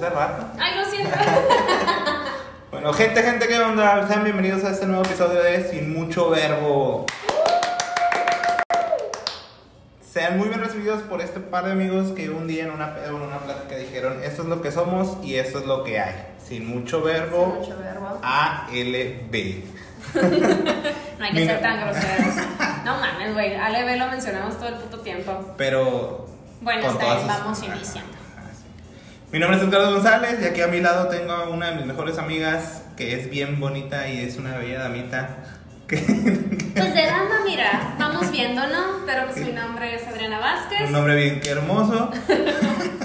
hace 0.00 0.14
rato. 0.14 0.46
Ay, 0.58 0.78
lo 0.78 0.84
siento. 0.90 1.10
Bueno, 2.70 2.92
gente, 2.92 3.20
gente, 3.24 3.48
¿qué 3.48 3.58
onda? 3.58 4.06
Sean 4.06 4.22
bienvenidos 4.22 4.62
a 4.62 4.70
este 4.70 4.86
nuevo 4.86 5.02
episodio 5.02 5.42
de 5.42 5.68
Sin 5.68 5.92
Mucho 5.92 6.30
Verbo. 6.30 7.04
Sean 10.00 10.38
muy 10.38 10.48
bien 10.48 10.60
recibidos 10.60 11.02
por 11.02 11.20
este 11.20 11.40
par 11.40 11.64
de 11.64 11.72
amigos 11.72 12.12
que 12.12 12.30
un 12.30 12.46
día 12.46 12.62
en 12.64 12.70
una, 12.70 12.94
en 13.04 13.12
una 13.12 13.38
plática 13.38 13.74
dijeron, 13.76 14.22
esto 14.22 14.42
es 14.42 14.48
lo 14.48 14.62
que 14.62 14.70
somos 14.70 15.18
y 15.24 15.34
esto 15.34 15.58
es 15.58 15.66
lo 15.66 15.82
que 15.82 15.98
hay. 15.98 16.14
Sin 16.46 16.68
mucho 16.68 17.02
verbo, 17.02 17.46
Mucho 17.58 17.76
verbo. 17.76 18.20
ALB. 18.22 19.64
No 21.18 21.24
hay 21.26 21.32
que 21.32 21.40
Mira. 21.40 21.54
ser 21.54 21.62
tan 21.62 21.80
groseros. 21.80 22.34
No 22.84 22.96
mames, 22.98 23.34
güey. 23.34 23.54
ALB 23.56 23.98
lo 23.98 24.06
mencionamos 24.06 24.56
todo 24.56 24.68
el 24.68 24.74
puto 24.76 25.00
tiempo. 25.00 25.54
Pero... 25.58 26.26
Bueno, 26.62 26.88
está 26.88 27.14
bien, 27.16 27.26
vamos 27.26 27.62
iniciando. 27.62 28.16
Mi 29.32 29.38
nombre 29.38 29.58
es 29.58 29.64
Edgardo 29.64 29.92
González 29.92 30.38
y 30.42 30.44
aquí 30.44 30.60
a 30.60 30.66
mi 30.66 30.80
lado 30.80 31.08
tengo 31.08 31.32
a 31.32 31.48
una 31.48 31.70
de 31.70 31.76
mis 31.76 31.86
mejores 31.86 32.18
amigas 32.18 32.82
que 32.96 33.14
es 33.14 33.30
bien 33.30 33.60
bonita 33.60 34.08
y 34.08 34.24
es 34.24 34.36
una 34.36 34.58
bella 34.58 34.80
damita. 34.80 35.36
Que, 35.86 35.96
Pues 36.74 36.94
de 36.94 37.06
dama, 37.06 37.40
mira, 37.44 37.94
vamos 37.98 38.30
viendo, 38.32 38.60
¿no? 38.66 39.04
Pero 39.06 39.26
pues 39.26 39.36
mi 39.44 39.52
nombre 39.52 39.94
es 39.94 40.06
Adriana 40.06 40.38
Vázquez. 40.40 40.86
un 40.86 40.92
nombre 40.92 41.14
bien 41.16 41.40
que 41.40 41.50
hermoso, 41.50 42.10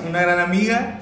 una 0.08 0.22
gran 0.22 0.40
amiga, 0.40 1.00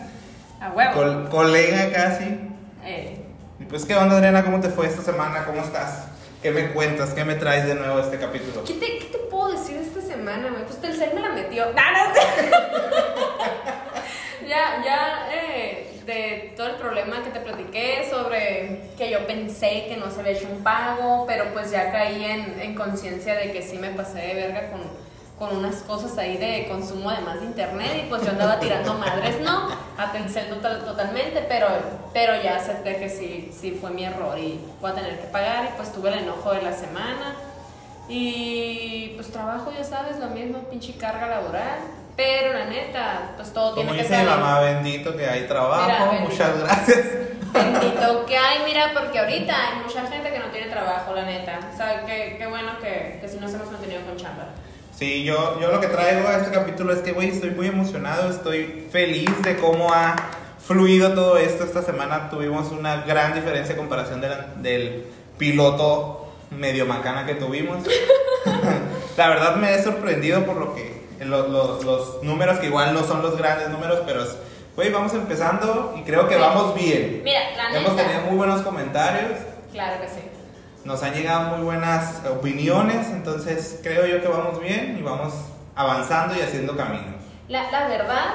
A 0.59 0.69
huevo. 0.71 0.93
col- 0.93 1.29
colega 1.29 1.91
casi. 1.91 2.39
Eh, 2.83 3.25
Y 3.59 3.65
pues, 3.65 3.85
¿qué 3.85 3.95
onda, 3.95 4.17
Adriana? 4.17 4.43
¿Cómo 4.43 4.59
te 4.59 4.69
fue 4.69 4.87
esta 4.87 5.01
semana? 5.01 5.45
¿Cómo 5.45 5.61
estás? 5.61 6.07
¿Qué 6.41 6.51
me 6.51 6.71
cuentas? 6.73 7.11
¿Qué 7.11 7.23
me 7.23 7.35
traes 7.35 7.65
de 7.65 7.75
nuevo 7.75 7.99
este 7.99 8.17
capítulo? 8.17 8.63
¿qué, 8.65 8.73
te, 8.73 8.85
¿Qué 8.99 9.05
te 9.11 9.17
puedo 9.29 9.51
decir 9.53 9.77
esta 9.77 10.01
semana, 10.01 10.49
güey? 10.49 10.63
Pues 10.65 10.81
Telcel 10.81 11.13
me 11.15 11.21
la 11.21 11.29
metió. 11.29 11.65
¡No, 11.67 11.71
no 11.71 12.13
sé! 12.13 12.21
Ya, 14.53 14.83
ya, 14.83 15.27
eh, 15.33 16.01
de 16.05 16.53
todo 16.55 16.67
el 16.67 16.75
problema 16.75 17.23
que 17.23 17.31
te 17.31 17.39
platiqué 17.39 18.07
sobre 18.09 18.91
que 18.97 19.09
yo 19.09 19.25
pensé 19.25 19.85
que 19.87 19.97
no 19.97 20.11
se 20.11 20.19
había 20.19 20.33
hecho 20.33 20.47
un 20.51 20.63
pago, 20.63 21.25
pero 21.25 21.45
pues 21.53 21.71
ya 21.71 21.91
caí 21.91 22.23
en, 22.23 22.59
en 22.59 22.75
conciencia 22.75 23.35
de 23.35 23.51
que 23.51 23.61
sí 23.61 23.77
me 23.77 23.89
pasé 23.91 24.19
de 24.19 24.33
verga 24.35 24.69
con, 24.69 24.81
con 25.39 25.57
unas 25.57 25.77
cosas 25.77 26.17
ahí 26.17 26.37
de 26.37 26.67
consumo 26.67 27.09
además 27.09 27.39
de 27.39 27.47
internet 27.47 28.03
y 28.05 28.09
pues 28.09 28.23
yo 28.23 28.31
andaba 28.31 28.59
tirando 28.59 28.93
madres, 29.05 29.39
¿no? 29.39 29.69
A 29.97 30.11
Telcel 30.11 30.49
total, 30.49 30.83
totalmente, 30.83 31.45
pero, 31.47 31.67
pero 32.13 32.41
ya 32.41 32.57
acepté 32.57 32.97
que 32.97 33.09
sí, 33.09 33.51
sí 33.57 33.71
fue 33.71 33.89
mi 33.89 34.05
error 34.05 34.37
y 34.37 34.59
voy 34.81 34.91
a 34.91 34.95
tener 34.95 35.19
que 35.19 35.27
pagar 35.27 35.65
y 35.65 35.77
pues 35.77 35.91
tuve 35.91 36.09
el 36.09 36.19
enojo 36.19 36.51
de 36.51 36.61
la 36.61 36.73
semana. 36.73 37.35
Y 38.09 39.13
pues 39.15 39.31
trabajo, 39.31 39.71
ya 39.71 39.83
sabes, 39.83 40.19
lo 40.19 40.27
mismo, 40.27 40.59
pinche 40.69 40.93
carga 40.97 41.27
laboral. 41.27 42.02
Pero 42.15 42.53
la 42.53 42.65
neta, 42.65 43.31
pues 43.35 43.51
todo 43.53 43.75
Como 43.75 43.91
tiene 43.91 43.97
que 43.97 44.03
dice 44.03 44.17
mi 44.17 44.29
ser 44.29 44.29
mamá, 44.39 44.59
bendito 44.59 45.17
que 45.17 45.25
hay 45.27 45.47
trabajo. 45.47 46.11
Mira. 46.11 46.21
Muchas 46.21 46.59
gracias. 46.59 46.99
bendito 47.51 48.25
que 48.27 48.37
hay, 48.37 48.59
mira, 48.65 48.91
porque 48.93 49.17
ahorita 49.19 49.53
hay 49.53 49.79
mucha 49.83 50.05
gente 50.07 50.31
que 50.31 50.39
no 50.39 50.45
tiene 50.47 50.67
trabajo, 50.67 51.13
la 51.15 51.25
neta. 51.25 51.59
O 51.73 51.75
sea, 51.77 52.05
qué, 52.05 52.35
qué 52.37 52.45
bueno 52.47 52.73
que, 52.79 53.17
que 53.19 53.27
si 53.27 53.37
nos 53.39 53.53
hemos 53.53 53.71
mantenido 53.71 54.01
con 54.01 54.15
chamba. 54.17 54.49
Sí, 54.95 55.23
yo, 55.23 55.59
yo 55.59 55.71
lo 55.71 55.79
que 55.81 55.87
traigo 55.87 56.27
a 56.27 56.37
este 56.37 56.51
capítulo 56.51 56.93
es 56.93 56.99
que, 56.99 57.13
güey, 57.13 57.29
estoy 57.29 57.49
muy 57.49 57.67
emocionado, 57.67 58.29
estoy 58.29 58.87
feliz 58.91 59.29
de 59.41 59.57
cómo 59.57 59.91
ha 59.91 60.15
fluido 60.65 61.13
todo 61.13 61.37
esto. 61.39 61.63
Esta 61.63 61.81
semana 61.81 62.29
tuvimos 62.29 62.71
una 62.71 62.97
gran 63.01 63.33
diferencia 63.33 63.73
en 63.73 63.79
comparación 63.79 64.21
de 64.21 64.29
la- 64.29 64.45
del 64.57 65.05
piloto 65.39 66.31
medio 66.51 66.85
macana 66.85 67.25
que 67.25 67.33
tuvimos. 67.33 67.79
la 69.17 69.29
verdad 69.29 69.55
me 69.55 69.73
he 69.73 69.81
sorprendido 69.83 70.45
por 70.45 70.57
lo 70.57 70.75
que, 70.75 70.92
lo- 71.25 71.47
lo- 71.47 71.81
los 71.83 72.23
números, 72.23 72.59
que 72.59 72.67
igual 72.67 72.93
no 72.93 73.03
son 73.03 73.21
los 73.21 73.37
grandes 73.37 73.69
números, 73.69 74.01
pero, 74.05 74.23
güey, 74.75 74.91
vamos 74.91 75.13
empezando 75.13 75.93
y 75.97 76.01
creo 76.03 76.27
que 76.27 76.35
Sí. 76.35 76.41
vamos 76.41 76.75
bien. 76.75 77.21
Mira, 77.23 77.39
la 77.57 77.77
Hemos 77.79 77.95
tenido 77.95 78.21
muy 78.21 78.37
buenos 78.37 78.61
comentarios. 78.61 79.31
Claro 79.71 80.01
que 80.01 80.07
sí. 80.07 80.21
Nos 80.85 81.01
han 81.03 81.13
llegado 81.13 81.55
muy 81.55 81.63
buenas 81.65 82.21
opiniones, 82.29 83.07
entonces 83.07 83.79
creo 83.81 84.05
yo 84.05 84.21
que 84.21 84.27
vamos 84.27 84.59
bien 84.59 84.97
y 84.99 85.01
vamos 85.01 85.33
avanzando 85.75 86.35
y 86.35 86.41
haciendo 86.41 86.75
camino. 86.75 87.13
La, 87.47 87.71
la 87.71 87.87
verdad, 87.87 88.25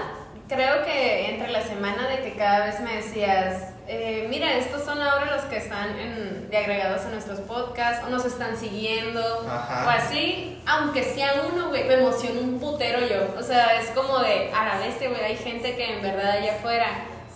creo 0.48 0.82
que 0.84 1.30
entre 1.30 1.50
la 1.50 1.62
semana 1.62 2.08
de 2.08 2.20
que 2.22 2.34
cada 2.36 2.64
vez 2.66 2.80
me 2.80 2.96
decías, 2.96 3.74
eh, 3.88 4.26
mira, 4.28 4.52
estos 4.56 4.84
son 4.84 5.00
ahora 5.00 5.34
los 5.36 5.44
que 5.46 5.56
están 5.56 5.98
en- 5.98 6.48
de 6.50 6.56
agregados 6.56 7.02
a 7.06 7.08
nuestros 7.10 7.40
podcasts 7.40 8.04
o 8.06 8.10
nos 8.10 8.24
están 8.24 8.56
siguiendo 8.56 9.20
Ajá. 9.50 9.84
o 9.86 9.90
así, 9.90 10.58
aunque 10.66 11.02
sea 11.02 11.32
uno, 11.52 11.68
güey, 11.68 11.84
me 11.84 11.94
emociona 11.94 12.40
un 12.40 12.58
putero 12.60 13.00
yo. 13.00 13.34
O 13.38 13.42
sea, 13.42 13.80
es 13.80 13.88
como 13.90 14.18
de, 14.20 14.50
a 14.52 14.64
la 14.66 14.78
bestia, 14.86 15.08
güey, 15.08 15.22
hay 15.22 15.36
gente 15.36 15.74
que 15.76 15.94
en 15.96 16.02
verdad 16.02 16.30
allá 16.32 16.52
afuera 16.54 16.86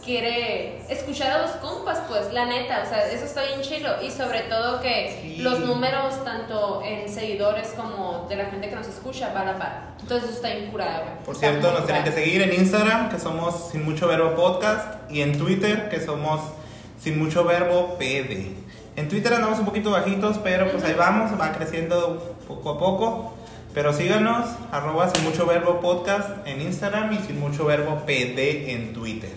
quiere 0.04 0.82
escuchar 0.92 1.30
a 1.32 1.42
los 1.42 1.50
compas, 1.52 2.00
pues, 2.08 2.32
la 2.32 2.46
neta, 2.46 2.82
o 2.84 2.88
sea, 2.88 3.06
eso 3.10 3.24
está 3.24 3.44
bien 3.44 3.60
chilo 3.62 3.88
y 4.02 4.10
sobre 4.10 4.40
todo 4.42 4.80
que 4.80 5.18
Sí. 5.22 5.36
los 5.42 5.60
números 5.60 6.22
tanto 6.24 6.82
en 6.84 7.08
seguidores 7.08 7.68
como 7.76 8.26
de 8.28 8.36
la 8.36 8.46
gente 8.46 8.68
que 8.68 8.74
nos 8.74 8.88
escucha 8.88 9.32
va 9.32 9.40
a 9.40 9.44
la 9.44 9.58
par. 9.58 9.82
Entonces 10.00 10.30
eso 10.30 10.36
está 10.38 10.54
bien 10.56 10.70
curado, 10.70 11.02
güey. 11.04 11.24
Por 11.24 11.34
Está 11.34 11.50
cierto, 11.50 11.72
nos 11.72 11.84
tienen 11.86 12.04
que 12.04 12.12
seguir 12.12 12.42
en 12.42 12.52
Instagram, 12.52 13.10
que 13.10 13.18
somos 13.20 13.70
Sin 13.70 13.84
Mucho 13.84 14.08
Verbo 14.08 14.34
Podcast, 14.34 15.10
y 15.10 15.20
en 15.22 15.38
Twitter, 15.38 15.88
que 15.88 16.00
somos 16.00 16.40
Sin 17.00 17.18
Mucho 17.18 17.44
Verbo 17.44 17.96
PD. 17.98 18.56
En 18.96 19.08
Twitter 19.08 19.32
andamos 19.34 19.58
un 19.60 19.64
poquito 19.64 19.90
bajitos, 19.92 20.38
pero 20.38 20.70
pues 20.70 20.84
ahí 20.84 20.94
vamos, 20.94 21.30
va 21.40 21.52
creciendo 21.52 22.36
poco 22.48 22.70
a 22.70 22.78
poco. 22.78 23.34
Pero 23.72 23.92
síganos, 23.94 24.46
arroba 24.70 25.08
Sin 25.08 25.24
Mucho 25.24 25.46
Verbo 25.46 25.80
Podcast 25.80 26.28
en 26.46 26.60
Instagram 26.60 27.12
y 27.14 27.18
Sin 27.26 27.40
Mucho 27.40 27.64
Verbo 27.64 28.02
PD 28.04 28.72
en 28.72 28.92
Twitter. 28.92 29.30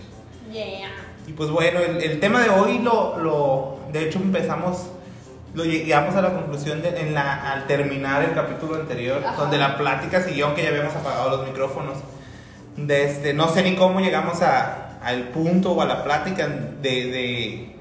Yeah. 0.51 0.89
Y 1.27 1.33
pues 1.33 1.49
bueno, 1.49 1.79
el, 1.79 2.01
el 2.03 2.19
tema 2.19 2.41
de 2.41 2.49
hoy 2.49 2.79
lo, 2.79 3.17
lo, 3.17 3.79
de 3.91 4.03
hecho 4.07 4.19
empezamos, 4.19 4.87
lo 5.53 5.63
llegamos 5.65 6.15
a 6.15 6.21
la 6.21 6.33
conclusión 6.33 6.81
de- 6.81 6.99
en 7.01 7.13
la, 7.13 7.51
al 7.53 7.65
terminar 7.67 8.23
el 8.23 8.33
capítulo 8.33 8.75
anterior, 8.75 9.23
Ajá. 9.25 9.35
donde 9.35 9.57
la 9.57 9.77
plática 9.77 10.21
siguió, 10.21 10.45
aunque 10.47 10.63
ya 10.63 10.69
habíamos 10.69 10.95
apagado 10.95 11.29
los 11.37 11.47
micrófonos. 11.47 11.97
De 12.77 13.05
este, 13.05 13.33
no 13.33 13.47
sé 13.47 13.63
ni 13.63 13.75
cómo 13.75 14.01
llegamos 14.01 14.41
a, 14.41 14.99
al 15.01 15.29
punto 15.29 15.71
o 15.71 15.81
a 15.81 15.85
la 15.85 16.03
plática 16.03 16.47
de, 16.47 16.79
de, 16.81 17.75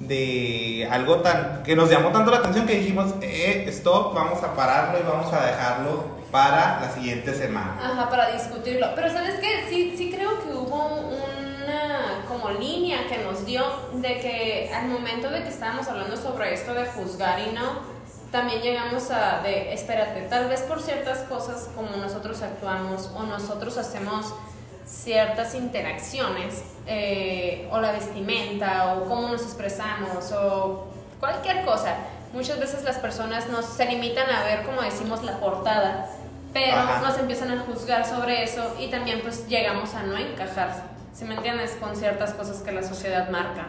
de 0.00 0.88
algo 0.90 1.16
tan, 1.16 1.62
que 1.62 1.76
nos 1.76 1.90
llamó 1.90 2.08
tanto 2.10 2.30
la 2.30 2.38
atención 2.38 2.66
que 2.66 2.78
dijimos, 2.78 3.14
eh, 3.22 3.64
stop, 3.68 4.14
vamos 4.14 4.42
a 4.42 4.54
pararlo 4.54 4.98
y 4.98 5.02
vamos 5.02 5.32
a 5.32 5.46
dejarlo 5.46 6.14
para 6.30 6.80
la 6.80 6.90
siguiente 6.92 7.32
semana. 7.34 7.76
Ajá, 7.80 8.10
para 8.10 8.32
discutirlo. 8.32 8.88
Pero 8.96 9.12
¿sabes 9.12 9.34
qué? 9.40 9.66
Sí, 9.68 9.94
sí 9.96 10.10
creo 10.12 10.42
que 10.42 10.48
hubo 10.52 11.10
una 11.84 12.24
como 12.28 12.50
línea 12.50 13.06
que 13.08 13.18
nos 13.18 13.44
dio 13.44 13.64
de 13.94 14.20
que 14.20 14.70
al 14.74 14.88
momento 14.88 15.30
de 15.30 15.42
que 15.42 15.48
estábamos 15.48 15.86
hablando 15.88 16.16
sobre 16.16 16.54
esto 16.54 16.74
de 16.74 16.86
juzgar 16.86 17.38
y 17.40 17.52
no, 17.52 17.94
también 18.30 18.62
llegamos 18.62 19.10
a 19.10 19.40
de, 19.42 19.72
espérate, 19.72 20.22
tal 20.22 20.48
vez 20.48 20.62
por 20.62 20.82
ciertas 20.82 21.20
cosas 21.20 21.68
como 21.74 21.96
nosotros 21.96 22.42
actuamos 22.42 23.10
o 23.14 23.22
nosotros 23.24 23.76
hacemos 23.78 24.34
ciertas 24.84 25.54
interacciones, 25.54 26.62
eh, 26.86 27.68
o 27.70 27.80
la 27.80 27.92
vestimenta, 27.92 28.94
o 28.94 29.04
cómo 29.04 29.28
nos 29.28 29.42
expresamos, 29.42 30.30
o 30.32 30.88
cualquier 31.20 31.64
cosa. 31.64 31.94
Muchas 32.32 32.58
veces 32.58 32.84
las 32.84 32.98
personas 32.98 33.48
nos 33.48 33.64
se 33.64 33.86
limitan 33.86 34.28
a 34.30 34.44
ver, 34.44 34.64
como 34.64 34.82
decimos, 34.82 35.22
la 35.22 35.38
portada, 35.38 36.10
pero 36.52 36.76
Ajá. 36.76 37.00
nos 37.00 37.18
empiezan 37.18 37.50
a 37.56 37.60
juzgar 37.60 38.04
sobre 38.04 38.42
eso 38.42 38.76
y 38.78 38.88
también 38.88 39.20
pues 39.22 39.46
llegamos 39.48 39.94
a 39.94 40.02
no 40.02 40.18
encajar, 40.18 40.93
si 41.14 41.24
me 41.24 41.34
entiendes, 41.34 41.76
con 41.80 41.94
ciertas 41.96 42.34
cosas 42.34 42.58
que 42.62 42.72
la 42.72 42.82
sociedad 42.82 43.30
marca. 43.30 43.66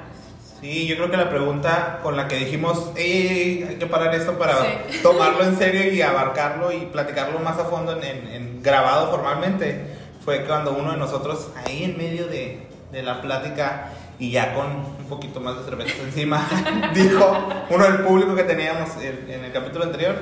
Sí, 0.61 0.87
yo 0.87 0.95
creo 0.95 1.11
que 1.11 1.17
la 1.17 1.29
pregunta 1.29 1.99
con 2.01 2.15
la 2.17 2.27
que 2.27 2.37
dijimos, 2.37 2.91
"Ey, 2.95 3.27
ey, 3.27 3.65
hay 3.69 3.75
que 3.75 3.85
parar 3.85 4.15
esto 4.15 4.37
para 4.39 4.55
Sí. 4.61 4.99
tomarlo 5.03 5.43
en 5.43 5.57
serio 5.57 5.91
y 5.93 6.01
abarcarlo 6.01 6.71
y 6.71 6.85
platicarlo 6.87 7.39
más 7.39 7.57
a 7.59 7.65
fondo 7.65 7.91
en, 7.97 8.03
en- 8.03 8.27
en 8.27 8.63
grabado 8.63 9.11
formalmente, 9.11 9.85
fue 10.23 10.43
cuando 10.45 10.73
uno 10.73 10.91
de 10.93 10.97
nosotros 10.97 11.49
ahí 11.65 11.83
en 11.83 11.97
medio 11.97 12.27
de, 12.27 12.65
de 12.91 13.03
la 13.03 13.21
plática 13.21 13.89
y 14.17 14.31
ya 14.31 14.55
con 14.55 14.65
un 14.67 15.05
poquito 15.09 15.39
más 15.41 15.57
de 15.57 15.65
cerveza 15.65 16.01
encima, 16.01 16.47
dijo 16.95 17.37
uno 17.69 17.83
del 17.83 17.97
público 17.99 18.33
que 18.33 18.43
teníamos 18.43 18.89
en, 19.01 19.29
en 19.29 19.45
el 19.45 19.51
capítulo 19.51 19.83
anterior, 19.83 20.15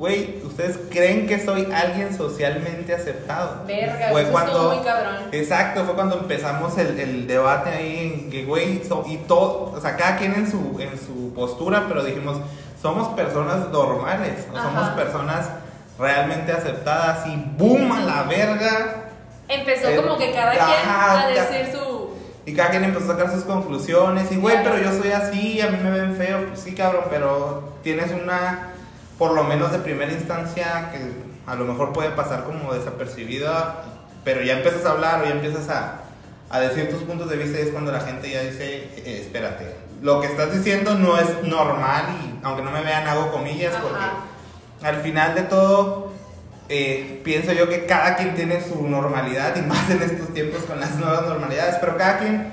güey, 0.00 0.40
¿ustedes 0.46 0.78
creen 0.90 1.26
que 1.26 1.38
soy 1.44 1.68
alguien 1.72 2.16
socialmente 2.16 2.94
aceptado? 2.94 3.64
Verga, 3.66 4.08
Fue 4.10 4.22
eso 4.22 4.32
cuando- 4.32 4.72
muy 4.72 4.82
cabrón. 4.82 5.16
Exacto, 5.30 5.84
fue 5.84 5.94
cuando 5.94 6.18
empezamos 6.20 6.76
el, 6.78 6.98
el 6.98 7.26
debate 7.26 7.68
ahí 7.68 7.98
en 8.24 8.30
que, 8.30 8.44
güey, 8.46 8.82
so- 8.82 9.04
y 9.06 9.18
todo, 9.18 9.74
o 9.76 9.78
sea, 9.80 9.96
cada 9.96 10.16
quien 10.16 10.32
en 10.32 10.50
su, 10.50 10.78
en 10.80 10.98
su 10.98 11.34
postura, 11.34 11.84
pero 11.86 12.02
dijimos, 12.02 12.38
somos 12.80 13.08
personas 13.08 13.68
normales, 13.68 14.46
o 14.50 14.56
Ajá. 14.56 14.68
somos 14.70 14.88
personas 14.90 15.50
realmente 15.98 16.50
aceptadas 16.50 17.26
y 17.26 17.36
boom 17.58 17.92
a 17.92 18.00
la 18.00 18.22
verga. 18.22 19.02
Empezó 19.48 19.94
como 20.02 20.16
que 20.16 20.32
cada 20.32 20.52
quien 20.52 20.88
a 20.88 21.26
decir 21.28 21.76
su... 21.76 22.08
Y 22.46 22.54
cada 22.54 22.70
quien 22.70 22.84
empezó 22.84 23.04
a 23.12 23.16
sacar 23.18 23.30
sus 23.34 23.44
conclusiones 23.44 24.32
y, 24.32 24.36
güey, 24.36 24.62
pero 24.64 24.78
yo 24.78 24.92
soy 24.98 25.12
así, 25.12 25.60
a 25.60 25.66
mí 25.70 25.76
me 25.82 25.90
ven 25.90 26.16
feo, 26.16 26.46
pues 26.48 26.60
sí, 26.60 26.74
cabrón, 26.74 27.04
pero 27.10 27.74
tienes 27.82 28.10
una, 28.12 28.70
por 29.20 29.32
lo 29.34 29.44
menos 29.44 29.70
de 29.70 29.78
primera 29.80 30.10
instancia, 30.10 30.90
que 30.90 30.98
a 31.46 31.54
lo 31.54 31.66
mejor 31.66 31.92
puede 31.92 32.08
pasar 32.08 32.44
como 32.44 32.72
desapercibida, 32.72 33.82
pero 34.24 34.40
ya 34.42 34.54
empiezas 34.54 34.86
a 34.86 34.92
hablar 34.92 35.20
o 35.20 35.24
ya 35.26 35.32
empiezas 35.32 35.68
a, 35.68 36.00
a 36.48 36.58
decir 36.60 36.88
tus 36.88 37.02
puntos 37.02 37.28
de 37.28 37.36
vista 37.36 37.58
y 37.58 37.62
es 37.64 37.68
cuando 37.68 37.92
la 37.92 38.00
gente 38.00 38.30
ya 38.30 38.40
dice, 38.40 38.88
eh, 38.96 39.18
espérate, 39.20 39.76
lo 40.00 40.22
que 40.22 40.26
estás 40.28 40.54
diciendo 40.54 40.94
no 40.94 41.18
es 41.18 41.42
normal 41.42 42.04
y 42.24 42.40
aunque 42.42 42.62
no 42.62 42.70
me 42.70 42.80
vean 42.80 43.06
hago 43.06 43.30
comillas 43.30 43.74
Ajá. 43.74 43.82
porque 43.82 44.86
al 44.86 44.96
final 45.02 45.34
de 45.34 45.42
todo 45.42 46.12
eh, 46.70 47.20
pienso 47.22 47.52
yo 47.52 47.68
que 47.68 47.84
cada 47.84 48.16
quien 48.16 48.34
tiene 48.34 48.62
su 48.62 48.88
normalidad 48.88 49.54
y 49.54 49.60
más 49.68 49.90
en 49.90 50.00
estos 50.02 50.32
tiempos 50.32 50.62
con 50.62 50.80
las 50.80 50.94
nuevas 50.96 51.26
normalidades, 51.26 51.76
pero 51.78 51.98
cada 51.98 52.18
quien 52.20 52.50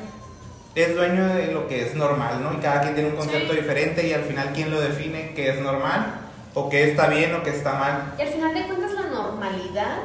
es 0.76 0.94
dueño 0.96 1.28
de 1.34 1.48
lo 1.54 1.66
que 1.70 1.86
es 1.88 1.96
normal, 1.96 2.44
¿no? 2.44 2.52
Y 2.54 2.58
cada 2.58 2.82
quien 2.82 2.94
tiene 2.94 3.12
un 3.12 3.16
concepto 3.16 3.54
Sí. 3.54 3.60
diferente 3.62 4.06
y 4.06 4.12
al 4.14 4.24
final 4.24 4.52
quién 4.54 4.70
lo 4.70 4.82
define 4.82 5.32
qué 5.34 5.52
es 5.52 5.62
normal 5.62 6.24
o 6.60 6.70
qué 6.70 6.90
está 6.90 7.08
bien 7.08 7.36
o 7.36 7.44
qué 7.44 7.52
está 7.52 7.74
mal. 7.74 8.14
Y 8.18 8.22
al 8.24 8.28
final 8.30 8.54
de 8.54 8.66
cuentas 8.66 8.92
la 8.94 9.04
normalidad 9.04 9.98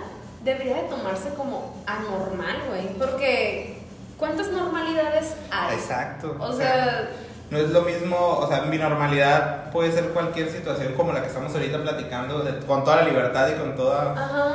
debería 0.44 0.76
de 0.76 0.82
tomarse 0.82 1.30
como 1.34 1.82
anormal, 1.86 2.56
güey. 2.68 2.88
Porque 2.98 3.78
¿cuántas 4.18 4.48
normalidades 4.48 5.34
hay? 5.50 5.74
Exacto. 5.76 6.36
O 6.38 6.52
sea, 6.52 7.08
no 7.50 7.58
es 7.58 7.70
lo 7.70 7.82
mismo, 7.82 8.16
o 8.16 8.46
sea, 8.48 8.62
mi 8.62 8.76
normalidad 8.78 9.70
puede 9.70 9.92
ser 9.92 10.08
cualquier 10.10 10.50
situación 10.50 10.92
como 10.94 11.12
la 11.12 11.22
que 11.22 11.28
estamos 11.28 11.52
ahorita 11.54 11.82
platicando, 11.82 12.40
de- 12.40 12.58
con 12.66 12.84
toda 12.84 12.96
la 12.96 13.02
libertad 13.02 13.48
y 13.48 13.58
con 13.58 13.74
toda, 13.76 14.12
ajá. 14.12 14.52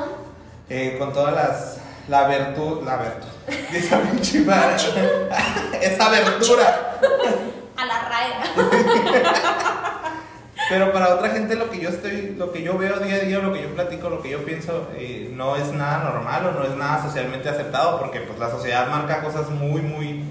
eh, 0.70 0.96
con 1.00 1.14
todas 1.14 1.34
las, 1.34 1.78
la 2.08 2.28
virtud, 2.28 2.84
la 2.86 2.98
virtud, 2.98 3.28
dice 3.72 3.96
pinche 3.98 4.42
madre. 4.42 4.76
esa 5.82 6.06
abertura. 6.08 6.98
A 7.80 7.86
la 7.86 8.10
raya. 8.10 9.84
Pero 10.70 10.92
para 10.92 11.16
otra 11.16 11.30
gente 11.30 11.56
lo 11.56 11.70
que 11.70 11.80
yo 11.80 11.90
estoy, 11.90 12.36
lo 12.38 12.52
que 12.52 12.62
yo 12.62 12.78
veo 12.78 13.00
día 13.00 13.16
a 13.16 13.20
día, 13.20 13.40
lo 13.40 13.54
que 13.54 13.62
yo 13.64 13.70
platico, 13.74 14.10
lo 14.10 14.22
que 14.22 14.30
yo 14.32 14.44
pienso, 14.44 14.90
eh, 14.98 15.30
no 15.34 15.56
es 15.56 15.72
nada 15.72 16.00
normal 16.04 16.46
o 16.48 16.52
no 16.52 16.64
es 16.64 16.76
nada 16.76 17.02
socialmente 17.04 17.48
aceptado 17.50 18.00
porque 18.00 18.20
pues 18.22 18.38
la 18.38 18.50
sociedad 18.50 18.88
marca 18.88 19.22
cosas 19.22 19.50
muy, 19.50 19.82
muy, 19.82 20.24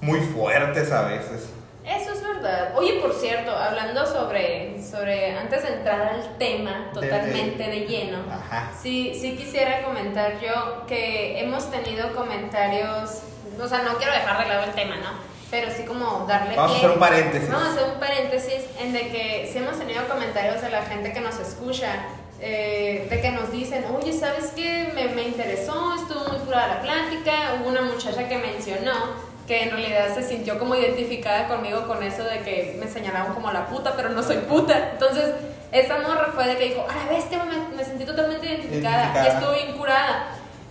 muy 0.00 0.20
fuertes 0.20 0.92
a 0.92 1.02
veces. 1.02 1.50
Eso 1.84 2.12
es 2.12 2.22
verdad. 2.22 2.72
Oye, 2.76 2.98
por 3.00 3.12
cierto, 3.14 3.50
hablando 3.56 4.04
sobre, 4.06 4.82
sobre 4.82 5.36
antes 5.36 5.62
de 5.62 5.68
entrar 5.74 6.00
al 6.14 6.36
tema 6.36 6.90
De- 6.94 7.00
de- 7.00 7.08
totalmente 7.08 7.62
de, 7.64 7.80
lleno, 7.86 8.18
Ajá. 8.30 8.72
sí, 8.80 9.16
sí 9.20 9.36
quisiera 9.36 9.82
comentar 9.82 10.40
yo 10.40 10.84
que 10.88 11.40
hemos 11.40 11.70
tenido 11.70 12.12
comentarios, 12.14 13.22
o 13.60 13.68
sea, 13.68 13.82
no 13.82 13.96
quiero 13.98 14.12
dejar 14.12 14.42
de 14.42 14.48
lado 14.48 14.64
el 14.64 14.72
tema, 14.72 14.96
¿no? 14.96 15.35
Pero 15.50 15.70
sí 15.70 15.84
como 15.84 16.24
darle 16.26 16.56
Vamos 16.56 16.72
a 16.72 16.74
pie. 16.74 16.84
hacer 16.84 16.90
un 16.90 16.98
paréntesis. 17.00 17.50
Vamos 17.50 17.68
a 17.68 17.72
hacer 17.72 17.84
un 17.94 18.00
paréntesis 18.00 18.60
en 18.80 18.92
de 18.92 19.00
que 19.08 19.48
sí 19.52 19.58
hemos 19.58 19.78
tenido 19.78 20.06
comentarios 20.08 20.60
de 20.60 20.70
la 20.70 20.82
gente 20.82 21.12
que 21.12 21.20
nos 21.20 21.38
escucha, 21.38 21.94
eh, 22.40 23.06
de 23.08 23.20
que 23.20 23.30
nos 23.30 23.52
dicen, 23.52 23.84
oye, 23.96 24.12
¿sabes 24.12 24.52
qué? 24.56 24.90
Me, 24.94 25.08
me 25.08 25.22
interesó, 25.22 25.94
estuvo 25.94 26.28
muy 26.28 26.38
pura 26.44 26.66
la 26.66 26.80
plática, 26.82 27.32
hubo 27.60 27.68
una 27.68 27.82
muchacha 27.82 28.28
que 28.28 28.38
mencionó 28.38 28.92
que 29.46 29.62
en 29.62 29.70
realidad 29.70 30.12
se 30.12 30.24
sintió 30.24 30.58
como 30.58 30.74
identificada 30.74 31.46
conmigo 31.46 31.86
con 31.86 32.02
eso 32.02 32.24
de 32.24 32.40
que 32.40 32.76
me 32.80 32.88
señalaban 32.88 33.32
como 33.32 33.52
la 33.52 33.66
puta, 33.66 33.92
pero 33.96 34.08
no 34.08 34.20
soy 34.24 34.38
puta. 34.38 34.90
Entonces, 34.94 35.30
esa 35.70 35.98
morra 36.00 36.32
fue 36.34 36.48
de 36.48 36.56
que 36.56 36.64
dijo, 36.70 36.84
a 36.90 36.96
la 37.04 37.12
bestia, 37.12 37.44
me, 37.44 37.76
me 37.76 37.84
sentí 37.84 38.04
totalmente 38.04 38.44
identificada, 38.44 39.04
Identificada. 39.12 39.24
y 39.24 39.28
estuve 39.38 39.64
bien 39.64 39.78
curada. 39.78 40.26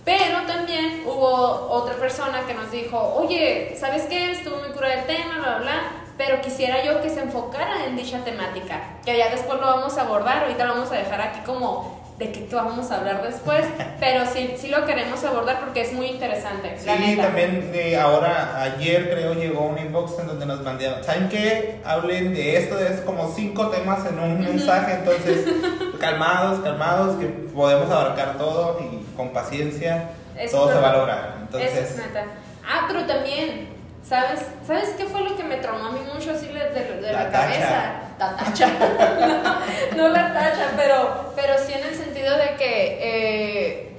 Pero 0.06 0.46
también 0.46 1.02
hubo 1.04 1.68
otra 1.68 1.96
persona 1.96 2.42
que 2.46 2.54
nos 2.54 2.70
dijo, 2.70 2.96
oye, 3.16 3.76
¿sabes 3.76 4.04
qué? 4.04 4.30
Estuvo 4.30 4.58
muy 4.58 4.68
curada 4.68 5.00
el 5.00 5.06
tema, 5.06 5.38
bla, 5.40 5.48
bla, 5.48 5.58
bla, 5.58 5.82
pero 6.16 6.40
quisiera 6.40 6.84
yo 6.84 7.02
que 7.02 7.10
se 7.10 7.22
enfocara 7.22 7.84
en 7.86 7.96
dicha 7.96 8.22
temática, 8.24 8.80
que 9.04 9.18
ya 9.18 9.30
después 9.30 9.58
lo 9.58 9.66
vamos 9.66 9.98
a 9.98 10.02
abordar, 10.02 10.44
ahorita 10.44 10.64
lo 10.64 10.74
vamos 10.74 10.92
a 10.92 10.94
dejar 10.94 11.20
aquí 11.20 11.40
como 11.44 12.06
de 12.18 12.30
qué 12.30 12.46
vamos 12.52 12.90
a 12.92 12.98
hablar 12.98 13.20
después, 13.20 13.66
pero 14.00 14.24
sí, 14.32 14.54
sí 14.56 14.68
lo 14.68 14.86
queremos 14.86 15.22
abordar 15.24 15.58
porque 15.58 15.80
es 15.80 15.92
muy 15.92 16.06
interesante. 16.06 16.76
Sí, 16.78 17.16
también 17.16 17.72
eh, 17.74 17.96
ahora, 17.96 18.62
ayer 18.62 19.10
creo 19.10 19.34
llegó 19.34 19.66
un 19.66 19.76
inbox 19.76 20.20
en 20.20 20.28
donde 20.28 20.46
nos 20.46 20.62
mandaron, 20.62 21.02
¿saben 21.02 21.28
qué? 21.28 21.80
Hablen 21.84 22.32
de 22.32 22.58
esto, 22.58 22.76
de 22.76 22.86
esto, 22.86 23.04
como 23.04 23.28
cinco 23.34 23.70
temas 23.70 24.06
en 24.06 24.20
un 24.20 24.40
mensaje, 24.40 24.94
entonces 24.94 25.46
calmados, 25.98 26.60
calmados, 26.60 27.16
que 27.18 27.26
podemos 27.26 27.90
abarcar 27.90 28.36
todo 28.38 28.78
y 28.80 29.04
con 29.16 29.30
paciencia 29.32 30.10
Eso 30.38 30.56
todo 30.58 30.68
se 30.68 30.74
va 30.74 30.78
a 30.78 30.82
verdad. 30.82 30.98
lograr. 30.98 31.34
Entonces, 31.42 31.72
Eso 31.72 31.80
es 31.82 31.96
neta. 32.06 32.24
Ah, 32.68 32.84
pero 32.88 33.04
también, 33.06 33.68
¿sabes? 34.06 34.40
¿Sabes 34.66 34.90
qué 34.98 35.04
fue 35.04 35.22
lo 35.22 35.36
que 35.36 35.44
me 35.44 35.56
traumó 35.56 35.86
a 35.86 35.92
mí 35.92 36.00
mucho 36.12 36.30
así 36.32 36.46
de, 36.48 36.70
de- 36.70 37.00
de 37.00 37.12
la, 37.12 37.30
cabeza? 37.30 37.92
La 38.18 38.36
tacha. 38.36 38.68
no, 39.96 40.02
no 40.02 40.08
la 40.08 40.32
tacha, 40.32 40.70
pero, 40.76 41.32
pero 41.36 41.54
sí 41.64 41.72
en 41.72 41.84
el 41.86 41.94
sentido 41.94 42.36
de 42.36 42.56
que 42.56 42.98
eh, 43.00 43.96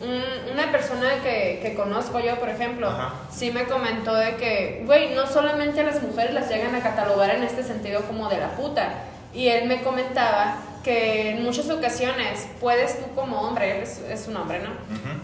un- 0.00 0.52
una 0.52 0.72
persona 0.72 1.08
que, 1.22 1.60
que 1.62 1.74
conozco 1.74 2.18
yo, 2.20 2.36
por 2.40 2.48
ejemplo, 2.48 2.88
Ajá. 2.88 3.12
sí 3.30 3.50
me 3.52 3.64
comentó 3.64 4.14
de 4.14 4.36
que, 4.36 4.82
güey, 4.86 5.14
no 5.14 5.26
solamente 5.26 5.80
a 5.80 5.84
las 5.84 6.02
mujeres 6.02 6.32
las 6.34 6.48
llegan 6.48 6.74
a 6.74 6.80
catalogar 6.80 7.30
en 7.30 7.42
este 7.44 7.62
sentido 7.62 8.02
como 8.02 8.28
de 8.28 8.38
la 8.38 8.48
puta. 8.52 8.88
Y 9.32 9.48
él 9.48 9.68
me 9.68 9.82
comentaba 9.82 10.56
que 10.84 11.30
en 11.32 11.44
muchas 11.44 11.68
ocasiones 11.68 12.46
puedes 12.60 12.98
tú 12.98 13.14
como 13.14 13.40
hombre, 13.42 13.76
él 13.78 13.82
es, 13.82 13.98
es 14.08 14.26
un 14.28 14.36
hombre, 14.38 14.60
¿no? 14.60 14.70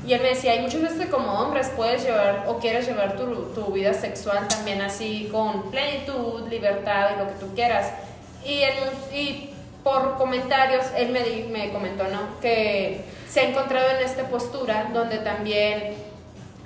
Y 0.06 0.12
él 0.12 0.20
me 0.22 0.28
decía, 0.28 0.52
hay 0.52 0.60
muchas 0.60 0.82
veces 0.82 0.98
que 1.00 1.08
como 1.08 1.32
hombres 1.40 1.70
puedes 1.74 2.02
llevar 2.04 2.44
o 2.46 2.58
quieres 2.58 2.86
llevar 2.86 3.16
tu, 3.16 3.24
tu 3.54 3.64
vida 3.72 3.94
sexual 3.94 4.46
también 4.48 4.82
así 4.82 5.28
con 5.32 5.70
plenitud, 5.70 6.46
libertad 6.48 7.10
y 7.14 7.18
lo 7.18 7.26
que 7.28 7.34
tú 7.40 7.54
quieras. 7.54 7.90
Y, 8.44 8.60
él- 8.62 8.74
y 9.14 9.50
por 9.82 10.16
comentarios, 10.18 10.84
él 10.96 11.08
me, 11.10 11.20
di- 11.22 11.44
me 11.44 11.72
comentó, 11.72 12.04
¿no? 12.04 12.38
Que 12.40 13.04
se 13.28 13.40
ha 13.40 13.44
encontrado 13.48 13.88
en 13.90 14.04
esta 14.04 14.24
postura 14.24 14.90
donde 14.92 15.18
también 15.18 15.94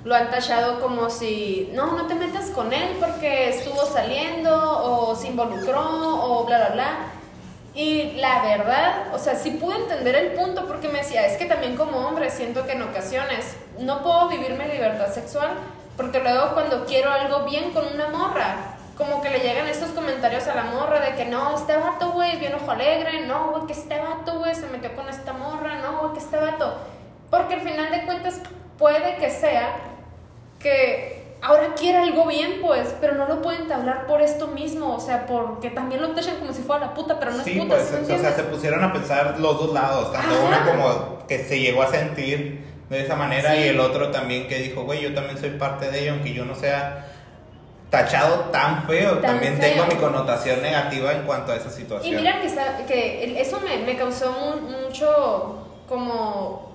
lo 0.03 0.15
han 0.15 0.29
tachado 0.31 0.81
como 0.81 1.09
si, 1.09 1.69
no, 1.73 1.95
no 1.95 2.07
te 2.07 2.15
metas 2.15 2.47
con 2.49 2.73
él 2.73 2.97
porque 2.99 3.49
estuvo 3.49 3.85
saliendo 3.85 4.51
o 4.83 5.15
se 5.15 5.27
involucró 5.27 5.79
o 6.41 6.45
bla, 6.45 6.57
bla, 6.57 6.69
bla. 6.73 6.97
Y 7.73 8.13
la 8.17 8.41
verdad, 8.41 9.13
o 9.13 9.19
sea, 9.19 9.35
sí 9.35 9.51
pude 9.51 9.77
entender 9.77 10.15
el 10.15 10.31
punto 10.33 10.67
porque 10.67 10.89
me 10.89 10.99
decía, 10.99 11.25
es 11.25 11.37
que 11.37 11.45
también 11.45 11.77
como 11.77 12.05
hombre 12.05 12.29
siento 12.29 12.65
que 12.65 12.73
en 12.73 12.81
ocasiones 12.81 13.55
no 13.79 14.03
puedo 14.03 14.27
vivir 14.27 14.51
mi 14.51 14.65
libertad 14.65 15.07
sexual 15.13 15.51
porque 15.95 16.19
luego 16.19 16.53
cuando 16.53 16.85
quiero 16.85 17.11
algo 17.11 17.45
bien 17.45 17.71
con 17.71 17.85
una 17.85 18.07
morra, 18.07 18.75
como 18.97 19.21
que 19.21 19.29
le 19.29 19.39
llegan 19.39 19.67
estos 19.67 19.89
comentarios 19.91 20.47
a 20.47 20.55
la 20.55 20.63
morra 20.63 20.99
de 20.99 21.15
que 21.15 21.25
no, 21.25 21.55
este 21.55 21.75
vato, 21.77 22.11
güey, 22.11 22.37
bien 22.37 22.55
ojo 22.55 22.71
alegre, 22.71 23.25
no, 23.25 23.51
güey, 23.51 23.65
que 23.67 23.73
este 23.73 23.99
vato, 23.99 24.39
güey, 24.39 24.55
se 24.55 24.67
metió 24.67 24.95
con 24.95 25.07
esta 25.09 25.33
morra, 25.33 25.75
no, 25.75 25.99
güey, 25.99 26.13
que 26.13 26.19
este 26.19 26.37
vato. 26.37 26.77
Porque 27.29 27.55
al 27.55 27.61
final 27.61 27.91
de 27.91 28.05
cuentas 28.05 28.41
puede 28.77 29.17
que 29.17 29.29
sea 29.29 29.75
que 30.59 31.20
ahora 31.41 31.73
quiere 31.75 31.97
algo 31.99 32.25
bien, 32.27 32.59
pues, 32.61 32.93
pero 33.01 33.15
no 33.15 33.27
lo 33.27 33.41
pueden 33.41 33.71
hablar 33.71 34.05
por 34.07 34.21
esto 34.21 34.47
mismo, 34.47 34.95
o 34.95 34.99
sea, 34.99 35.25
porque 35.25 35.69
también 35.69 36.01
lo 36.01 36.09
tachan 36.11 36.37
como 36.37 36.53
si 36.53 36.61
fuera 36.61 36.85
la 36.87 36.93
puta, 36.93 37.19
pero 37.19 37.31
no 37.31 37.43
sí, 37.43 37.51
es 37.57 37.63
puta, 37.63 37.75
pues, 37.75 37.87
¿sí 38.07 38.13
o 38.13 38.19
sea, 38.19 38.31
se 38.33 38.43
pusieron 38.43 38.83
a 38.83 38.93
pensar 38.93 39.39
los 39.39 39.57
dos 39.59 39.73
lados, 39.73 40.11
tanto 40.11 40.29
Ajá. 40.35 40.43
uno 40.47 40.57
como 40.71 41.27
que 41.27 41.39
se 41.43 41.59
llegó 41.59 41.81
a 41.83 41.87
sentir 41.87 42.65
de 42.89 43.03
esa 43.03 43.15
manera 43.15 43.53
Sí. 43.53 43.59
y 43.59 43.63
el 43.69 43.79
otro 43.79 44.11
también 44.11 44.47
que 44.47 44.59
dijo, 44.59 44.83
güey, 44.83 45.01
yo 45.01 45.13
también 45.13 45.37
soy 45.37 45.51
parte 45.51 45.89
de 45.89 46.01
ello, 46.01 46.11
aunque 46.13 46.33
yo 46.33 46.45
no 46.45 46.55
sea 46.55 47.07
tachado 47.89 48.45
tan 48.51 48.83
feo, 48.87 49.13
Tan 49.19 49.21
también 49.33 49.57
feo. 49.57 49.69
tengo 49.73 49.85
mi 49.87 49.95
connotación 49.95 50.61
negativa 50.61 51.11
en 51.11 51.23
cuanto 51.23 51.51
a 51.51 51.55
esa 51.55 51.67
Y 51.69 51.71
situación. 51.71 52.15
mira 52.15 52.39
que, 52.41 52.85
que 52.85 53.41
eso 53.41 53.59
me, 53.61 53.77
me 53.85 53.97
causó 53.97 54.31
mu- 54.31 54.69
mucho 54.85 55.57
como... 55.89 56.70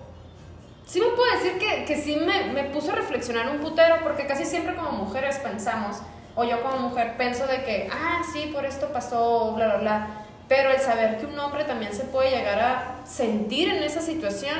Sí 0.87 1.00
me 1.00 1.09
puedo 1.09 1.33
decir 1.33 1.59
que, 1.59 1.85
que 1.85 2.00
sí 2.00 2.16
me, 2.16 2.52
me 2.52 2.71
puso 2.71 2.93
a 2.93 2.95
reflexionar 2.95 3.49
un 3.50 3.59
putero, 3.59 3.97
porque 4.05 4.26
casi 4.26 4.45
siempre 4.45 4.76
como 4.76 4.93
mujeres 4.93 5.37
pensamos, 5.38 5.97
o 6.37 6.45
yo 6.45 6.62
como 6.62 6.76
mujer 6.88 7.16
pienso 7.19 7.45
de 7.49 7.64
que, 7.64 7.88
ah, 7.93 8.23
sí, 8.33 8.50
por 8.55 8.64
esto 8.64 8.93
pasó, 8.93 9.52
bla, 9.52 9.66
bla, 9.66 9.76
bla. 9.78 10.09
Pero 10.49 10.71
el 10.71 10.78
saber 10.78 11.19
que 11.19 11.26
un 11.26 11.37
hombre 11.40 11.64
también 11.64 11.93
se 11.93 12.05
puede 12.05 12.31
llegar 12.31 12.61
a 12.61 13.00
sentir 13.05 13.69
en 13.69 13.83
esa 13.83 14.00
situación, 14.00 14.55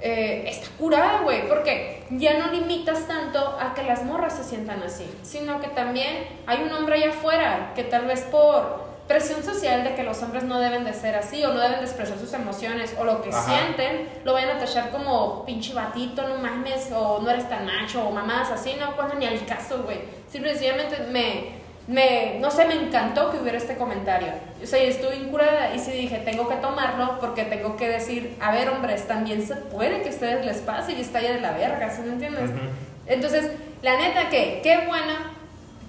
eh, 0.00 0.44
está 0.46 0.68
curada, 0.78 1.22
güey, 1.22 1.48
porque 1.48 2.04
ya 2.10 2.38
no 2.38 2.52
limitas 2.52 3.08
tanto 3.08 3.40
a 3.58 3.74
que 3.74 3.82
las 3.82 4.04
morras 4.04 4.36
se 4.36 4.44
sientan 4.44 4.80
así, 4.82 5.10
sino 5.22 5.60
que 5.60 5.68
también 5.68 6.28
hay 6.46 6.62
un 6.62 6.72
hombre 6.72 6.96
allá 6.96 7.10
afuera 7.10 7.72
que 7.74 7.82
tal 7.82 8.04
vez 8.04 8.20
por 8.22 8.93
presión 9.06 9.42
social 9.42 9.84
de 9.84 9.94
que 9.94 10.02
los 10.02 10.22
hombres 10.22 10.44
no 10.44 10.58
deben 10.58 10.84
de 10.84 10.94
ser 10.94 11.14
así 11.14 11.44
o 11.44 11.52
no 11.52 11.60
deben 11.60 11.78
de 11.78 11.84
expresar 11.84 12.18
sus 12.18 12.32
emociones 12.32 12.94
o 12.98 13.04
lo 13.04 13.20
que 13.20 13.30
Ajá. 13.30 13.42
sienten, 13.42 14.08
lo 14.24 14.32
vayan 14.32 14.56
a 14.56 14.58
tachar 14.58 14.90
como 14.90 15.44
pinche 15.44 15.74
batito, 15.74 16.26
no 16.26 16.38
mames, 16.38 16.90
o 16.92 17.20
no 17.20 17.30
eres 17.30 17.48
tan 17.48 17.66
macho 17.66 18.06
o 18.06 18.10
mamás 18.10 18.50
así, 18.50 18.76
no, 18.80 18.96
cuando 18.96 19.14
ni 19.16 19.26
al 19.26 19.44
caso, 19.44 19.82
güey. 19.82 20.00
Simplemente 20.30 20.98
me, 21.10 21.64
me, 21.86 22.38
no 22.40 22.50
sé, 22.50 22.64
me 22.64 22.74
encantó 22.74 23.30
que 23.30 23.38
hubiera 23.38 23.58
este 23.58 23.76
comentario. 23.76 24.28
O 24.62 24.66
sea, 24.66 24.82
yo 24.82 24.88
estuve 24.88 25.16
incurada 25.16 25.74
y 25.74 25.78
sí 25.78 25.90
dije, 25.92 26.18
tengo 26.24 26.48
que 26.48 26.56
tomarlo 26.56 27.18
porque 27.20 27.44
tengo 27.44 27.76
que 27.76 27.88
decir, 27.88 28.36
a 28.40 28.52
ver, 28.52 28.70
hombres, 28.70 29.06
también 29.06 29.46
se 29.46 29.56
puede 29.56 30.00
que 30.00 30.08
a 30.08 30.12
ustedes 30.12 30.46
les 30.46 30.58
pase 30.58 30.92
y 30.92 31.00
está 31.02 31.20
ya 31.20 31.32
de 31.32 31.40
la 31.42 31.52
verga, 31.52 31.90
¿sí 31.90 32.00
me 32.02 32.14
entiendes? 32.14 32.50
Entonces, 33.06 33.50
la 33.82 33.98
neta 33.98 34.30
que, 34.30 34.60
qué 34.62 34.86
buena 34.86 35.32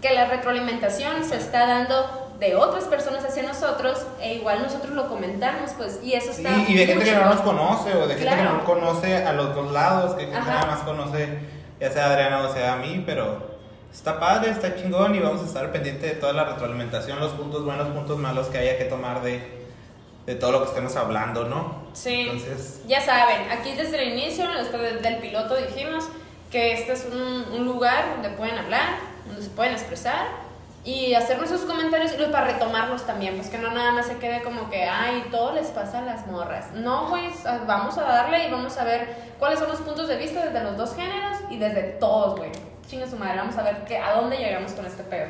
que 0.01 0.13
la 0.13 0.25
retroalimentación 0.25 1.23
se 1.23 1.37
está 1.37 1.65
dando 1.65 2.24
de 2.39 2.55
otras 2.55 2.83
personas 2.85 3.23
hacia 3.23 3.43
nosotros 3.43 4.05
e 4.19 4.35
igual 4.35 4.61
nosotros 4.61 4.91
lo 4.93 5.07
comentamos, 5.07 5.71
pues, 5.77 5.99
y 6.03 6.13
eso 6.13 6.33
Sí, 6.33 6.43
está 6.45 6.69
y 6.69 6.75
de 6.75 6.85
gente 6.87 7.05
que 7.05 7.11
no 7.13 7.25
nos 7.25 7.41
conoce 7.41 7.93
o 7.93 8.07
de 8.07 8.15
gente 8.15 8.29
que 8.35 8.41
Claro. 8.41 8.53
no 8.57 8.65
conoce 8.65 9.15
a 9.25 9.31
los 9.33 9.55
dos 9.55 9.71
lados, 9.71 10.15
que 10.15 10.23
gente 10.23 10.39
nada 10.39 10.65
más 10.65 10.79
conoce 10.81 11.39
ya 11.79 11.91
sea 11.91 12.05
a 12.07 12.09
Adriana 12.11 12.39
o 12.41 12.53
sea 12.53 12.73
a 12.73 12.75
mí, 12.77 13.03
pero 13.05 13.55
está 13.93 14.19
padre, 14.19 14.51
está 14.51 14.75
chingón 14.75 15.15
y 15.15 15.19
vamos 15.19 15.41
a 15.43 15.45
estar 15.45 15.71
pendiente 15.71 16.07
de 16.07 16.13
toda 16.15 16.33
la 16.33 16.43
retroalimentación, 16.43 17.19
los 17.19 17.31
puntos 17.33 17.63
buenos, 17.63 17.87
puntos 17.89 18.17
malos 18.17 18.47
que 18.47 18.57
haya 18.57 18.77
que 18.77 18.85
tomar 18.85 19.21
de, 19.21 19.41
de 20.25 20.35
todo 20.35 20.51
lo 20.51 20.61
que 20.63 20.69
estemos 20.69 20.95
hablando, 20.97 21.45
¿no? 21.45 21.85
Sí. 21.93 22.27
Entonces, 22.29 22.81
Ya 22.87 22.99
saben, 23.01 23.49
aquí 23.51 23.73
desde 23.75 24.01
el 24.03 24.09
inicio, 24.17 24.45
desde 24.51 24.99
del 25.01 25.17
piloto 25.19 25.55
dijimos 25.55 26.05
que 26.51 26.73
este 26.73 26.91
es 26.93 27.05
un, 27.11 27.45
un 27.59 27.65
lugar 27.65 28.05
donde 28.13 28.29
pueden 28.31 28.57
hablar, 28.57 28.97
donde 29.25 29.41
se 29.41 29.49
pueden 29.49 29.73
expresar 29.73 30.27
y 30.85 31.15
hacernos 31.15 31.49
sus 31.49 31.61
comentarios 31.61 32.13
y 32.13 32.31
para 32.31 32.45
retomarlos 32.45 33.07
también, 33.07 33.35
pues 33.35 33.49
que 33.49 33.57
no 33.57 33.71
nada 33.71 33.91
más 33.91 34.05
se 34.05 34.17
quede 34.17 34.43
como 34.43 34.69
que, 34.69 34.83
ay, 34.83 35.25
todo 35.31 35.53
les 35.53 35.67
pasa 35.67 35.99
a 35.99 36.01
las 36.03 36.27
morras. 36.27 36.71
No, 36.73 37.07
pues 37.09 37.43
vamos 37.65 37.97
a 37.97 38.03
darle 38.03 38.47
y 38.47 38.51
vamos 38.51 38.77
a 38.77 38.83
ver 38.83 39.07
cuáles 39.39 39.57
son 39.57 39.67
los 39.69 39.79
puntos 39.79 40.07
de 40.07 40.17
vista 40.17 40.45
desde 40.45 40.63
los 40.63 40.77
dos 40.77 40.95
géneros 40.95 41.39
y 41.49 41.57
desde 41.57 41.81
todos, 41.99 42.37
güey. 42.37 42.51
Chinga 42.87 43.09
su 43.09 43.17
madre, 43.17 43.37
vamos 43.37 43.57
a 43.57 43.63
ver 43.63 43.83
que, 43.85 43.97
a 43.97 44.13
dónde 44.13 44.37
llegamos 44.37 44.73
con 44.73 44.85
este 44.85 45.01
pedo. 45.03 45.27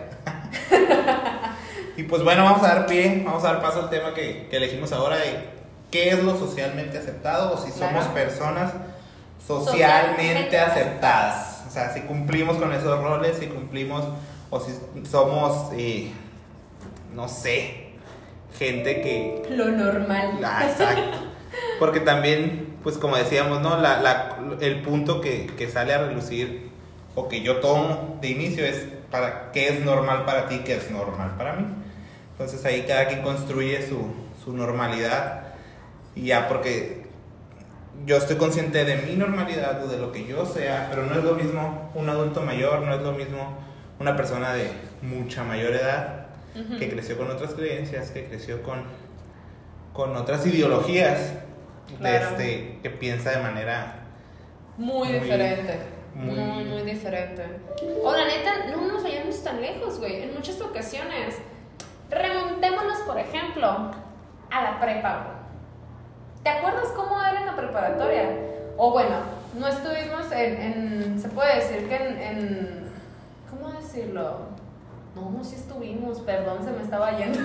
y 1.97 2.03
pues 2.03 2.21
bueno, 2.21 2.43
vamos 2.43 2.63
a 2.63 2.75
dar 2.75 2.85
pie, 2.85 3.23
vamos 3.25 3.45
a 3.45 3.53
dar 3.53 3.61
paso 3.61 3.83
al 3.83 3.89
tema 3.89 4.13
que, 4.13 4.47
que 4.49 4.57
elegimos 4.57 4.91
ahora 4.91 5.15
de 5.15 5.49
qué 5.89 6.09
es 6.09 6.21
lo 6.21 6.37
socialmente 6.37 6.97
aceptado 6.97 7.53
o 7.53 7.57
si 7.57 7.71
somos 7.71 8.03
personas 8.07 8.73
socialmente 9.47 9.71
Socialmente 9.71 10.59
aceptadas. 10.59 11.63
O 11.67 11.71
sea, 11.71 11.93
si 11.93 12.01
cumplimos 12.01 12.57
con 12.57 12.73
esos 12.73 13.01
roles, 13.01 13.37
si 13.37 13.47
cumplimos 13.47 14.03
o 14.49 14.59
si 14.59 14.71
somos, 15.09 15.71
eh, 15.77 16.11
no 17.13 17.27
sé, 17.27 17.89
gente 18.57 19.01
que... 19.01 19.43
Lo 19.55 19.65
normal. 19.71 20.39
Ah, 20.43 20.65
exacto. 20.69 21.17
Porque 21.79 21.99
también, 21.99 22.75
pues 22.83 22.97
como 22.97 23.15
decíamos, 23.17 23.61
¿no? 23.61 23.77
La, 23.79 24.01
la- 24.01 24.37
el 24.61 24.81
punto 24.81 25.21
que, 25.21 25.47
que 25.57 25.69
sale 25.69 25.93
a 25.93 25.99
relucir 26.05 26.69
o 27.15 27.27
que 27.29 27.41
yo 27.41 27.57
tomo 27.57 28.17
de 28.21 28.29
inicio 28.29 28.65
es 28.65 28.85
para 29.11 29.51
qué 29.51 29.69
es 29.69 29.83
normal 29.85 30.25
para 30.25 30.47
ti, 30.47 30.59
qué 30.65 30.75
es 30.75 30.91
normal 30.91 31.35
para 31.37 31.53
mí. 31.53 31.65
Entonces 32.31 32.63
ahí 32.65 32.83
cada 32.87 33.07
quien 33.07 33.21
construye 33.21 33.87
su, 33.87 33.97
su 34.43 34.53
normalidad 34.53 35.43
y 36.15 36.27
ya 36.27 36.47
porque 36.49 37.05
yo 38.05 38.17
estoy 38.17 38.35
consciente 38.35 38.83
de 38.83 38.97
mi 38.97 39.15
normalidad 39.15 39.81
o 39.83 39.87
de 39.87 39.97
lo 39.97 40.11
que 40.11 40.25
yo 40.25 40.45
sea, 40.45 40.87
pero 40.89 41.05
no 41.05 41.15
es 41.15 41.23
lo 41.23 41.33
mismo 41.35 41.91
un 41.95 42.09
adulto 42.09 42.41
mayor, 42.41 42.81
no 42.81 42.93
es 42.93 43.01
lo 43.01 43.13
mismo 43.13 43.57
una 43.99 44.15
persona 44.15 44.53
de 44.53 44.69
mucha 45.01 45.43
mayor 45.43 45.73
edad 45.73 46.25
que 46.79 46.89
creció 46.89 47.17
con 47.17 47.29
otras 47.29 47.53
creencias, 47.53 48.11
que 48.11 48.25
creció 48.27 48.63
con, 48.63 48.83
con 49.93 50.15
otras 50.15 50.45
ideologías, 50.47 51.33
Claro. 51.99 52.29
este, 52.31 52.79
que 52.81 52.89
piensa 52.89 53.31
de 53.31 53.37
manera... 53.43 53.99
Muy, 54.77 55.07
Muy- 55.09 55.19
diferente. 55.19 55.77
muy- 56.15 56.35
Muy, 56.35 56.63
muy, 56.65 56.81
diferente. 56.81 57.43
O 58.03 58.11
la 58.11 58.25
neta, 58.25 58.67
no 58.71 58.87
nos 58.87 59.03
vayamos 59.03 59.43
tan 59.43 59.61
lejos, 59.61 59.99
güey. 59.99 60.23
En 60.23 60.33
muchas 60.33 60.59
ocasiones. 60.61 61.35
Remontémonos, 62.09 62.99
por 62.99 63.19
ejemplo, 63.19 63.67
a 64.49 64.61
la 64.63 64.79
prepa. 64.79 65.27
¿Te 66.43 66.49
acuerdas 66.49 66.87
cómo 66.95 67.21
era 67.21 67.39
en 67.41 67.45
la 67.47 67.55
preparatoria? 67.55 68.29
O 68.77 68.91
bueno, 68.91 69.17
no 69.59 69.67
estuvimos 69.67 70.31
en. 70.31 70.61
en- 70.61 71.19
se 71.21 71.29
puede 71.29 71.55
decir 71.55 71.87
que 71.87 71.95
en, 71.95 72.19
en- 72.21 72.84
¿Cómo 72.84 72.84
decirlo? 73.95 74.37
No, 75.15 75.41
sí 75.43 75.55
estuvimos, 75.55 76.19
perdón, 76.19 76.57
se 76.65 76.71
me 76.71 76.81
estaba 76.83 77.17
yendo. 77.17 77.39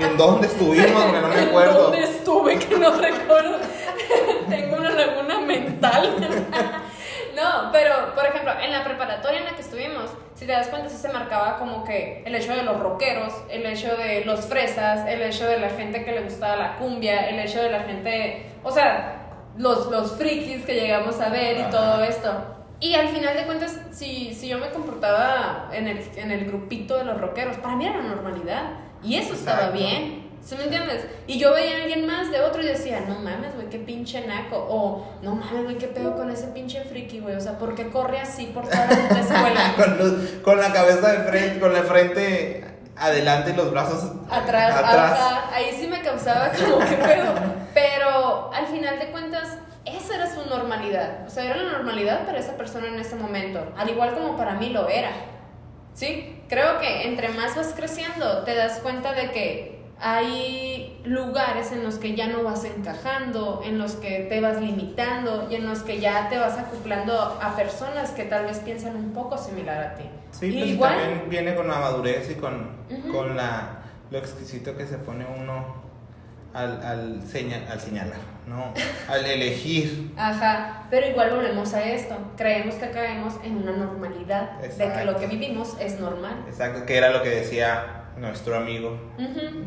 ¿En 0.00 0.16
dónde 0.16 0.46
estuvimos? 0.46 0.86
Que 0.86 1.20
no 1.20 1.28
me 1.28 1.40
acuerdo. 1.40 1.82
¿Dónde 1.82 2.02
estuve? 2.02 2.58
Que 2.58 2.78
no 2.78 2.90
recuerdo. 2.92 3.58
Tengo 4.48 4.76
una 4.76 4.90
laguna 4.90 5.40
mental. 5.40 6.16
no, 7.36 7.70
pero, 7.72 8.14
por 8.14 8.24
ejemplo, 8.24 8.52
en 8.58 8.72
la 8.72 8.84
preparatoria 8.84 9.40
en 9.40 9.44
la 9.44 9.50
que 9.54 9.60
estuvimos, 9.60 10.10
si 10.34 10.46
te 10.46 10.52
das 10.52 10.68
cuenta, 10.68 10.88
sí 10.88 10.96
se 10.96 11.12
marcaba 11.12 11.58
como 11.58 11.84
que 11.84 12.22
el 12.24 12.34
hecho 12.34 12.54
de 12.54 12.62
los 12.62 12.80
rockeros, 12.80 13.34
el 13.50 13.66
hecho 13.66 13.94
de 13.96 14.24
los 14.24 14.46
fresas, 14.46 15.06
el 15.06 15.20
hecho 15.20 15.46
de 15.46 15.58
la 15.58 15.68
gente 15.68 16.06
que 16.06 16.12
le 16.12 16.22
gustaba 16.22 16.56
la 16.56 16.76
cumbia, 16.78 17.28
el 17.28 17.38
hecho 17.38 17.60
de 17.62 17.70
la 17.70 17.80
gente, 17.80 18.46
o 18.62 18.70
sea, 18.70 19.20
los, 19.58 19.90
los 19.90 20.12
frikis 20.16 20.64
que 20.64 20.74
llegamos 20.74 21.20
a 21.20 21.28
ver 21.28 21.58
y 21.58 21.60
Ajá. 21.60 21.70
todo 21.70 22.04
esto. 22.04 22.30
Y 22.84 22.94
al 22.94 23.08
final 23.08 23.34
de 23.34 23.44
cuentas, 23.44 23.78
si, 23.92 24.34
si 24.34 24.48
yo 24.48 24.58
me 24.58 24.68
comportaba 24.68 25.70
en 25.72 25.88
el, 25.88 25.98
en 26.16 26.30
el 26.30 26.44
grupito 26.44 26.98
de 26.98 27.04
los 27.04 27.18
rockeros, 27.18 27.56
para 27.56 27.76
mí 27.76 27.86
era 27.86 27.96
la 27.96 28.02
normalidad. 28.10 28.62
Y 29.02 29.16
eso 29.16 29.32
estaba 29.32 29.68
Exacto. 29.68 29.78
bien. 29.78 30.24
¿Sí 30.44 30.54
me 30.56 30.64
entiendes? 30.64 31.06
Y 31.26 31.38
yo 31.38 31.54
veía 31.54 31.78
a 31.78 31.82
alguien 31.84 32.06
más 32.06 32.30
de 32.30 32.42
otro 32.42 32.62
y 32.62 32.66
decía, 32.66 33.00
no 33.08 33.14
mames, 33.20 33.54
güey, 33.54 33.70
qué 33.70 33.78
pinche 33.78 34.26
naco. 34.26 34.66
O, 34.68 35.06
no 35.22 35.34
mames, 35.34 35.64
güey, 35.64 35.78
qué 35.78 35.86
pedo 35.86 36.14
con 36.14 36.30
ese 36.30 36.48
pinche 36.48 36.82
friki, 36.84 37.20
güey. 37.20 37.34
O 37.36 37.40
sea, 37.40 37.58
¿por 37.58 37.74
qué 37.74 37.88
corre 37.88 38.20
así 38.20 38.46
por 38.52 38.64
toda 38.68 38.86
la 38.86 39.18
escuela? 39.20 39.74
con, 39.76 39.96
los- 39.98 40.30
con 40.42 40.60
la 40.60 40.70
cabeza 40.70 41.10
de 41.12 41.18
frente, 41.30 41.60
con 41.60 41.72
la 41.72 41.82
frente 41.84 42.66
adelante 42.96 43.52
y 43.52 43.56
los 43.56 43.70
brazos 43.72 44.12
atrás, 44.30 44.74
atrás. 44.76 45.12
ajá. 45.18 45.54
Ahí 45.54 45.74
sí 45.80 45.86
me 45.88 46.02
causaba 46.02 46.50
como 46.50 46.78
que 46.80 46.96
pedo. 46.96 47.32
Pero 47.72 48.52
al 48.52 48.66
final 48.66 48.98
de 48.98 49.06
cuentas, 49.06 49.56
esa 50.04 50.16
era 50.16 50.34
su 50.34 50.48
normalidad. 50.48 51.26
O 51.26 51.30
sea, 51.30 51.44
era 51.44 51.56
la 51.56 51.72
normalidad 51.72 52.26
para 52.26 52.38
esa 52.38 52.56
persona 52.56 52.88
en 52.88 52.98
ese 52.98 53.16
momento. 53.16 53.60
Al 53.76 53.88
igual 53.88 54.14
como 54.14 54.36
para 54.36 54.54
mí 54.54 54.70
lo 54.70 54.88
era. 54.88 55.10
¿Sí? 55.94 56.42
Creo 56.48 56.78
que 56.80 57.06
entre 57.06 57.28
más 57.30 57.56
vas 57.56 57.72
creciendo, 57.74 58.42
te 58.44 58.54
das 58.54 58.80
cuenta 58.80 59.12
de 59.12 59.30
que 59.30 59.84
hay 60.00 61.00
lugares 61.04 61.70
en 61.70 61.84
los 61.84 61.96
que 61.96 62.16
ya 62.16 62.26
no 62.26 62.42
vas 62.42 62.64
encajando, 62.64 63.62
en 63.64 63.78
los 63.78 63.92
que 63.92 64.26
te 64.28 64.40
vas 64.40 64.60
limitando 64.60 65.46
y 65.50 65.54
en 65.54 65.66
los 65.66 65.82
que 65.82 66.00
ya 66.00 66.28
te 66.28 66.36
vas 66.36 66.58
acoplando 66.58 67.38
a 67.40 67.54
personas 67.54 68.10
que 68.10 68.24
tal 68.24 68.44
vez 68.44 68.58
piensan 68.58 68.96
un 68.96 69.12
poco 69.12 69.38
similar 69.38 69.82
a 69.82 69.94
ti. 69.94 70.04
Sí, 70.32 70.46
Y 70.46 70.58
pues 70.58 70.70
igual, 70.70 70.98
también 70.98 71.30
viene 71.30 71.54
con 71.54 71.68
la 71.68 71.78
madurez 71.78 72.28
y 72.30 72.34
con, 72.34 72.76
con 73.12 73.36
la, 73.36 73.78
lo 74.10 74.18
exquisito 74.18 74.76
que 74.76 74.86
se 74.86 74.98
pone 74.98 75.24
uno 75.40 75.83
al, 76.54 76.82
al, 76.82 77.22
seña- 77.26 77.66
al 77.70 77.80
señalar, 77.80 78.18
¿no? 78.46 78.72
Al 79.08 79.26
elegir. 79.26 80.12
Ajá, 80.16 80.84
pero 80.90 81.06
igual 81.08 81.30
volvemos 81.34 81.74
a 81.74 81.84
esto. 81.84 82.16
Creemos 82.36 82.76
que 82.76 82.90
caemos 82.90 83.34
en 83.42 83.56
una 83.58 83.72
normalidad 83.76 84.52
de 84.58 84.68
que 84.68 84.72
Exacto. 84.72 85.04
lo 85.12 85.18
que 85.18 85.26
vivimos 85.26 85.74
es 85.80 85.98
normal. 86.00 86.44
Exacto, 86.48 86.86
que 86.86 86.96
era 86.96 87.10
lo 87.10 87.22
que 87.22 87.30
decía 87.30 88.02
nuestro 88.16 88.56
amigo. 88.56 88.96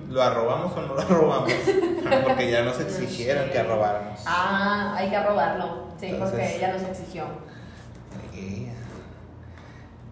¿Lo 0.10 0.24
arrobamos 0.24 0.72
o 0.77 0.82
no 0.82 0.94
lo 0.96 1.01
arrobamos? 1.01 1.51
Porque 2.24 2.50
ya 2.50 2.63
nos 2.63 2.79
exigieron 2.79 3.50
que 3.50 3.60
arrobáramos. 3.60 4.22
Ah, 4.25 4.96
hay 4.98 5.10
que 5.10 5.20
robarlo. 5.22 5.88
Sí, 6.00 6.06
Entonces- 6.08 6.39
porque 6.39 6.56
ella 6.58 6.74
nos 6.74 6.84
exigió. 6.84 7.25
Ella. 8.36 8.72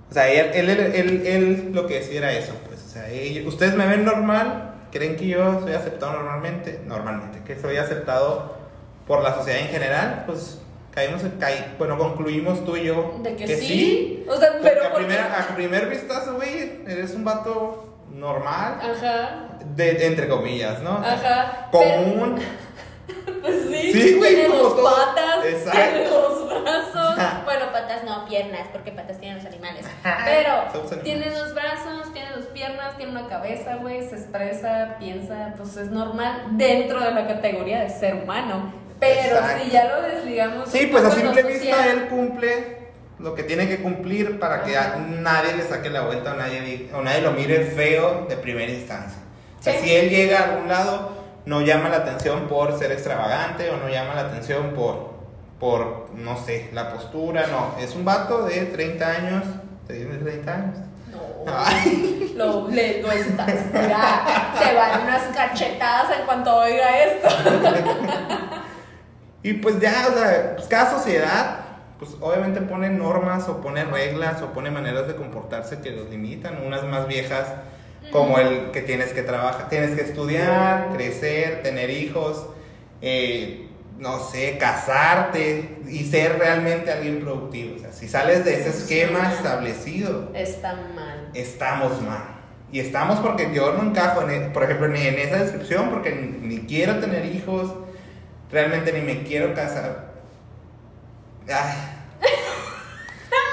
O 0.10 0.14
sea, 0.14 0.28
él, 0.30 0.70
él, 0.70 0.70
él, 0.80 1.28
él- 1.28 1.72
lo 1.74 1.88
que 1.88 1.96
decía 2.00 2.18
era 2.20 2.32
eso, 2.34 2.54
pues, 2.68 2.84
o 2.84 2.90
sea, 2.90 3.10
ella- 3.10 3.48
ustedes 3.48 3.76
me 3.76 3.86
ven 3.86 4.04
normal, 4.06 4.65
creen 4.96 5.18
que 5.18 5.28
yo 5.28 5.60
soy 5.60 5.74
aceptado 5.74 6.14
normalmente, 6.14 6.80
normalmente, 6.86 7.42
que 7.46 7.60
soy 7.60 7.76
aceptado 7.76 8.56
por 9.06 9.22
la 9.22 9.36
sociedad 9.36 9.60
en 9.60 9.68
general, 9.68 10.24
pues 10.26 10.62
caímos, 10.92 11.22
en- 11.26 11.32
caí, 11.32 11.76
bueno, 11.78 11.98
concluimos 11.98 12.64
tú 12.64 12.78
y 12.78 12.86
yo 12.86 13.20
De 13.22 13.36
que, 13.36 13.46
sí. 13.58 14.24
O 14.30 14.38
sea, 14.38 14.54
porque 14.54 14.70
pero 14.70 14.82
a, 14.86 14.92
porque- 14.92 15.06
primera- 15.06 15.38
a 15.38 15.54
primer 15.54 15.90
vistazo, 15.90 16.36
güey, 16.36 16.84
eres 16.88 17.14
un 17.14 17.26
vato 17.26 17.94
normal, 18.14 18.80
Ajá, 18.82 19.50
de, 19.76 20.08
entre 20.08 20.30
comillas, 20.30 20.82
¿no? 20.82 20.92
ajá. 21.00 21.68
Común, 21.72 22.36
Pero- 22.38 22.48
sí, 24.02 24.14
güey, 24.16 24.36
tiene 24.36 24.56
dos 24.56 24.74
patas, 24.82 25.72
tiene 25.72 26.08
dos 26.08 26.50
brazos. 26.50 27.18
Ajá. 27.18 27.42
bueno, 27.46 27.66
patas 27.72 28.04
no, 28.04 28.26
piernas, 28.26 28.68
porque 28.72 28.92
patas 28.92 29.20
tienen 29.20 29.38
los 29.38 29.46
animales. 29.46 29.86
Pero 30.04 30.52
animales. 30.52 31.04
tiene 31.04 31.30
dos 31.30 31.54
brazos, 31.54 32.14
tiene 32.14 32.32
dos 32.36 32.46
piernas, 32.48 32.98
tiene 32.98 33.12
una 33.12 33.28
cabeza, 33.28 33.76
güey, 33.76 34.08
se 34.08 34.16
expresa, 34.16 34.96
piensa, 35.00 35.54
pues 35.58 35.78
es 35.78 35.90
normal 35.92 36.44
dentro 36.52 37.00
de 37.00 37.12
la 37.12 37.28
categoría 37.28 37.82
de 37.82 37.90
ser 37.90 38.16
humano. 38.16 38.74
Pero 39.00 39.36
Exacto. 39.38 39.64
si 39.66 39.72
ya 39.72 39.84
lo 39.86 40.02
desligamos. 40.02 40.70
Sí, 40.70 40.88
pues 40.92 41.04
a 41.04 41.12
simple 41.12 41.44
vista 41.44 41.60
social, 41.76 41.90
él 41.90 42.08
cumple 42.08 42.78
lo 43.20 43.34
que 43.36 43.44
tiene 43.44 43.68
que 43.68 43.82
cumplir 43.82 44.40
para 44.40 44.64
que 44.64 44.76
nadie 45.22 45.54
le 45.56 45.64
saque 45.64 45.90
la 45.90 46.02
vuelta 46.02 46.34
o 46.34 46.36
nadie, 46.36 46.62
di- 46.62 46.90
o 46.94 47.02
nadie 47.02 47.22
lo 47.22 47.32
mire 47.32 47.62
feo 47.66 48.26
de 48.30 48.36
primera 48.38 48.72
instancia. 48.72 49.20
O 49.60 49.64
sea, 49.64 49.74
Sí. 49.74 49.80
si 49.88 49.96
él 49.96 50.10
llega 50.10 50.40
a 50.40 50.44
algún 50.52 50.68
lado, 50.70 51.15
no 51.46 51.62
llama 51.62 51.90
la 51.90 51.98
atención 51.98 52.48
por 52.48 52.78
ser 52.78 52.92
extravagante 52.92 53.70
o 53.70 53.78
no 53.78 53.90
llama 53.90 54.16
la 54.16 54.22
atención 54.22 54.72
por, 54.72 55.14
por 55.60 56.10
no 56.16 56.38
sé, 56.38 56.70
la 56.74 56.92
postura, 56.92 57.48
no. 57.48 57.80
Es 57.80 57.96
un 57.96 58.06
vato 58.06 58.46
de 58.46 58.66
30 58.66 59.08
años, 59.08 59.44
tiene 59.88 60.18
30 60.18 60.54
años. 60.54 60.78
No. 61.12 61.52
Ay. 61.52 62.12
Lo, 62.36 62.68
le, 62.68 63.02
lo 63.02 63.10
estás. 63.14 63.68
Mira, 63.72 64.54
te 64.60 64.76
van 64.76 65.04
unas 65.04 65.34
cachetadas 65.34 66.20
en 66.20 66.26
cuanto 66.26 66.54
oiga 66.54 67.00
esto. 67.00 67.30
Y 69.46 69.54
pues 69.54 69.80
ya, 69.80 70.08
o 70.10 70.18
sea, 70.18 70.56
pues 70.56 70.68
cada 70.68 70.90
sociedad, 70.90 71.60
pues 72.00 72.18
obviamente 72.20 72.62
pone 72.62 72.90
normas 72.90 73.48
o 73.48 73.62
pone 73.62 73.84
reglas 73.84 74.42
o 74.42 74.48
pone 74.54 74.72
maneras 74.72 75.08
de 75.08 75.16
comportarse 75.16 75.82
que 75.82 75.92
los 75.92 76.10
limitan, 76.10 76.66
unas 76.66 76.84
más 76.86 77.08
viejas 77.08 77.46
como 78.16 78.40
el 78.40 78.72
que 78.72 78.82
tienes 78.82 79.12
que 79.14 79.22
trabajar, 79.22 79.68
tienes 79.70 79.92
que 79.96 80.02
estudiar, 80.02 80.90
crecer, 80.94 81.62
tener 81.64 81.90
hijos, 81.90 82.48
eh, 83.02 83.68
no 83.98 84.20
sé, 84.20 84.58
casarte 84.58 85.78
y 85.88 86.04
ser 86.06 86.38
realmente 86.40 86.92
alguien 86.92 87.20
productivo. 87.22 87.76
O 87.76 87.80
sea, 87.80 87.92
si 87.92 88.08
sales 88.08 88.44
de 88.46 88.60
ese 88.62 88.70
esquema 88.70 89.32
establecido, 89.34 90.32
Está 90.34 90.74
mal. 90.74 91.30
estamos 91.34 92.02
mal. 92.02 92.24
Y 92.72 92.80
estamos 92.80 93.20
porque 93.20 93.54
yo 93.54 93.74
no 93.74 93.84
encajo, 93.90 94.22
en, 94.24 94.32
e- 94.32 94.50
por 94.50 94.64
ejemplo, 94.64 94.88
ni 94.88 95.02
en 95.08 95.20
esa 95.20 95.38
descripción, 95.38 95.90
porque 95.92 96.12
ni, 96.12 96.48
ni 96.56 96.66
quiero 96.66 97.00
tener 97.00 97.26
hijos, 97.26 97.74
realmente 98.52 98.92
ni 98.92 99.02
me 99.02 99.24
quiero 99.24 99.54
casar. 99.54 100.14
Ay. 101.48 101.74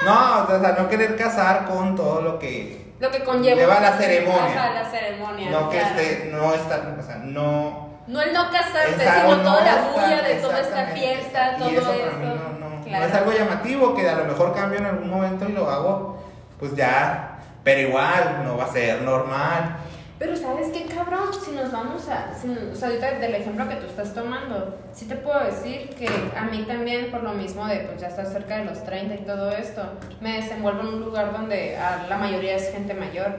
No, 0.04 0.42
o 0.42 0.60
sea, 0.60 0.74
no 0.76 0.88
querer 0.88 1.14
casar 1.14 1.64
con 1.66 1.94
todo 1.94 2.22
lo 2.22 2.38
que... 2.40 2.81
Lo 3.02 3.10
que 3.10 3.24
conlleva. 3.24 3.56
Lleva 3.60 3.80
la 3.80 3.92
ceremonia. 3.98 4.70
La 4.74 4.84
ceremonia. 4.88 5.50
No 5.50 5.68
que 5.68 5.78
claro. 5.78 5.98
esté, 5.98 6.30
no 6.32 6.54
está, 6.54 6.94
o 6.96 7.02
sea, 7.02 7.16
no... 7.16 7.90
No 8.06 8.20
el 8.22 8.32
no 8.32 8.48
casarte, 8.50 8.92
sino 8.96 9.36
toda 9.38 9.42
no 9.42 9.60
la 9.60 9.70
está- 9.70 9.90
bulla 9.92 10.22
de 10.22 10.34
toda 10.36 10.60
esta 10.60 10.86
fiesta, 10.86 11.56
todo 11.58 11.70
y 11.70 11.76
eso 11.76 11.86
para 11.86 12.16
mí 12.16 12.26
no, 12.26 12.58
no, 12.68 12.76
no 12.76 12.84
Claro. 12.84 13.04
es 13.06 13.14
algo 13.14 13.32
llamativo 13.32 13.94
que 13.96 14.08
a 14.08 14.14
lo 14.14 14.24
mejor 14.26 14.54
cambio 14.54 14.78
en 14.78 14.86
algún 14.86 15.10
momento 15.10 15.48
y 15.48 15.52
lo 15.52 15.68
hago, 15.68 16.22
pues 16.60 16.76
ya, 16.76 17.38
pero 17.64 17.80
igual 17.88 18.42
no 18.44 18.56
va 18.56 18.64
a 18.64 18.72
ser 18.72 19.02
normal. 19.02 19.76
Pero 20.22 20.36
sabes 20.36 20.68
qué 20.68 20.84
cabrón, 20.84 21.30
si 21.44 21.50
nos 21.50 21.72
vamos 21.72 22.08
a, 22.08 22.32
si 22.32 22.46
o 22.48 22.76
sea, 22.76 22.86
ahorita 22.86 23.18
del 23.18 23.34
ejemplo 23.34 23.68
que 23.68 23.74
tú 23.74 23.86
estás 23.86 24.14
tomando, 24.14 24.78
sí 24.92 25.06
te 25.06 25.16
puedo 25.16 25.42
decir 25.42 25.88
que 25.98 26.08
a 26.36 26.44
mí 26.44 26.62
también 26.62 27.10
por 27.10 27.24
lo 27.24 27.32
mismo 27.32 27.66
de 27.66 27.78
pues 27.80 28.00
ya 28.00 28.06
estar 28.06 28.26
cerca 28.26 28.58
de 28.58 28.66
los 28.66 28.84
30 28.84 29.14
y 29.16 29.24
todo 29.24 29.50
esto, 29.50 29.82
me 30.20 30.34
desenvuelvo 30.34 30.82
en 30.82 30.86
un 30.86 31.00
lugar 31.00 31.32
donde 31.32 31.76
ah, 31.76 32.06
la 32.08 32.18
mayoría 32.18 32.54
es 32.54 32.70
gente 32.70 32.94
mayor 32.94 33.32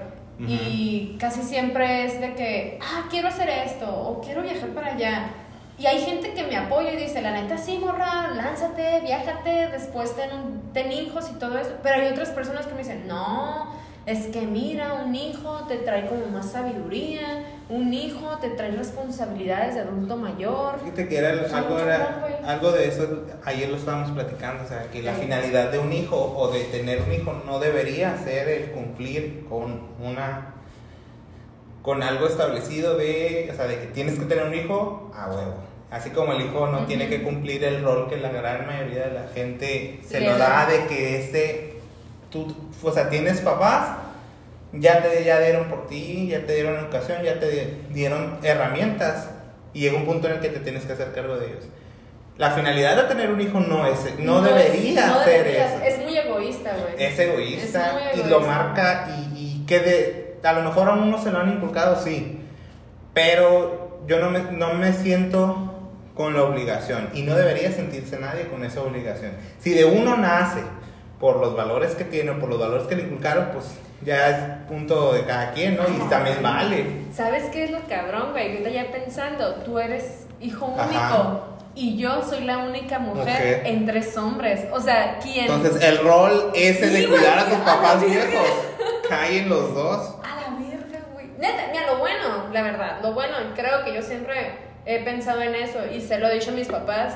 y 0.45 1.15
casi 1.21 1.41
siempre 1.41 2.03
es 2.03 2.19
de 2.19 2.33
que, 2.33 2.79
ah, 2.81 3.05
quiero 3.09 3.29
hacer 3.29 3.47
esto 3.47 3.89
o 3.89 4.19
quiero 4.19 4.41
viajar 4.41 4.67
para 4.71 4.87
allá. 4.87 5.27
Y 5.79 5.85
hay 5.85 6.01
gente 6.01 6.33
que 6.33 6.43
me 6.43 6.57
apoya 6.57 6.91
y 6.91 6.97
dice, 6.97 7.21
la 7.21 7.31
neta, 7.31 7.57
sí, 7.57 7.77
morra, 7.77 8.31
lánzate, 8.35 8.99
viájate, 8.99 9.69
después 9.71 10.17
ten, 10.17 10.61
ten 10.73 10.91
hijos 10.91 11.31
y 11.33 11.39
todo 11.39 11.57
eso. 11.57 11.77
Pero 11.81 11.95
hay 11.95 12.11
otras 12.11 12.31
personas 12.31 12.65
que 12.67 12.73
me 12.73 12.79
dicen, 12.79 13.07
no, 13.07 13.73
es 14.05 14.27
que 14.27 14.41
mira, 14.41 15.01
un 15.05 15.15
hijo 15.15 15.65
te 15.67 15.77
trae 15.77 16.07
como 16.07 16.25
más 16.27 16.51
sabiduría, 16.51 17.45
un 17.69 17.93
hijo 17.93 18.37
te 18.41 18.49
trae 18.49 18.71
responsabilidades 18.71 19.75
de 19.75 19.81
adulto 19.81 20.17
mayor. 20.17 20.79
Fíjate 20.81 21.07
que 21.07 21.17
era 21.17 21.29
el- 21.31 21.45
algo, 21.53 21.79
era, 21.79 22.25
algo 22.45 22.71
de 22.71 22.87
eso, 22.89 23.23
ayer 23.45 23.69
lo 23.69 23.77
estábamos 23.77 24.11
platicando, 24.11 24.63
o 24.63 24.67
sea, 24.67 24.89
que 24.91 25.01
la 25.01 25.15
Sí. 25.15 25.21
finalidad 25.21 25.71
de 25.71 25.79
un 25.79 25.93
hijo 25.93 26.17
o 26.37 26.49
de 26.51 26.65
tener 26.65 27.01
un 27.01 27.13
hijo 27.13 27.33
no 27.45 27.59
debería 27.59 28.17
ser 28.17 28.49
el 28.49 28.71
cumplir 28.71 29.45
con 29.47 29.81
una 29.99 30.49
con 31.81 32.01
algo 32.01 32.27
establecido 32.27 32.95
de, 32.97 33.49
o 33.51 33.55
sea, 33.57 33.67
de 33.67 33.77
que 33.77 33.87
tienes 33.87 34.17
que 34.17 34.23
tener 34.23 34.45
un 34.45 34.53
hijo 34.53 35.11
a 35.13 35.27
huevo. 35.27 35.55
Así 35.91 36.11
como 36.11 36.31
el 36.31 36.41
hijo 36.45 36.67
no 36.67 36.85
tiene 36.85 37.09
que 37.09 37.21
cumplir 37.23 37.61
el 37.65 37.83
rol 37.83 38.07
que 38.09 38.15
la 38.17 38.29
gran 38.31 38.65
mayoría 38.65 39.07
de 39.07 39.13
la 39.13 39.27
gente 39.27 39.99
se 40.07 40.21
lo 40.21 40.37
da 40.37 40.65
de 40.65 40.87
que 40.87 41.19
este, 41.21 41.72
tú, 42.33 42.53
o 42.83 42.91
sea, 42.91 43.09
tienes 43.09 43.39
papás, 43.39 43.97
ya 44.73 45.01
te 45.01 45.23
ya 45.23 45.39
dieron 45.39 45.65
por 45.69 45.87
ti, 45.87 46.27
ya 46.29 46.45
te 46.45 46.55
dieron 46.55 46.75
educación, 46.77 47.21
ya 47.23 47.39
te 47.39 47.77
dieron 47.91 48.39
herramientas 48.43 49.29
y 49.73 49.81
llega 49.81 49.95
un 49.97 50.05
punto 50.05 50.27
en 50.27 50.33
el 50.33 50.39
que 50.41 50.49
te 50.49 50.59
tienes 50.59 50.83
que 50.83 50.93
hacer 50.93 51.13
cargo 51.13 51.37
de 51.37 51.45
ellos. 51.47 51.63
La 52.37 52.49
finalidad 52.51 52.95
de 52.97 53.03
tener 53.03 53.29
un 53.29 53.39
hijo 53.39 53.59
no 53.59 53.85
es, 53.85 53.99
no, 54.17 54.43
es- 54.45 54.51
debería 54.55 55.05
no 55.07 55.23
ser 55.23 55.45
eso. 55.47 55.83
Es 55.85 55.99
muy 56.03 56.17
egoísta, 56.17 56.71
güey. 56.75 57.05
Es 57.05 57.19
egoísta, 57.19 57.87
Es 57.87 57.93
muy 57.93 58.25
y 58.25 58.29
lo 58.29 58.37
egoísta. 58.37 58.51
marca 58.51 59.07
y, 59.35 59.37
y 59.61 59.65
que 59.67 59.79
de, 59.79 60.39
a 60.43 60.53
lo 60.53 60.63
mejor 60.63 60.89
a 60.89 60.93
uno 60.93 61.21
se 61.23 61.31
lo 61.31 61.39
han 61.39 61.49
inculcado, 61.53 62.03
sí, 62.03 62.39
pero 63.13 64.01
yo 64.07 64.19
no 64.19 64.29
me, 64.31 64.39
no 64.51 64.73
me 64.73 64.93
siento 64.93 65.69
con 66.15 66.33
la 66.33 66.43
obligación 66.43 67.09
y 67.13 67.23
no 67.23 67.35
debería 67.35 67.71
sentirse 67.71 68.17
nadie 68.19 68.47
con 68.47 68.63
esa 68.65 68.81
obligación. 68.81 69.31
Si 69.59 69.71
de 69.73 69.85
uno 69.85 70.17
nace 70.17 70.61
por 71.23 71.37
los 71.37 71.55
valores 71.55 71.95
que 71.95 72.03
tiene, 72.03 72.33
por 72.33 72.49
los 72.49 72.59
valores 72.59 72.85
que 72.85 72.97
le 72.97 73.03
inculcaron, 73.03 73.47
pues 73.53 73.63
ya 74.01 74.27
es 74.27 74.37
punto 74.67 75.13
de 75.13 75.23
cada 75.23 75.53
quien, 75.53 75.77
¿no? 75.77 75.83
Y 75.87 76.09
también 76.09 76.43
vale. 76.43 76.85
¿Sabes 77.13 77.45
qué 77.45 77.63
es 77.63 77.71
lo 77.71 77.79
cabrón, 77.87 78.33
güey? 78.33 78.51
Ahorita 78.51 78.69
ya 78.69 78.91
pensando, 78.91 79.55
tú 79.63 79.79
eres 79.79 80.27
hijo 80.41 80.65
único 80.65 80.81
Ajá. 80.99 81.39
y 81.75 81.95
yo 81.95 82.21
soy 82.23 82.41
la 82.43 82.57
única 82.57 82.99
mujer, 82.99 83.23
Mujer. 83.23 83.61
en 83.67 83.85
tres 83.85 84.17
hombres. 84.17 84.65
O 84.73 84.81
sea, 84.81 85.17
¿quién? 85.23 85.45
Entonces 85.49 85.81
el 85.81 85.99
rol 85.99 86.51
ese 86.53 86.89
Sí, 86.89 86.93
de 87.03 87.07
cuidar 87.07 87.39
a 87.39 87.45
tus 87.45 87.57
papás 87.71 88.01
viejos 88.05 88.49
cae 89.07 89.39
en 89.43 89.47
los 89.47 89.73
dos. 89.73 90.15
A 90.25 90.41
la 90.41 90.57
verga, 90.59 90.99
güey. 91.13 91.27
Neta, 91.37 91.67
mira, 91.71 91.87
lo 91.87 91.99
bueno, 91.99 92.49
la 92.51 92.61
verdad, 92.63 92.99
lo 93.01 93.13
bueno, 93.13 93.37
creo 93.55 93.85
que 93.85 93.93
yo 93.93 94.01
siempre 94.01 94.57
he 94.85 94.99
pensado 95.05 95.41
en 95.41 95.55
eso 95.55 95.79
y 95.89 96.01
se 96.01 96.17
lo 96.19 96.27
he 96.27 96.33
dicho 96.33 96.51
a 96.51 96.53
mis 96.53 96.67
papás 96.67 97.13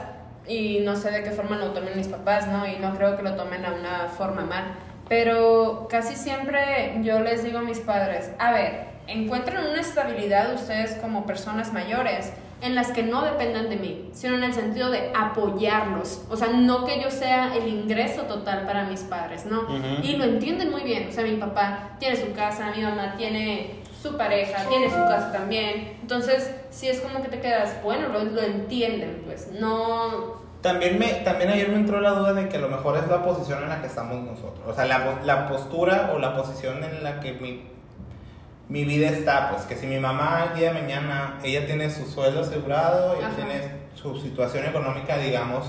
y 0.47 0.79
no 0.79 0.95
sé 0.95 1.11
de 1.11 1.23
qué 1.23 1.31
forma 1.31 1.57
lo 1.57 1.71
tomen 1.71 1.97
mis 1.97 2.07
papás, 2.07 2.47
¿no? 2.47 2.67
Y 2.67 2.77
no 2.77 2.95
creo 2.95 3.17
que 3.17 3.23
lo 3.23 3.35
tomen 3.35 3.65
a 3.65 3.73
una 3.73 4.07
forma 4.07 4.43
mal. 4.43 4.75
Pero 5.09 5.87
casi 5.89 6.15
siempre 6.15 6.99
yo 7.01 7.19
les 7.19 7.43
digo 7.43 7.59
a 7.59 7.61
mis 7.61 7.79
padres, 7.79 8.31
a 8.39 8.51
ver, 8.51 8.87
encuentren 9.07 9.65
una 9.65 9.79
estabilidad 9.79 10.53
ustedes 10.53 10.95
como 10.95 11.25
personas 11.25 11.71
mayores 11.71 12.33
en 12.61 12.75
las 12.75 12.91
que 12.91 13.03
no 13.03 13.21
dependan 13.23 13.69
de 13.69 13.77
mí, 13.77 14.09
sino 14.13 14.35
en 14.35 14.43
el 14.43 14.53
sentido 14.53 14.89
de 14.89 15.11
apoyarlos. 15.15 16.25
O 16.29 16.35
sea, 16.35 16.47
no 16.47 16.85
que 16.85 17.01
yo 17.01 17.11
sea 17.11 17.55
el 17.55 17.67
ingreso 17.67 18.23
total 18.23 18.65
para 18.65 18.83
mis 18.83 19.01
padres, 19.01 19.45
¿no? 19.45 19.61
Ujú. 19.61 20.01
Y 20.03 20.17
lo 20.17 20.23
entienden 20.23 20.71
muy 20.71 20.81
bien. 20.81 21.07
O 21.07 21.11
sea, 21.11 21.23
mi 21.23 21.37
papá 21.37 21.91
tiene 21.99 22.15
su 22.15 22.33
casa, 22.33 22.71
mi 22.75 22.81
mamá 22.81 23.13
tiene 23.15 23.83
su 24.07 24.17
pareja, 24.17 24.67
tiene 24.67 24.89
su 24.89 24.95
casa 24.95 25.31
también. 25.31 25.97
Entonces, 26.01 26.51
sí 26.69 26.87
es 26.89 26.99
como 27.01 27.21
que 27.21 27.29
te 27.29 27.39
quedas, 27.39 27.81
bueno, 27.83 28.07
lo, 28.09 28.23
lo 28.23 28.41
entienden, 28.41 29.23
pues. 29.25 29.49
No. 29.59 30.45
También, 30.61 30.97
me, 30.97 31.07
también 31.23 31.51
ayer 31.51 31.69
me 31.69 31.75
entró 31.75 32.01
la 32.01 32.11
duda 32.11 32.33
de 32.33 32.49
que 32.49 32.57
a 32.57 32.59
lo 32.59 32.69
mejor 32.69 32.97
es 32.97 33.07
la 33.07 33.23
posición 33.23 33.63
en 33.63 33.69
la 33.69 33.81
que 33.81 33.87
estamos 33.87 34.21
nosotros. 34.23 34.65
O 34.67 34.73
sea, 34.73 34.85
la, 34.85 35.19
la 35.23 35.47
postura 35.47 36.11
o 36.13 36.19
la 36.19 36.35
posición 36.35 36.83
en 36.83 37.03
la 37.03 37.19
que 37.19 37.33
mi, 37.33 37.63
mi 38.67 38.83
vida 38.83 39.09
está. 39.09 39.51
Pues 39.51 39.63
que 39.63 39.75
si 39.75 39.85
mi 39.85 39.99
mamá 39.99 40.47
el 40.51 40.59
día 40.59 40.73
de 40.73 40.81
mañana, 40.81 41.39
ella 41.43 41.65
tiene 41.65 41.89
su 41.89 42.05
sueldo 42.05 42.41
asegurado, 42.41 43.15
ella 43.15 43.27
Ajá. 43.27 43.35
tiene 43.35 43.71
su 43.93 44.17
situación 44.17 44.65
económica, 44.65 45.17
digamos, 45.17 45.65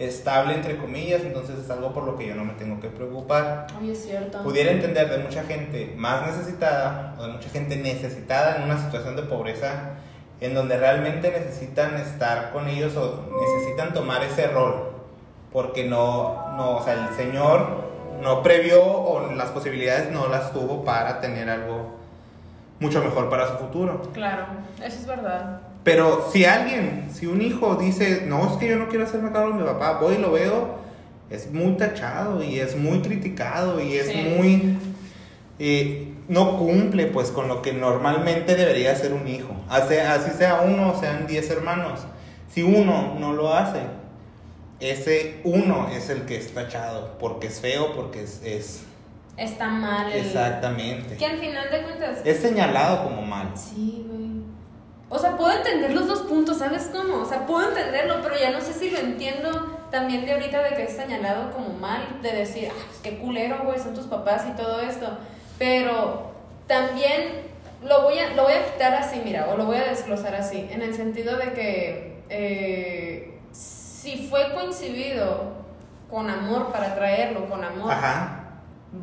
estable, 0.00 0.54
entre 0.54 0.78
comillas, 0.78 1.22
entonces 1.22 1.58
es 1.58 1.70
algo 1.70 1.92
por 1.92 2.04
lo 2.04 2.16
que 2.16 2.26
yo 2.26 2.34
no 2.34 2.44
me 2.44 2.54
tengo 2.54 2.80
que 2.80 2.88
preocupar. 2.88 3.66
Oye, 3.78 3.92
es 3.92 4.02
cierto. 4.02 4.42
Pudiera 4.42 4.72
entender 4.72 5.08
de 5.10 5.18
mucha 5.18 5.44
gente 5.44 5.94
más 5.96 6.26
necesitada 6.26 7.14
o 7.18 7.26
de 7.26 7.32
mucha 7.34 7.50
gente 7.50 7.76
necesitada 7.76 8.56
en 8.56 8.62
una 8.62 8.78
situación 8.78 9.14
de 9.14 9.22
pobreza 9.22 9.90
en 10.40 10.54
donde 10.54 10.78
realmente 10.78 11.30
necesitan 11.30 11.96
estar 11.96 12.50
con 12.50 12.66
ellos 12.66 12.96
o 12.96 13.28
necesitan 13.40 13.92
tomar 13.92 14.22
ese 14.24 14.46
rol 14.46 14.90
porque 15.52 15.84
no, 15.84 16.56
no 16.56 16.78
o 16.78 16.82
sea, 16.82 16.94
el 16.94 17.14
Señor 17.14 17.90
no 18.22 18.42
previó 18.42 18.82
o 18.82 19.32
las 19.32 19.50
posibilidades 19.50 20.10
no 20.10 20.28
las 20.28 20.52
tuvo 20.52 20.84
para 20.84 21.20
tener 21.20 21.50
algo 21.50 21.96
mucho 22.78 23.02
mejor 23.02 23.28
para 23.28 23.48
su 23.48 23.58
futuro. 23.58 24.00
Claro, 24.14 24.46
eso 24.82 24.98
es 24.98 25.06
verdad. 25.06 25.60
Pero 25.84 26.28
si 26.32 26.44
alguien, 26.44 27.08
si 27.12 27.26
un 27.26 27.40
hijo 27.40 27.76
dice, 27.76 28.24
no, 28.26 28.50
es 28.50 28.58
que 28.58 28.68
yo 28.68 28.76
no 28.76 28.88
quiero 28.88 29.04
hacerme 29.04 29.32
cargo 29.32 29.48
de 29.52 29.62
mi 29.62 29.64
papá, 29.64 29.98
voy 30.00 30.16
y 30.16 30.18
lo 30.18 30.32
veo, 30.32 30.78
es 31.30 31.50
muy 31.52 31.72
tachado 31.76 32.42
y 32.42 32.58
es 32.58 32.76
muy 32.76 33.00
criticado 33.00 33.80
y 33.80 33.94
es 33.94 34.08
Sí. 34.08 34.34
muy... 34.36 34.78
eh, 35.58 36.06
no 36.28 36.58
cumple 36.58 37.06
pues 37.06 37.30
con 37.30 37.48
lo 37.48 37.60
que 37.62 37.72
normalmente 37.72 38.54
debería 38.54 38.94
ser 38.94 39.12
un 39.14 39.26
hijo. 39.26 39.54
Así, 39.68 39.94
así 39.96 40.30
sea 40.36 40.60
uno 40.60 40.92
o 40.92 41.00
sean 41.00 41.26
diez 41.26 41.50
hermanos. 41.50 42.00
Si 42.54 42.62
uno 42.62 43.16
no 43.18 43.32
lo 43.32 43.52
hace, 43.54 43.80
ese 44.80 45.40
uno 45.44 45.88
es 45.92 46.08
el 46.08 46.22
que 46.26 46.36
es 46.36 46.52
tachado 46.54 47.16
porque 47.18 47.48
es 47.48 47.60
feo, 47.60 47.94
porque 47.94 48.22
es... 48.22 48.40
es 48.44 48.82
Está 49.36 49.68
mal. 49.70 50.12
el- 50.12 50.24
exactamente. 50.26 51.16
Que 51.16 51.26
al 51.26 51.38
final 51.38 51.70
de 51.70 51.82
cuentas. 51.82 52.18
Es 52.24 52.38
señalado 52.40 53.04
como 53.04 53.22
mal. 53.22 53.50
Sí, 53.56 54.04
güey. 54.06 54.19
O 55.12 55.18
sea, 55.18 55.36
puedo 55.36 55.50
entender 55.50 55.92
los 55.92 56.06
dos 56.06 56.20
puntos, 56.20 56.58
¿sabes 56.58 56.88
cómo? 56.92 57.22
O 57.22 57.24
sea, 57.24 57.44
puedo 57.44 57.68
entenderlo, 57.68 58.20
pero 58.22 58.38
ya 58.38 58.50
no 58.50 58.60
sé 58.60 58.72
si 58.72 58.90
lo 58.90 58.98
entiendo 58.98 59.78
también 59.90 60.24
de 60.24 60.34
ahorita 60.34 60.62
de 60.62 60.76
que 60.76 60.84
es 60.84 60.94
señalado 60.94 61.50
como 61.50 61.70
mal, 61.70 62.22
de 62.22 62.30
decir, 62.30 62.68
ah, 62.70 62.82
pues 62.86 63.00
qué 63.02 63.18
culero, 63.18 63.64
güey, 63.64 63.80
son 63.80 63.92
tus 63.92 64.06
papás 64.06 64.44
y 64.48 64.56
todo 64.56 64.80
esto. 64.80 65.18
Pero 65.58 66.30
también 66.68 67.42
lo 67.82 68.02
voy 68.02 68.20
a, 68.20 68.34
lo 68.34 68.44
voy 68.44 68.52
a 68.52 68.72
quitar 68.72 68.94
así, 68.94 69.20
mira, 69.24 69.48
o 69.50 69.56
lo 69.56 69.66
voy 69.66 69.78
a 69.78 69.84
desglosar 69.84 70.36
así, 70.36 70.68
en 70.70 70.80
el 70.80 70.94
sentido 70.94 71.36
de 71.36 71.52
que 71.54 72.22
eh, 72.28 73.40
si 73.50 74.28
fue 74.28 74.54
coincidido 74.54 75.54
con 76.08 76.30
amor 76.30 76.70
para 76.70 76.94
traerlo, 76.94 77.48
con 77.48 77.64
amor, 77.64 77.90
Ajá. 77.92 78.39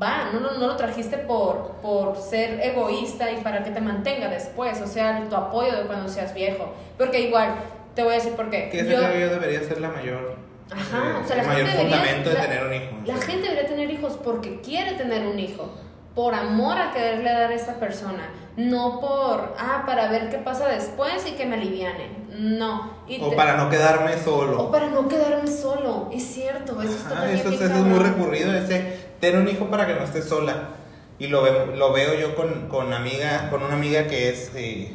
Va, 0.01 0.29
no, 0.33 0.39
no, 0.39 0.53
no 0.57 0.67
lo 0.67 0.75
trajiste 0.75 1.17
por, 1.17 1.71
por 1.81 2.17
ser 2.17 2.59
egoísta 2.61 3.31
y 3.31 3.37
para 3.37 3.63
que 3.63 3.71
te 3.71 3.79
mantenga 3.81 4.27
después, 4.29 4.81
o 4.81 4.87
sea, 4.87 5.23
tu 5.29 5.35
apoyo 5.35 5.75
de 5.77 5.83
cuando 5.87 6.09
seas 6.09 6.33
viejo. 6.33 6.73
Porque 6.97 7.21
igual, 7.21 7.55
te 7.95 8.03
voy 8.03 8.13
a 8.13 8.15
decir 8.15 8.33
por 8.33 8.49
qué. 8.49 8.69
Que 8.69 8.81
ese 8.81 8.91
Yo- 8.91 9.01
yo 9.01 9.29
debería 9.29 9.61
ser 9.63 9.79
la 9.81 9.89
mayor, 9.89 10.35
Ajá, 10.71 11.19
eh, 11.19 11.23
o 11.23 11.27
sea, 11.27 11.37
la 11.37 11.41
el 11.43 11.47
mayor 11.47 11.65
gente 11.67 11.77
debería- 11.83 11.97
fundamento 11.97 12.29
de 12.29 12.35
la- 12.35 12.41
tener 12.41 12.63
un 12.65 12.73
hijo. 12.73 12.95
La 13.05 13.15
gente 13.17 13.41
debería 13.49 13.67
tener 13.67 13.89
hijos 13.91 14.19
porque 14.23 14.59
quiere 14.61 14.93
tener 14.93 15.25
un 15.25 15.39
hijo. 15.39 15.69
por 16.15 16.33
amor 16.33 16.79
a 16.79 16.91
quererle 16.91 17.31
dar 17.31 17.51
a 17.51 17.53
esta 17.53 17.75
persona, 17.75 18.27
no 18.55 18.99
por, 18.99 19.53
ah, 19.59 19.83
para 19.85 20.09
ver 20.09 20.31
qué 20.31 20.39
pasa 20.39 20.67
después 20.67 21.23
y 21.27 21.33
que 21.33 21.45
me 21.45 21.57
aliviane. 21.57 22.09
No. 22.31 22.91
Y 23.07 23.21
O 23.21 23.29
te- 23.29 23.35
para 23.35 23.55
no 23.55 23.69
quedarme 23.69 24.15
o 24.15 24.17
solo. 24.17 24.71
para 24.71 24.87
no 24.87 25.07
quedarme 25.07 25.45
solo. 25.47 26.09
Es 26.11 26.23
cierto, 26.23 26.81
eso 26.81 26.91
está 26.93 27.17
Ajá, 27.19 27.31
eso, 27.31 27.49
eso 27.51 27.63
es 27.65 27.69
muy 27.71 27.99
recurrido, 27.99 28.51
ese 28.51 29.06
tener 29.19 29.39
un 29.41 29.47
hijo 29.47 29.65
para 29.69 29.87
que 29.87 29.93
no 29.95 30.03
estés 30.03 30.25
sola. 30.25 30.69
Y 31.19 31.27
lo 31.27 31.41
veo, 31.41 31.67
lo 31.75 31.91
veo 31.93 32.13
yo 32.13 32.35
con, 32.35 32.67
con, 32.69 32.93
amiga, 32.93 33.49
con 33.49 33.63
una 33.63 33.73
amiga 33.73 34.05
que 34.07 34.29
es, 34.29 34.51
eh, 34.55 34.93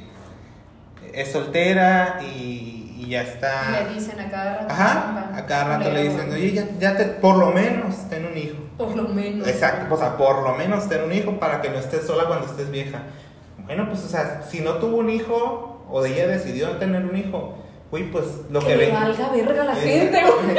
es 1.12 1.32
soltera 1.32 2.20
y, 2.22 2.94
y 2.98 3.08
ya 3.08 3.22
está. 3.22 3.82
Le 3.88 3.94
dicen 3.94 4.20
a 4.20 4.30
cada 4.30 4.58
rato. 4.58 4.72
Ajá, 4.72 4.94
"Papá, 5.30 5.38
a 5.38 5.46
cada 5.46 5.64
rato 5.78 5.90
le 5.90 6.06
culero". 6.06 6.12
dicen, 6.14 6.32
oye, 6.32 6.52
ya, 6.52 6.68
ya 6.78 6.96
te, 6.96 7.04
por 7.06 7.36
lo 7.36 7.50
menos 7.50 8.08
ten 8.08 8.24
un 8.26 8.36
hijo. 8.38 8.56
Por 8.78 8.94
lo 8.94 9.08
menos. 9.08 9.46
Exacto, 9.48 9.92
o 9.92 9.98
sea, 9.98 10.16
por 10.16 10.42
lo 10.42 10.54
menos 10.54 10.88
ten 10.88 11.02
un 11.02 11.12
hijo 11.12 11.38
para 11.40 11.60
que 11.60 11.70
no 11.70 11.78
estés 11.78 12.06
sola 12.06 12.24
cuando 12.26 12.46
estés 12.46 12.70
vieja. 12.70 13.02
Bueno, 13.66 13.88
pues, 13.88 14.04
o 14.04 14.08
sea, 14.08 14.42
si 14.48 14.60
no 14.60 14.74
tuvo 14.74 14.98
un 14.98 15.10
hijo 15.10 15.84
o 15.90 16.04
ella 16.06 16.26
decidió 16.28 16.70
tener 16.78 17.04
un 17.04 17.16
hijo, 17.16 17.58
uy, 17.92 18.04
pues 18.04 18.24
lo 18.50 18.58
que, 18.60 18.66
Que 18.66 18.76
le 18.76 18.86
ven. 18.86 18.94
valga 18.94 19.28
verga 19.28 19.64
la 19.64 19.74
gente, 19.76 20.20
güey. 20.44 20.56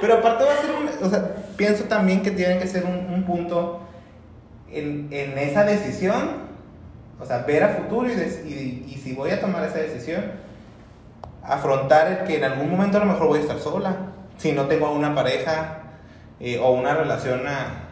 Pero 0.00 0.14
aparte 0.14 0.44
va 0.44 0.52
a 0.52 0.56
ser 0.56 0.70
un, 0.70 1.06
o 1.06 1.10
sea, 1.10 1.34
pienso 1.56 1.84
también 1.84 2.22
que 2.22 2.30
tiene 2.30 2.58
que 2.58 2.66
ser 2.66 2.84
un, 2.86 3.12
un 3.12 3.24
punto 3.24 3.80
en, 4.70 5.08
en 5.12 5.36
esa 5.38 5.64
decisión, 5.64 6.48
o 7.20 7.26
sea, 7.26 7.38
ver 7.38 7.64
a 7.64 7.68
futuro 7.70 8.08
y, 8.10 8.14
des- 8.14 8.44
y, 8.46 8.84
y 8.88 9.00
si 9.02 9.12
voy 9.14 9.30
a 9.32 9.40
tomar 9.40 9.64
esa 9.64 9.78
decisión, 9.78 10.24
afrontar 11.42 12.06
el 12.12 12.24
que 12.26 12.36
en 12.36 12.44
algún 12.44 12.70
momento 12.70 12.98
a 12.98 13.00
lo 13.00 13.06
mejor 13.12 13.28
voy 13.28 13.38
a 13.38 13.42
estar 13.42 13.58
sola, 13.58 13.96
si 14.36 14.52
no 14.52 14.66
tengo 14.66 14.90
una 14.92 15.14
pareja 15.14 15.78
eh, 16.40 16.58
o 16.58 16.70
una 16.72 16.94
relación 16.94 17.46
a... 17.46 17.84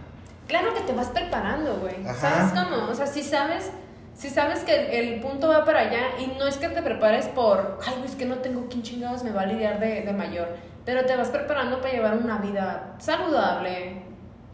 Claro 0.46 0.72
que 0.74 0.80
te 0.82 0.92
vas 0.92 1.08
preparando, 1.08 1.76
güey. 1.80 2.06
Ajá. 2.06 2.14
¿Sabes 2.50 2.52
cómo? 2.64 2.88
O 2.90 2.94
sea, 2.94 3.06
si 3.08 3.22
sabes, 3.24 3.70
si 4.16 4.30
sabes 4.30 4.60
que 4.60 4.74
el, 4.74 5.08
el 5.08 5.20
punto 5.20 5.48
va 5.48 5.64
para 5.64 5.80
allá 5.80 6.18
y 6.18 6.38
no 6.38 6.46
es 6.46 6.56
que 6.56 6.68
te 6.68 6.80
prepares 6.80 7.26
por, 7.28 7.78
ay, 7.86 8.02
es 8.04 8.14
que 8.14 8.24
no 8.24 8.36
tengo 8.36 8.66
quién 8.68 8.82
chingados 8.82 9.22
me 9.22 9.30
va 9.30 9.42
a 9.42 9.46
lidiar 9.46 9.78
de, 9.78 10.00
de 10.00 10.12
mayor, 10.14 10.48
pero 10.86 11.04
te 11.04 11.14
vas 11.14 11.28
preparando 11.28 11.80
para 11.82 11.92
llevar 11.92 12.16
una 12.16 12.38
vida 12.38 12.94
saludable, 12.98 14.02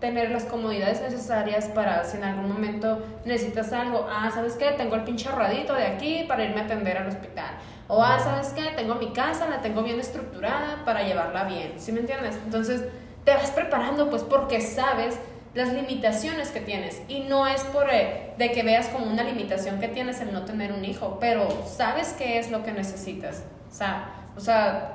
tener 0.01 0.33
las 0.33 0.47
comodidades 0.47 1.01
necesarias 1.01 1.67
para 1.67 2.03
si 2.03 2.17
en 2.17 2.25
algún 2.25 2.49
momento 2.49 3.01
necesitas 3.25 3.73
algo, 3.73 4.09
ah, 4.11 4.29
¿sabes 4.35 4.57
qué? 4.57 4.73
Tengo 4.73 4.97
el 4.97 5.05
pinche 5.05 5.29
ahorradito 5.29 5.75
de 5.75 5.87
aquí 5.87 6.25
para 6.27 6.43
irme 6.43 6.61
a 6.61 6.65
atender 6.65 6.99
al 6.99 7.07
hospital. 7.07 7.55
O, 7.87 8.03
ah, 8.03 8.19
¿sabes 8.19 8.49
qué? 8.49 8.73
Tengo 8.75 8.97
mi 8.97 9.13
casa, 9.13 9.49
la 9.49 9.61
tengo 9.61 9.85
bien 9.85 10.01
estructurada 10.01 10.85
para 10.85 11.05
llevarla 11.05 11.45
bien. 11.45 11.75
¿Sí 11.77 11.93
me 11.93 12.01
entiendes? 12.01 12.37
Entonces, 12.45 12.83
te 13.25 13.33
vas 13.35 13.53
preparando 13.53 14.11
pues 14.11 14.25
porque 14.25 14.61
sabes 14.61 15.21
las 15.55 15.73
limitaciones 15.73 16.51
que 16.51 16.61
tienes 16.61 17.03
y 17.09 17.21
no 17.21 17.47
es 17.47 17.63
por 17.65 17.89
eh, 17.93 18.33
de 18.39 18.53
que 18.53 18.63
veas 18.63 18.89
como 18.89 19.07
una 19.07 19.23
limitación 19.23 19.81
que 19.81 19.89
tienes 19.89 20.21
el 20.21 20.33
no 20.33 20.45
tener 20.45 20.73
un 20.73 20.85
hijo, 20.85 21.19
pero 21.21 21.49
sabes 21.67 22.15
qué 22.17 22.39
es 22.39 22.51
lo 22.51 22.63
que 22.63 22.73
necesitas. 22.73 23.45
O 23.71 23.75
sea, 23.75 24.15
o 24.37 24.41
sea, 24.41 24.95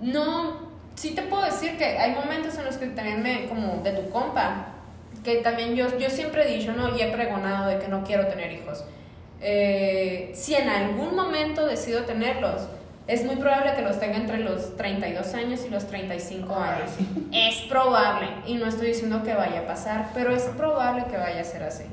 no, 0.00 0.70
sí 0.94 1.14
te 1.14 1.22
puedo 1.22 1.44
decir 1.44 1.76
que 1.76 1.84
hay 1.84 2.14
momentos 2.14 2.56
en 2.58 2.64
los 2.64 2.76
que 2.76 2.86
también 2.86 3.22
me, 3.22 3.48
como 3.48 3.82
de 3.82 3.92
tu 3.92 4.10
compa, 4.10 4.68
que 5.24 5.36
también 5.36 5.74
yo, 5.74 5.98
yo 5.98 6.10
siempre 6.10 6.44
he 6.44 6.56
dicho, 6.58 6.72
¿no? 6.72 6.96
Y 6.96 7.02
he 7.02 7.08
pregonado 7.08 7.68
de 7.68 7.78
que 7.78 7.88
no 7.88 8.04
quiero 8.04 8.28
tener 8.28 8.52
hijos. 8.52 8.84
Eh, 9.40 10.30
si 10.34 10.54
en 10.54 10.68
algún 10.68 11.14
momento 11.16 11.66
decido 11.66 12.04
tenerlos, 12.04 12.68
es 13.06 13.24
muy 13.24 13.36
probable 13.36 13.74
que 13.74 13.82
los 13.82 14.00
tenga 14.00 14.16
entre 14.16 14.38
los 14.38 14.76
32 14.76 15.34
años 15.34 15.64
y 15.64 15.70
los 15.70 15.86
35 15.86 16.54
años. 16.54 16.90
Es 17.32 17.60
probable, 17.68 18.28
y 18.46 18.54
no 18.54 18.66
estoy 18.66 18.88
diciendo 18.88 19.22
que 19.22 19.34
vaya 19.34 19.60
a 19.60 19.66
pasar, 19.66 20.10
pero 20.12 20.32
es 20.32 20.42
probable 20.56 21.04
que 21.04 21.16
vaya 21.16 21.40
a 21.40 21.44
ser 21.44 21.62
así. 21.62 21.84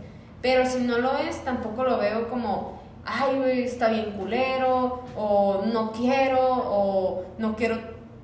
Pero 0.42 0.66
si 0.66 0.80
no 0.80 0.98
lo 0.98 1.18
es, 1.18 1.44
tampoco 1.46 1.84
lo 1.84 1.98
veo 2.00 2.30
como, 2.30 2.82
ay, 3.06 3.38
güey, 3.38 3.64
está 3.64 3.90
bien 3.90 4.12
culero, 4.18 5.04
o 5.16 5.64
no 5.72 5.92
quiero, 5.92 6.40
o 6.42 7.26
no 7.38 7.56
quiero, 7.56 7.78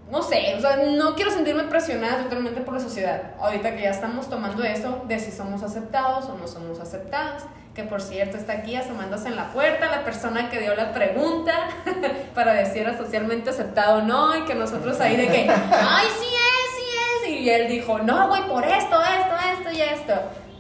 no 0.10 0.24
sé, 0.24 0.56
o 0.58 0.60
sea, 0.60 0.78
no 0.98 1.14
quiero 1.14 1.30
sentirme 1.30 1.64
presionada 1.64 2.24
totalmente 2.24 2.62
por 2.62 2.74
la 2.74 2.80
sociedad. 2.80 3.36
Ahorita 3.40 3.76
que 3.76 3.84
ya 3.84 3.92
estamos 3.92 4.28
tomando 4.30 4.64
eso 4.64 5.04
de 5.08 5.20
si 5.20 5.32
somos 5.32 5.62
aceptados 5.62 6.26
o 6.26 6.38
no 6.38 6.48
somos 6.48 6.80
aceptados. 6.80 7.44
Que 7.80 7.86
por 7.86 8.02
cierto 8.02 8.36
está 8.36 8.52
aquí 8.52 8.76
asomándose 8.76 9.30
en 9.30 9.38
la 9.38 9.54
puerta 9.54 9.90
la 9.90 10.04
persona 10.04 10.50
que 10.50 10.60
dio 10.60 10.76
la 10.76 10.92
pregunta 10.92 11.70
para 12.36 12.52
decir 12.52 12.82
era 12.82 12.98
socialmente 12.98 13.52
aceptado 13.52 14.00
o 14.00 14.02
no, 14.02 14.36
y 14.36 14.42
que 14.42 14.54
nosotros 14.54 15.00
ahí 15.00 15.16
de 15.16 15.28
que, 15.28 15.50
ay, 15.50 16.08
sí 16.20 16.28
es, 16.28 16.76
sí 16.76 16.84
es. 17.24 17.30
Y 17.40 17.50
él 17.50 17.70
dijo, 17.70 18.00
no, 18.00 18.28
güey, 18.28 18.46
por 18.50 18.66
esto, 18.66 19.02
esto, 19.02 19.34
esto 19.54 19.72
y 19.72 19.82
esto. 19.82 20.14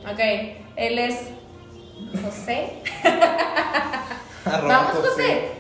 Ok, 0.10 0.19
él 0.77 0.97
es 0.97 1.27
José. 2.23 2.84
Vamos, 4.45 4.93
José. 4.93 5.51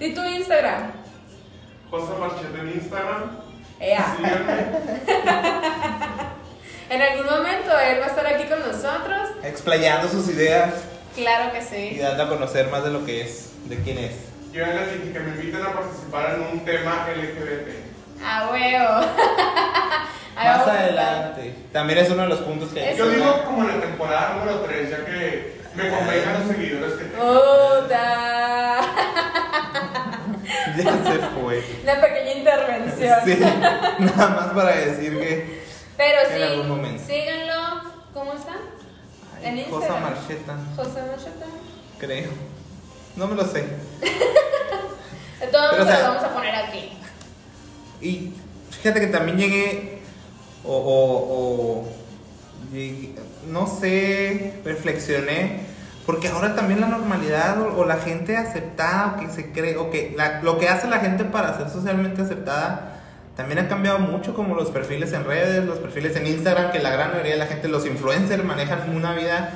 ¿Y 0.00 0.14
tu 0.14 0.24
Instagram? 0.24 0.90
José 1.92 2.12
Marchete 2.18 2.58
en 2.58 2.70
Instagram. 2.70 3.38
Ea. 3.78 4.16
En 6.90 7.00
algún 7.00 7.24
momento 7.24 7.70
él 7.78 7.98
va 7.98 8.04
a 8.04 8.08
estar 8.08 8.26
aquí 8.26 8.44
con 8.44 8.60
nosotros. 8.60 9.30
Explayando 9.42 10.06
sus 10.06 10.28
ideas 10.28 10.74
Claro 11.14 11.52
que 11.52 11.58
y 11.58 11.62
sí. 11.94 11.98
dando 11.98 12.24
a 12.24 12.28
conocer 12.28 12.68
más 12.68 12.82
de 12.84 12.90
lo 12.90 13.04
que 13.04 13.22
es, 13.22 13.50
de 13.68 13.76
quién 13.78 13.98
es. 13.98 14.12
Yo 14.52 14.60
ya 14.60 14.72
les 14.72 14.92
dije 15.00 15.12
que 15.12 15.20
me 15.20 15.30
inviten 15.30 15.62
a 15.62 15.72
participar 15.72 16.34
en 16.34 16.58
un 16.58 16.64
tema 16.64 17.06
LGBT. 17.14 18.22
A 18.24 18.50
huevo. 18.50 19.06
Ahí 20.36 20.48
Más 20.48 20.58
vamos 20.58 20.68
a 20.68 20.88
estar. 20.88 20.98
adelante. 21.04 21.54
También 21.72 21.98
es 22.00 22.10
uno 22.10 22.22
de 22.22 22.28
los 22.28 22.40
puntos 22.40 22.70
que 22.70 22.80
hay. 22.80 22.94
Eso 22.94 23.04
Yo 23.04 23.10
digo 23.10 23.42
como 23.44 23.62
en 23.62 23.68
la 23.68 23.80
temporada 23.86 24.34
número 24.36 24.60
3, 24.60 24.90
ya 24.90 25.04
que 25.04 25.60
me 25.76 25.88
convengan 25.90 26.34
los 26.40 26.56
seguidores 26.56 26.92
que 26.94 27.04
tengo. 27.04 27.80
Puta. 27.80 28.80
Ya 30.76 30.82
se 30.82 31.18
fue. 31.40 31.62
Una 31.84 32.00
pequeña 32.00 32.32
intervención. 32.32 33.18
Sí, 33.24 33.38
nada 34.00 34.28
más 34.28 34.46
para 34.48 34.70
decir 34.74 35.18
que. 35.18 35.62
Pero 35.96 36.18
En 36.30 36.42
algún 36.42 36.62
sí, 36.64 36.68
momento. 36.68 37.02
síganlo. 37.06 37.82
¿Cómo 38.12 38.32
está? 38.32 38.54
En 39.44 39.58
Instagram. 39.58 40.02
Marcheta, 40.02 40.56
José 40.76 41.00
Machata. 41.02 41.46
creo. 41.98 42.30
No 43.16 43.26
me 43.28 43.34
lo 43.36 43.44
sé. 43.46 43.64
Modos, 45.52 45.80
o 45.80 45.84
sea- 45.84 45.98
lo 46.00 46.08
vamos 46.08 46.24
a 46.24 46.34
poner 46.34 46.54
aquí. 46.54 46.90
Y 48.00 48.32
fíjate 48.70 49.00
que 49.00 49.06
también 49.08 49.38
llegué. 49.38 49.98
O. 50.64 50.74
o, 50.76 51.82
o 51.82 51.88
llegué- 52.72 53.14
no 53.48 53.66
sé, 53.66 54.54
reflexioné. 54.64 55.60
Porque 56.06 56.28
ahora 56.28 56.54
también 56.54 56.80
la 56.80 56.88
normalidad 56.88 57.60
o, 57.62 57.78
o 57.80 57.84
la 57.84 57.96
gente 57.96 58.36
aceptada 58.36 59.14
o 59.16 59.20
que 59.20 59.28
se 59.30 59.52
cree, 59.52 59.76
o 59.76 59.90
que 59.90 60.12
la- 60.16 60.42
lo 60.42 60.58
que 60.58 60.68
hace 60.68 60.86
la 60.88 60.98
gente 60.98 61.24
para 61.24 61.56
ser 61.56 61.70
socialmente 61.70 62.22
aceptada 62.22 62.93
también 63.36 63.58
ha 63.58 63.68
cambiado 63.68 63.98
mucho, 63.98 64.34
como 64.34 64.54
los 64.54 64.70
perfiles 64.70 65.12
en 65.12 65.24
redes, 65.24 65.64
los 65.64 65.78
perfiles 65.78 66.16
en 66.16 66.26
Instagram, 66.26 66.70
que 66.70 66.78
la 66.78 66.90
gran 66.90 67.10
mayoría 67.10 67.32
de 67.32 67.38
la 67.38 67.46
gente, 67.46 67.68
los 67.68 67.86
influencers, 67.86 68.44
manejan 68.44 68.94
una 68.94 69.14
vida 69.14 69.50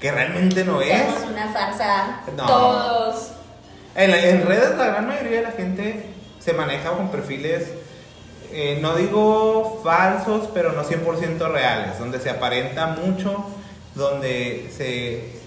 que 0.00 0.12
realmente 0.12 0.64
no 0.64 0.80
es. 0.80 1.02
Somos 1.14 1.30
una 1.30 1.48
farsa. 1.48 2.20
No. 2.36 2.46
Todos. 2.46 3.32
En, 3.94 4.10
en 4.10 4.46
redes 4.46 4.76
la 4.76 4.86
gran 4.86 5.06
mayoría 5.06 5.38
de 5.38 5.42
la 5.42 5.52
gente 5.52 6.06
se 6.40 6.52
maneja 6.54 6.90
con 6.90 7.10
perfiles, 7.10 7.68
eh, 8.52 8.78
no 8.80 8.94
digo 8.96 9.80
falsos, 9.84 10.48
pero 10.54 10.72
no 10.72 10.84
100% 10.84 11.50
reales, 11.50 11.98
donde 11.98 12.20
se 12.20 12.30
aparenta 12.30 12.86
mucho, 12.88 13.46
donde 13.94 14.70
se, 14.76 15.40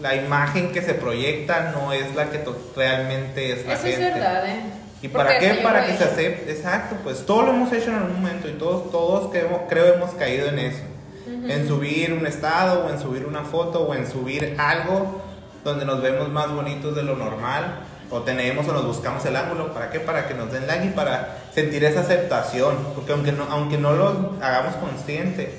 la 0.00 0.16
imagen 0.16 0.72
que 0.72 0.82
se 0.82 0.94
proyecta 0.94 1.72
no 1.72 1.92
es 1.92 2.14
la 2.14 2.30
que 2.30 2.42
realmente 2.76 3.52
es 3.52 3.66
la 3.66 3.74
Eso 3.74 3.82
gente. 3.82 4.08
es 4.08 4.14
verdad, 4.14 4.48
¿eh? 4.48 4.60
¿Y 5.02 5.08
Porque 5.08 5.28
para 5.28 5.38
qué? 5.38 5.54
Para 5.62 5.86
que 5.86 5.96
se 5.96 6.04
acepte. 6.04 6.52
Exacto, 6.52 6.96
pues 7.02 7.24
todo 7.24 7.42
lo 7.42 7.52
hemos 7.52 7.72
hecho 7.72 7.90
en 7.90 7.96
algún 7.96 8.20
momento 8.20 8.48
y 8.48 8.52
todos, 8.52 8.90
todos 8.90 9.30
creo, 9.30 9.66
creo 9.68 9.94
hemos 9.94 10.10
caído 10.12 10.48
en 10.48 10.58
eso. 10.58 10.82
En 11.26 11.66
subir 11.66 12.12
un 12.12 12.26
estado 12.26 12.86
o 12.86 12.90
en 12.90 12.98
subir 12.98 13.24
una 13.24 13.44
foto 13.44 13.82
o 13.82 13.94
en 13.94 14.06
subir 14.06 14.56
algo 14.58 15.22
donde 15.64 15.84
nos 15.84 16.02
vemos 16.02 16.28
más 16.28 16.52
bonitos 16.52 16.94
de 16.94 17.02
lo 17.02 17.16
normal 17.16 17.80
o 18.10 18.20
tenemos 18.22 18.66
o 18.68 18.72
nos 18.72 18.84
buscamos 18.84 19.24
el 19.24 19.36
ángulo. 19.36 19.72
¿Para 19.72 19.90
qué? 19.90 20.00
Para 20.00 20.26
que 20.26 20.34
nos 20.34 20.52
den 20.52 20.66
like 20.66 20.86
y 20.86 20.90
para 20.90 21.38
sentir 21.54 21.84
esa 21.84 22.00
aceptación. 22.00 22.76
Porque 22.94 23.12
aunque 23.12 23.32
no, 23.32 23.44
aunque 23.44 23.78
no 23.78 23.92
lo 23.92 24.34
hagamos 24.42 24.74
consciente, 24.76 25.54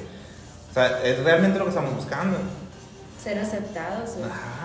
o 0.69 0.73
sea, 0.73 1.01
es 1.03 1.23
realmente 1.23 1.57
lo 1.57 1.65
que 1.65 1.69
estamos 1.69 1.95
buscando. 1.95 2.37
Ser 3.23 3.37
aceptados. 3.39 4.11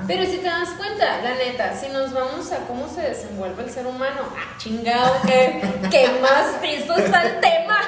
Pero 0.07 0.25
si 0.25 0.39
te 0.39 0.47
das 0.49 0.71
cuenta, 0.79 1.21
la 1.23 1.35
neta, 1.35 1.75
si 1.79 1.89
nos 1.91 2.13
vamos 2.15 2.51
a 2.53 2.59
cómo 2.67 2.89
se 2.89 3.03
desenvuelve 3.03 3.65
el 3.65 3.71
ser 3.71 3.87
humano, 3.87 4.23
ah, 4.35 4.57
chingado, 4.57 5.15
que, 5.27 5.61
que 5.91 6.09
más 6.23 6.47
esto 6.63 6.97
está 6.97 7.23
el 7.25 7.41
tema. 7.41 7.79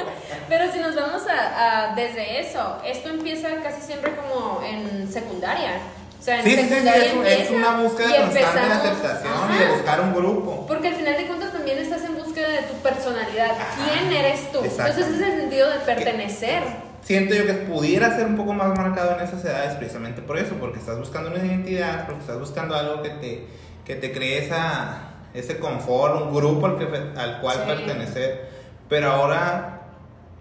Pero 0.48 0.72
si 0.72 0.80
nos 0.80 0.96
vamos 0.96 1.22
a, 1.28 1.90
a- 1.90 1.94
desde 1.94 2.40
eso, 2.40 2.78
esto 2.84 3.08
empieza 3.10 3.48
casi 3.62 3.80
siempre 3.82 4.14
como 4.16 4.62
en 4.64 5.10
secundaria. 5.12 5.78
O 6.18 6.22
sea, 6.22 6.40
en 6.40 6.44
Sí, 6.44 6.50
sí, 6.50 6.56
sí, 6.56 6.62
sí, 6.62 6.68
secundaria 6.74 7.04
es, 7.04 7.40
es 7.42 7.50
una 7.50 7.76
búsqueda 7.76 8.08
de 8.08 8.16
aceptación 8.18 9.54
y 9.54 9.58
de 9.58 9.66
buscar 9.74 10.00
un 10.00 10.12
grupo. 10.14 10.66
Porque 10.66 10.88
al 10.88 10.94
final 10.94 11.16
de 11.16 11.26
cuentas 11.26 11.52
también 11.52 11.78
estás 11.78 12.02
en 12.02 12.16
búsqueda 12.16 12.48
de 12.48 12.62
tu 12.62 12.74
personalidad. 12.78 13.50
Ajá. 13.52 13.66
¿Quién 13.92 14.12
eres 14.12 14.50
tú? 14.50 14.58
Entonces 14.64 15.06
es 15.06 15.20
el 15.22 15.40
sentido 15.40 15.70
de 15.70 15.78
pertenecer. 15.80 16.62
Siento 17.06 17.34
yo 17.36 17.46
que 17.46 17.52
pudiera 17.54 18.16
ser 18.16 18.26
un 18.26 18.36
poco 18.36 18.52
más 18.52 18.76
marcado 18.76 19.16
en 19.16 19.24
esas 19.24 19.44
edades 19.44 19.74
precisamente 19.76 20.22
por 20.22 20.36
eso, 20.38 20.54
porque 20.58 20.80
estás 20.80 20.98
buscando 20.98 21.30
una 21.30 21.38
identidad, 21.44 22.04
porque 22.04 22.22
estás 22.22 22.38
buscando 22.40 22.74
algo 22.74 23.00
que 23.00 23.10
te, 23.10 23.44
que 23.84 23.94
te 23.94 24.10
cree 24.10 24.44
esa, 24.44 25.02
ese 25.32 25.58
confort, 25.58 26.20
un 26.20 26.34
grupo 26.34 26.66
al, 26.66 26.76
que, 26.78 26.84
al 27.16 27.40
cual 27.40 27.58
Sí. 27.58 27.62
pertenecer. 27.64 28.48
Pero 28.88 29.12
ahora 29.12 29.82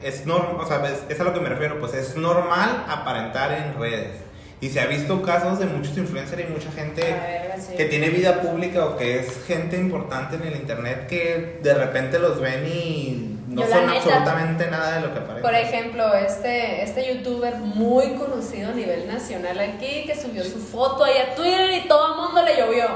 es 0.02 0.26
normal, 0.26 0.58
o 0.60 0.66
sea, 0.68 0.84
es, 0.88 1.04
es 1.08 1.20
a 1.20 1.24
lo 1.24 1.34
que 1.36 1.40
me 1.40 1.50
refiero, 1.50 1.80
pues 1.80 1.94
es 1.94 2.16
normal 2.18 2.84
aparentar 2.90 3.52
en 3.54 3.80
redes. 3.80 4.18
Y 4.60 4.70
se 4.70 4.80
ha 4.82 4.88
visto 4.88 5.22
casos 5.22 5.60
de 5.60 5.68
muchos 5.68 5.96
influencers 5.98 6.42
y 6.50 6.52
mucha 6.52 6.72
gente 6.72 7.02
ver, 7.04 7.62
sí. 7.62 7.76
que 7.78 7.86
tiene 7.86 8.10
vida 8.10 8.42
pública 8.42 8.86
o 8.86 8.98
que 8.98 9.20
es 9.20 9.46
gente 9.46 9.78
importante 9.78 10.38
en 10.38 10.44
el 10.44 10.56
internet 10.56 11.06
que 11.08 11.60
de 11.62 11.74
repente 11.76 12.18
los 12.18 12.40
ven 12.42 12.66
y 12.66 13.35
no 13.56 13.62
Yo 13.62 13.68
son 13.74 13.90
absolutamente 13.90 14.68
nada 14.70 14.96
de 14.96 15.02
lo 15.08 15.14
que 15.14 15.20
aparece. 15.20 15.42
Por 15.42 15.54
ejemplo, 15.56 16.14
este, 16.14 16.84
este 16.84 17.14
youtuber 17.14 17.56
muy 17.56 18.14
conocido 18.16 18.70
a 18.72 18.74
nivel 18.74 19.08
nacional 19.08 19.58
aquí 19.60 20.04
que 20.06 20.16
subió 20.20 20.44
su 20.44 20.60
foto 20.60 21.04
ahí 21.04 21.18
a 21.18 21.36
Twitter 21.36 21.72
y 21.84 21.88
todo 21.88 22.14
el 22.16 22.22
mundo 22.22 22.44
le 22.44 22.58
llovió. 22.58 22.88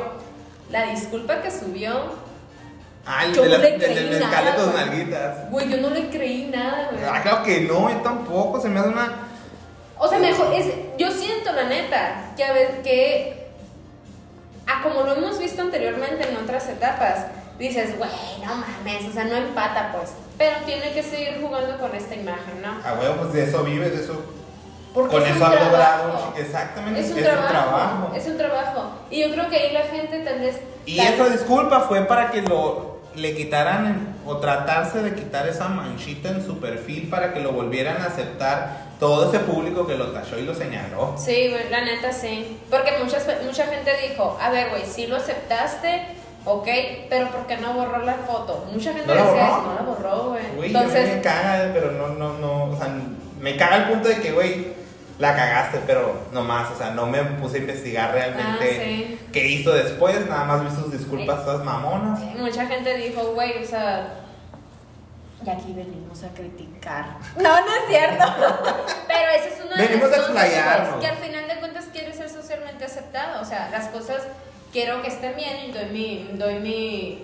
La 0.69 0.84
disculpa 0.88 1.41
que 1.41 1.50
subió, 1.50 1.93
Ah, 3.06 3.26
yo 3.34 3.41
de 3.43 3.50
no 3.50 3.58
la- 3.58 3.63
le 3.63 3.78
creí 3.78 3.95
de 4.10 4.19
nada, 4.19 4.56
güey. 4.56 4.76
nalguitas. 4.76 5.50
güey, 5.50 5.69
yo 5.69 5.78
no 5.78 5.89
le 5.89 6.10
creí 6.10 6.45
nada, 6.54 6.89
güey. 6.91 7.04
Ah, 7.06 7.22
claro 7.24 7.43
que 7.43 7.62
no, 7.62 7.89
yo 7.89 7.98
tampoco, 8.02 8.60
se 8.62 8.69
me 8.69 8.80
hace 8.80 8.89
una... 8.89 9.13
O 9.98 10.08
sea, 10.08 10.19
mejor, 10.19 10.54
es, 10.54 10.67
yo 10.98 11.10
siento 11.12 11.52
la 11.54 11.63
neta 11.63 12.32
que 12.38 12.43
a 12.43 12.54
veces 12.54 12.76
que, 12.84 13.48
a 14.67 14.84
como 14.84 15.02
lo 15.04 15.15
hemos 15.15 15.39
visto 15.39 15.62
anteriormente 15.62 16.28
en 16.30 16.36
otras 16.38 16.67
etapas, 16.69 17.26
dices, 17.60 17.98
güey, 17.98 18.10
no 18.45 18.56
mames, 18.56 19.06
o 19.08 19.12
sea, 19.13 19.26
no 19.26 19.36
empata 19.36 19.91
pues, 19.95 20.12
pero 20.38 20.56
tiene 20.65 20.91
que 20.93 21.04
seguir 21.04 21.39
jugando 21.41 21.78
con 21.78 21.93
esta 21.95 22.15
imagen, 22.15 22.62
¿no? 22.63 22.69
A 22.88 22.93
huevo, 22.93 23.15
pues 23.17 23.34
de 23.34 23.43
eso 23.43 23.63
vives, 23.63 23.91
de 23.95 24.04
eso... 24.04 24.24
Porque 24.93 25.17
con 25.17 25.24
es 25.24 25.36
eso 25.36 25.45
un 25.45 25.52
has 25.54 25.60
logrado... 25.65 26.04
trabajo. 26.12 26.34
Exactamente, 26.38 27.00
Es 27.02 27.12
un, 27.12 27.22
trabajo, 27.22 28.12
es 28.15 28.26
un 28.26 28.38
trabajo. 28.38 28.91
Y 29.12 29.22
yo 29.22 29.32
creo 29.32 29.48
que 29.50 29.56
ahí 29.58 29.72
la 29.74 29.82
gente 29.84 30.19
tendría... 30.19 30.54
Y 30.86 31.00
esa 31.00 31.30
disculpa 31.30 31.82
fue 31.82 32.06
para 32.06 32.32
que 32.32 32.41
lo 32.41 32.98
le 33.15 33.36
quitaran 33.36 33.86
en- 33.88 34.15
o 34.26 34.38
tratarse 34.38 35.02
de 35.02 35.13
quitar 35.15 35.48
esa 35.48 35.67
manchita 35.67 36.30
en 36.30 36.45
su 36.45 36.60
perfil 36.60 37.10
para 37.10 37.34
que 37.34 37.39
lo 37.39 37.52
volvieran 37.52 38.02
a 38.02 38.06
aceptar 38.06 38.89
todo 39.00 39.30
ese 39.30 39.39
público 39.39 39.86
que 39.88 39.95
lo 39.95 40.08
tachó 40.12 40.38
y 40.38 40.43
lo 40.43 40.54
señaló. 40.56 41.15
Sí, 41.17 41.50
güey, 41.50 41.69
la 41.69 41.82
neta 41.84 42.12
sí. 42.13 42.60
Porque 42.69 42.91
muchas, 43.04 43.26
mucha 43.45 43.65
gente 43.65 43.91
dijo, 44.10 44.38
a 44.41 44.50
ver, 44.52 44.69
güey, 44.69 44.84
sí 44.86 45.08
lo 45.08 45.15
aceptaste, 45.17 46.04
ok, 46.54 46.68
pero 47.10 47.28
¿por 47.30 47.46
qué 47.48 47.58
no 47.58 47.74
borró 47.74 48.00
la 48.06 48.14
foto? 48.16 48.66
Mucha 48.72 48.94
gente 48.94 49.08
¿No 49.08 49.14
decía 49.14 49.48
eso, 49.48 49.62
no 49.64 49.74
la 49.76 49.82
borró, 49.82 50.30
güey. 50.30 50.68
Entonces, 50.68 51.16
me 51.16 51.22
caga, 51.22 51.70
pero 51.74 51.92
no, 51.92 52.08
no, 52.10 52.34
no, 52.40 52.64
o 52.66 52.78
sea, 52.78 52.88
me 53.40 53.56
caga 53.58 53.78
el 53.78 53.84
punto 53.90 54.10
de 54.10 54.20
que, 54.22 54.32
güey, 54.32 54.74
la 55.20 55.36
cagaste, 55.36 55.80
pero 55.86 56.16
no 56.32 56.44
más, 56.44 56.72
o 56.72 56.78
sea, 56.78 56.92
no 56.92 57.06
me 57.06 57.22
puse 57.24 57.58
a 57.58 57.60
investigar 57.60 58.14
realmente 58.14 58.48
Ah, 58.72 58.84
sí. 58.84 59.20
qué 59.34 59.48
hizo 59.48 59.72
después, 59.74 60.28
nada 60.30 60.46
más 60.46 60.64
vi 60.64 60.70
sus 60.82 60.92
disculpas 60.92 61.44
todas 61.44 61.64
mamonas. 61.64 62.20
mucha 62.38 62.66
gente 62.68 62.96
dijo, 62.98 63.34
güey, 63.34 63.62
o 63.64 63.68
sea, 63.68 64.14
y 65.46 65.50
aquí 65.50 65.74
venimos 65.74 66.24
a 66.24 66.30
criticar. 66.30 67.06
No, 67.38 67.62
no 67.62 67.68
es 67.68 67.88
cierto. 67.88 68.26
Pero 69.08 69.30
esa 69.38 69.48
es 69.48 69.66
una 69.66 69.76
de 69.78 69.88
Venimos 69.88 70.10
las 70.10 70.20
a 70.20 70.22
explayarnos. 70.24 71.00
que 71.02 71.08
al 71.08 71.18
final 71.18 71.48
de 71.48 71.56
cuentas 71.60 71.86
quiere 71.94 72.14
ser 72.14 72.30
socialmente 72.30 72.86
aceptado. 72.86 73.42
O 73.42 73.46
sea, 73.46 73.70
las 73.72 73.88
cosas 73.88 74.22
quiero 74.72 75.02
que 75.02 75.10
estén 75.10 75.36
bien 75.36 75.58
y 75.68 75.72
doy 75.72 75.86
mi, 75.92 76.30
doy 76.38 76.56
mi, 76.56 77.24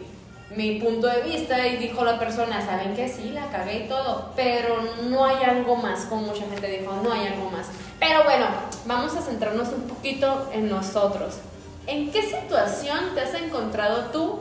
mi 0.55 0.79
punto 0.79 1.07
de 1.07 1.21
vista 1.21 1.67
y 1.67 1.77
dijo 1.77 2.03
la 2.03 2.19
persona, 2.19 2.65
saben 2.65 2.95
que 2.95 3.07
sí, 3.07 3.31
la 3.31 3.47
cagué 3.47 3.85
y 3.85 3.87
todo, 3.87 4.31
pero 4.35 4.77
no 5.09 5.25
hay 5.25 5.43
algo 5.43 5.75
más, 5.75 6.05
como 6.05 6.23
mucha 6.23 6.45
gente 6.45 6.67
dijo, 6.67 6.93
no 7.03 7.11
hay 7.11 7.27
algo 7.27 7.49
más. 7.49 7.67
Pero 7.99 8.23
bueno, 8.23 8.47
vamos 8.85 9.15
a 9.15 9.21
centrarnos 9.21 9.69
un 9.69 9.87
poquito 9.87 10.49
en 10.53 10.69
nosotros. 10.69 11.35
¿En 11.87 12.11
qué 12.11 12.23
situación 12.23 13.13
te 13.13 13.21
has 13.21 13.33
encontrado 13.35 14.11
tú 14.11 14.39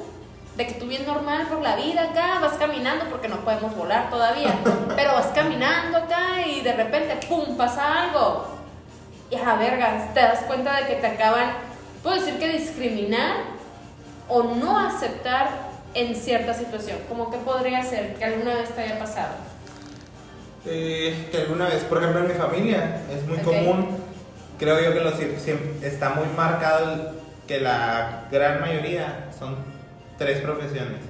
de 0.57 0.67
que 0.67 0.75
tú 0.75 0.87
bien 0.87 1.05
normal 1.05 1.47
por 1.49 1.61
la 1.61 1.77
vida 1.77 2.05
acá, 2.11 2.39
vas 2.41 2.57
caminando 2.59 3.07
porque 3.07 3.29
no 3.29 3.39
podemos 3.39 3.75
volar 3.75 4.09
todavía, 4.09 4.55
pero 4.97 5.13
vas 5.15 5.27
caminando 5.35 5.99
acá 5.99 6.47
y 6.47 6.61
de 6.61 6.73
repente, 6.73 7.27
¡pum!, 7.27 7.57
pasa 7.57 8.05
algo. 8.05 8.47
Y 9.31 9.37
a 9.37 9.45
la 9.45 9.55
verga, 9.57 10.11
te 10.15 10.21
das 10.21 10.41
cuenta 10.43 10.77
de 10.77 10.87
que 10.87 10.95
te 10.97 11.07
acaban, 11.07 11.51
puedo 12.05 12.17
decir 12.17 12.39
que 12.39 12.49
discriminar 12.57 13.37
o 14.29 14.43
no 14.45 14.79
aceptar 14.79 15.49
en 15.95 16.15
cierta 16.15 16.55
situación. 16.55 16.99
Como 17.09 17.31
que 17.33 17.39
podría 17.39 17.83
ser 17.83 18.15
que 18.15 18.25
alguna 18.25 18.55
vez 18.55 18.69
te 18.71 18.83
haya 18.83 18.99
pasado. 19.01 19.35
Eh, 20.67 21.29
que 21.31 21.39
alguna 21.39 21.67
vez, 21.67 21.83
por 21.85 21.99
ejemplo, 21.99 22.21
en 22.21 22.29
mi 22.29 22.35
familia 22.35 23.01
es 23.13 23.27
muy 23.27 23.39
común, 23.39 23.97
creo 24.59 24.81
yo 24.81 24.93
que 24.95 25.01
lo, 25.01 25.11
siem- 25.13 25.37
siem- 25.39 25.83
está 25.83 26.11
muy 26.11 26.27
marcado 26.37 27.13
que 27.47 27.61
la 27.61 28.25
gran 28.31 28.61
mayoría 28.61 29.27
son 29.39 29.57
tres 30.17 30.41
profesiones. 30.41 31.01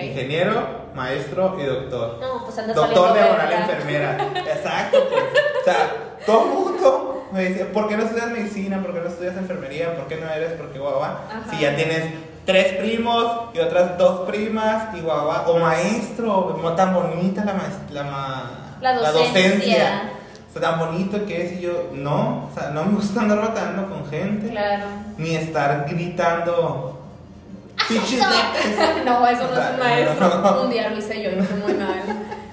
Ingeniero, 0.00 0.82
maestro 0.94 1.56
y 1.58 1.64
doctor. 1.64 2.18
No, 2.20 2.44
pues 2.44 2.58
andas 2.58 2.76
Doctor 2.76 3.14
verga. 3.14 3.60
enfermera. 3.62 4.28
Exacto, 4.54 5.08
pues. 5.08 5.24
O 5.60 5.64
sea, 5.64 5.90
todo 6.26 6.44
mundo 6.44 7.11
me 7.32 7.44
dice, 7.46 7.64
¿por 7.66 7.88
qué 7.88 7.96
no 7.96 8.02
estudias 8.04 8.30
medicina? 8.30 8.82
¿Por 8.82 8.92
qué 8.94 9.00
no 9.00 9.08
estudias 9.08 9.36
enfermería? 9.36 9.96
¿Por 9.96 10.06
qué 10.06 10.16
no 10.16 10.30
eres? 10.30 10.52
Porque 10.52 10.78
guagua. 10.78 11.20
Ajá. 11.30 11.50
Si 11.50 11.60
ya 11.60 11.74
tienes 11.76 12.04
tres 12.44 12.74
primos 12.74 13.50
y 13.54 13.58
otras 13.60 13.96
dos 13.98 14.28
primas 14.28 14.94
y 14.94 15.00
guagua. 15.00 15.44
O 15.48 15.58
maestro, 15.58 16.60
tan 16.76 16.94
bonita 16.94 17.44
la, 17.44 17.54
la, 17.90 18.02
ma- 18.10 18.50
La 18.80 19.12
docencia. 19.12 20.10
O 20.48 20.52
sea, 20.58 20.70
tan 20.70 20.78
bonito 20.80 21.24
que 21.24 21.46
es 21.46 21.52
y 21.54 21.60
yo, 21.62 21.88
no, 21.94 22.50
o 22.50 22.54
sea, 22.54 22.68
no 22.70 22.84
me 22.84 22.96
gusta 22.96 23.22
andar 23.22 23.38
batallando 23.40 23.88
con 23.88 24.06
gente. 24.10 24.50
Claro. 24.50 24.84
Ni 25.16 25.34
estar 25.36 25.86
gritando. 25.88 26.98
No, 29.04 29.26
eso 29.26 29.42
no 29.52 29.60
es 29.60 29.70
un 29.72 29.78
maestro. 29.78 30.28
no. 30.42 30.62
Un 30.62 30.70
día 30.70 30.90
lo 30.90 30.98
hice 30.98 31.22
yo 31.22 31.30
y 31.30 31.42
fue 31.42 31.56
muy 31.58 31.74
mal. 31.74 32.02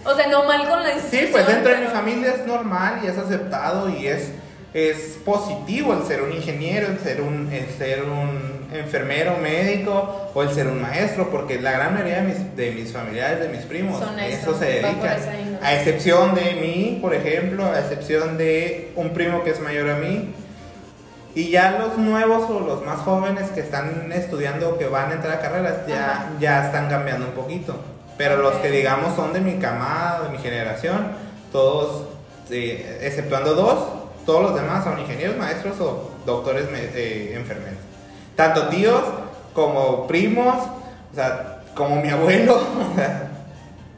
O 0.05 0.15
sea, 0.15 0.27
no 0.27 0.43
mal 0.45 0.67
con 0.67 0.81
la 0.81 0.89
Sí, 0.91 0.95
institución. 0.95 1.31
pues 1.31 1.47
dentro 1.47 1.71
de 1.73 1.77
mi 1.81 1.87
familia 1.87 2.31
es 2.33 2.47
normal 2.47 2.99
y 3.03 3.07
es 3.07 3.17
aceptado 3.17 3.89
y 3.89 4.07
es, 4.07 4.31
es 4.73 5.17
positivo 5.25 5.93
el 5.93 6.03
ser 6.03 6.21
un 6.21 6.31
ingeniero, 6.31 6.87
el 6.87 6.99
ser 6.99 7.21
un, 7.21 7.51
el 7.51 7.67
ser 7.77 8.03
un 8.03 8.67
enfermero, 8.71 9.37
médico 9.37 10.29
o 10.33 10.43
el 10.43 10.51
ser 10.51 10.67
un 10.67 10.81
maestro, 10.81 11.29
porque 11.31 11.59
la 11.59 11.71
gran 11.71 11.93
mayoría 11.93 12.21
de 12.21 12.27
mis, 12.27 12.55
de 12.55 12.71
mis 12.71 12.91
familiares, 12.91 13.39
de 13.39 13.49
mis 13.49 13.65
primos, 13.65 13.99
Son 13.99 14.19
eso, 14.19 14.51
eso 14.51 14.59
se 14.59 14.81
índole. 14.81 15.09
A 15.61 15.75
excepción 15.75 16.35
de 16.35 16.53
mí, 16.61 16.99
por 17.01 17.15
ejemplo, 17.15 17.65
a 17.65 17.79
excepción 17.79 18.37
de 18.37 18.91
un 18.95 19.09
primo 19.09 19.43
que 19.43 19.51
es 19.51 19.59
mayor 19.59 19.89
a 19.89 19.95
mí. 19.95 20.33
Y 21.35 21.49
ya 21.49 21.71
los 21.79 21.97
nuevos 21.97 22.49
o 22.49 22.59
los 22.59 22.83
más 22.85 22.99
jóvenes 22.99 23.49
que 23.51 23.61
están 23.61 24.11
estudiando 24.11 24.69
o 24.69 24.77
que 24.77 24.87
van 24.87 25.11
a 25.11 25.13
entrar 25.15 25.37
a 25.37 25.41
carreras 25.41 25.87
ya, 25.87 26.31
ya 26.39 26.65
están 26.65 26.89
cambiando 26.89 27.27
un 27.27 27.33
poquito. 27.33 27.75
Pero 28.17 28.37
los 28.37 28.55
que 28.55 28.69
digamos 28.69 29.15
son 29.15 29.31
de 29.33 29.39
mi 29.39 29.55
camada, 29.59 30.23
de 30.23 30.29
mi 30.29 30.37
generación, 30.39 31.11
todos, 31.51 32.07
eh, 32.49 32.99
exceptuando 33.03 33.53
dos, 33.53 33.98
todos 34.29 34.43
los 34.43 34.61
demás 34.61 34.83
son 34.83 34.99
ingenieros, 34.99 35.37
maestros 35.37 35.79
o 35.79 36.11
doctores 36.23 36.67
eh, 36.71 37.33
enfermeros. 37.35 37.79
Tanto 38.35 38.67
tíos 38.67 39.01
como 39.55 40.05
primos, 40.05 40.55
o 41.11 41.15
sea, 41.15 41.63
como 41.73 41.95
mi 41.95 42.09
abuelo. 42.09 42.57
o 42.91 42.95
sea, 42.95 43.23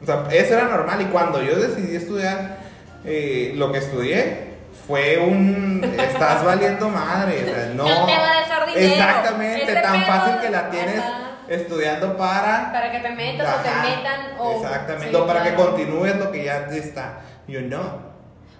o 0.02 0.06
sea, 0.06 0.24
eso 0.30 0.54
era 0.54 0.64
normal 0.68 1.02
y 1.02 1.04
cuando 1.06 1.42
yo 1.42 1.56
decidí 1.60 1.96
estudiar 1.96 2.56
eh, 3.04 3.52
lo 3.56 3.70
que 3.72 3.78
estudié 3.80 4.52
fue 4.86 5.18
un 5.18 5.84
estás 5.98 6.42
valiendo 6.42 6.88
madre, 6.88 7.42
o 7.44 7.54
sea, 7.54 7.72
no, 7.74 7.84
No 8.00 8.06
te 8.06 8.12
va 8.16 8.30
a 8.32 8.40
dejar 8.40 8.66
dinero. 8.68 8.86
Exactamente, 8.94 9.74
tan 9.74 9.92
pedo- 10.00 10.06
fácil 10.06 10.40
que 10.40 10.48
la 10.50 10.70
tienes 10.70 10.98
Ajá. 10.98 11.18
estudiando 11.48 12.16
para 12.16 12.72
Para 12.72 12.90
que 12.90 13.00
te 13.00 13.10
metas 13.10 13.54
o 13.58 13.62
te 13.62 13.68
Ajá, 13.68 13.82
metan 13.82 14.20
o. 14.38 14.62
Exactamente, 14.62 15.10
Sí, 15.10 15.14
o 15.14 15.26
para 15.26 15.42
que 15.42 15.54
claro. 15.54 15.72
continúes 15.72 16.16
lo 16.16 16.32
que 16.32 16.44
ya 16.44 16.56
está. 16.72 17.18
Yo 17.46 17.60
no. 17.60 18.11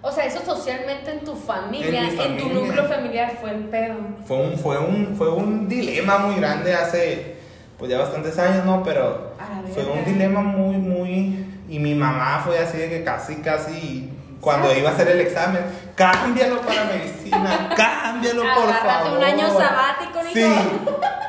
O 0.05 0.11
sea, 0.11 0.25
eso 0.25 0.41
socialmente 0.45 1.11
en 1.11 1.21
tu 1.21 1.33
familia, 1.33 2.09
En 2.09 2.37
tu 2.37 2.49
núcleo 2.49 2.83
familiar 2.89 3.37
fue 3.39 3.51
el 3.51 3.63
pedo. 3.69 3.95
Fue 4.27 4.35
un, 4.37 4.57
fue 4.57 4.77
un, 4.77 5.15
fue 5.15 5.29
un 5.29 5.69
dilema 5.69 6.17
muy 6.17 6.35
grande 6.35 6.75
hace 6.75 7.37
pues 7.77 7.89
ya 7.89 7.99
bastantes 7.99 8.37
años, 8.37 8.65
¿no? 8.65 8.83
Pero 8.83 9.31
fue 9.73 9.85
un 9.85 10.03
dilema 10.03 10.41
muy, 10.41 10.75
muy. 10.75 11.45
Y 11.69 11.79
mi 11.79 11.95
mamá 11.95 12.41
fue 12.45 12.59
así 12.59 12.77
de 12.77 12.89
que 12.89 13.03
casi, 13.03 13.37
casi. 13.37 14.09
Cuando 14.41 14.75
iba 14.75 14.89
a 14.89 14.93
hacer 14.93 15.07
el 15.07 15.21
examen, 15.21 15.63
cámbialo 15.95 16.59
para 16.59 16.83
medicina, 16.83 17.69
cámbialo 17.77 18.41
por 18.41 18.69
Agárrate 18.69 19.05
favor. 19.05 19.17
un 19.17 19.23
año 19.23 19.47
sabático, 19.47 20.21
Nico. 20.21 20.33
Sí. 20.33 20.53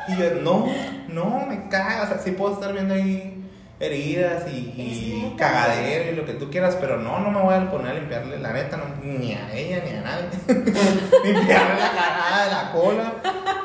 Y 0.09 0.17
yo, 0.17 0.31
no, 0.41 0.67
no, 1.07 1.45
me 1.47 1.69
caga. 1.69 2.03
O 2.03 2.07
sea, 2.07 2.17
sí 2.17 2.31
puedo 2.31 2.55
estar 2.55 2.73
viendo 2.73 2.93
ahí 2.93 3.44
heridas 3.79 4.43
y, 4.47 4.73
y 4.77 5.35
cagadero 5.37 6.11
y 6.11 6.15
lo 6.15 6.25
que 6.25 6.33
tú 6.33 6.49
quieras, 6.49 6.75
pero 6.79 6.97
no, 6.97 7.19
no 7.19 7.29
me 7.31 7.41
voy 7.41 7.55
a 7.55 7.69
poner 7.69 7.91
a 7.91 7.95
limpiarle 7.95 8.39
la 8.39 8.53
neta, 8.53 8.77
ni 9.03 9.33
a 9.33 9.53
ella, 9.53 9.83
ni 9.83 9.89
a 9.97 10.01
nadie. 10.01 10.29
limpiarle 11.23 11.79
la 11.81 11.91
cara 11.93 12.45
de 12.45 12.51
la 12.51 12.71
cola. 12.71 13.13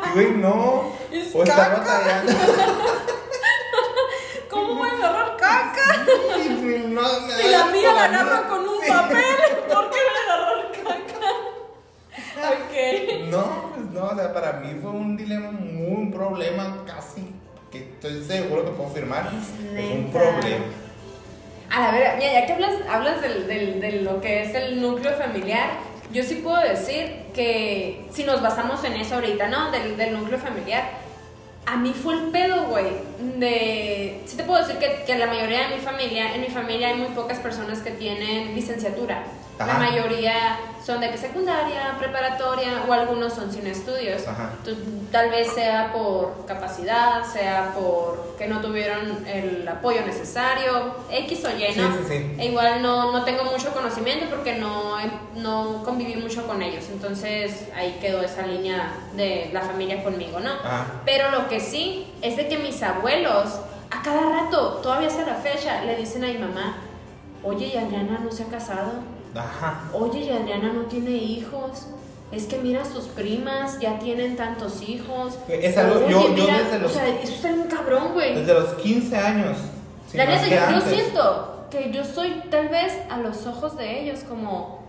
y 0.09 0.13
Güey, 0.15 0.31
no. 0.33 0.93
Es 1.13 1.35
o 1.35 1.43
está 1.43 1.69
batallando. 1.69 2.33
¿Cómo 4.51 4.75
voy 4.75 4.89
a 4.89 4.93
agarrar 4.95 5.37
caca? 5.37 6.05
Sí, 6.05 6.43
si 6.43 7.49
la 7.51 7.67
mía 7.67 7.93
la 7.95 8.05
agarra 8.05 8.49
con 8.49 8.61
un 8.69 8.81
papel, 8.87 9.37
¿por 9.69 9.91
qué 9.91 9.99
voy 10.07 10.17
a 10.19 10.23
agarrar 10.35 10.73
caca? 10.73 11.31
Ok. 12.51 12.75
No, 13.31 13.45
pues 13.75 13.87
no, 13.93 14.05
o 14.07 14.15
sea, 14.17 14.33
para 14.33 14.53
mí 14.55 14.77
fue 14.83 14.91
un 14.91 15.17
dilema, 15.17 15.51
un 15.51 16.11
problema 16.13 16.83
casi 16.85 17.33
que 17.71 17.79
estoy 17.79 18.23
seguro 18.25 18.65
que 18.65 18.71
puedo 18.73 18.91
firmar, 18.91 19.31
Es 19.33 19.79
es 19.85 19.91
un 19.93 20.11
problema. 20.11 20.65
A 21.71 21.81
la 21.81 21.93
ver, 21.93 22.17
mira, 22.19 22.33
ya 22.33 22.47
que 22.47 22.53
hablas, 22.55 22.75
hablas 22.91 23.23
del, 23.23 23.47
del- 23.47 23.81
de 23.81 23.93
lo 24.03 24.21
que 24.21 24.43
es 24.43 24.55
el 24.55 24.81
núcleo 24.83 25.13
familiar, 25.17 25.71
yo 26.13 26.25
sí 26.25 26.37
puedo 26.37 26.61
decir 26.61 27.27
que 27.33 28.07
si 28.11 28.25
nos 28.25 28.43
basamos 28.43 28.83
en 28.85 28.95
eso 28.95 29.15
ahorita, 29.15 29.47
¿no? 29.47 29.71
Del, 29.71 29.97
del 29.97 30.13
núcleo 30.19 30.39
familiar, 30.39 30.83
a 31.67 31.77
mí 31.77 31.93
fue 31.95 32.15
el 32.15 32.31
pedo, 32.31 32.65
güey, 32.65 32.87
de... 33.39 34.21
Sí 34.27 34.37
te 34.37 34.43
puedo 34.43 34.59
decir 34.67 34.79
que, 34.81 35.05
que 35.07 35.17
la 35.17 35.27
mayoría 35.29 35.69
de 35.69 35.77
mi 35.77 35.81
familia, 35.81 36.35
en 36.35 36.41
mi 36.41 36.49
familia 36.49 36.89
hay 36.89 36.95
muy 36.97 37.09
pocas 37.09 37.39
personas 37.39 37.79
que 37.79 37.93
tienen 37.93 38.57
licenciatura. 38.57 39.23
La 39.67 39.75
mayoría 39.75 40.59
son 40.85 41.01
de 41.01 41.11
que 41.11 41.19
secundaria, 41.19 41.95
preparatoria 41.99 42.83
o 42.89 42.93
algunos 42.93 43.35
son 43.35 43.53
sin 43.53 43.67
estudios. 43.67 44.27
Ajá. 44.27 44.53
Entonces, 44.59 44.85
tal 45.13 45.31
vez 45.31 45.53
sea 45.53 45.93
por 45.93 46.47
capacidad, 46.47 47.23
sea 47.25 47.73
por 47.75 48.37
que 48.39 48.49
no 48.49 48.61
tuvieron 48.61 49.27
el 49.27 49.69
apoyo 49.69 50.01
necesario, 50.07 50.95
X 51.11 51.45
o 51.45 51.51
Y, 51.51 51.77
¿no? 51.77 51.93
Sí, 51.93 51.99
sí, 51.99 52.05
sí. 52.09 52.37
E 52.39 52.47
igual 52.47 52.81
no, 52.81 53.13
no 53.13 53.25
tengo 53.25 53.45
mucho 53.45 53.73
conocimiento 53.73 54.27
porque 54.35 54.57
no, 54.57 54.97
no 55.35 55.83
conviví 55.85 56.17
mucho 56.17 56.47
con 56.47 56.63
ellos. 56.63 56.87
Entonces 56.91 57.69
ahí 57.77 57.99
quedó 58.01 58.23
esa 58.23 58.47
línea 58.47 58.95
de 59.15 59.51
la 59.53 59.61
familia 59.61 60.03
conmigo, 60.03 60.41
¿no? 60.41 60.53
Ajá. 60.53 60.87
Pero 61.05 61.31
lo 61.31 61.49
que 61.49 61.61
sí 61.61 62.11
es 62.23 62.37
de 62.37 62.49
que 62.49 62.57
mis 62.57 62.83
abuelos, 62.83 63.61
a 63.91 64.03
cada 64.03 64.43
rato, 64.43 64.81
todavía 64.83 65.09
hasta 65.09 65.27
la 65.27 65.35
fecha, 65.35 65.85
le 65.85 65.97
dicen 65.97 66.25
a 66.25 66.29
mi 66.29 66.39
mamá, 66.39 66.79
oye, 67.43 67.67
y 67.67 67.77
Adriana 67.77 68.21
no 68.23 68.33
se 68.33 68.45
ha 68.45 68.47
casado. 68.47 68.93
Ajá. 69.35 69.83
Oye, 69.93 70.21
y 70.21 70.31
Adriana 70.31 70.73
no 70.73 70.83
tiene 70.83 71.11
hijos. 71.11 71.87
Es 72.33 72.45
que 72.47 72.59
mira, 72.59 72.85
sus 72.85 73.05
primas 73.07 73.79
ya 73.81 73.99
tienen 73.99 74.37
tantos 74.37 74.83
hijos. 74.89 75.37
Es 75.49 75.77
algo- 75.77 76.09
yo- 76.09 76.35
yo 76.35 76.47
desde 76.47 76.79
los- 76.79 76.91
O 76.93 76.95
sea, 76.95 77.09
eso 77.09 77.33
está 77.35 77.53
bien 77.53 77.67
cabrón, 77.69 78.13
güey. 78.15 78.35
Desde 78.37 78.55
los 78.55 78.75
15 78.75 79.17
años. 79.17 79.57
si 80.11 80.17
La 80.17 80.27
neta, 80.27 80.47
yo, 80.47 80.55
yo 80.57 80.63
antes. 80.77 80.93
siento 80.95 81.67
que 81.71 81.91
yo 81.93 82.05
soy 82.05 82.43
tal 82.51 82.69
vez 82.69 82.93
a 83.11 83.19
los 83.19 83.47
ojos 83.47 83.77
de 83.77 84.01
ellos 84.03 84.21
como 84.29 84.81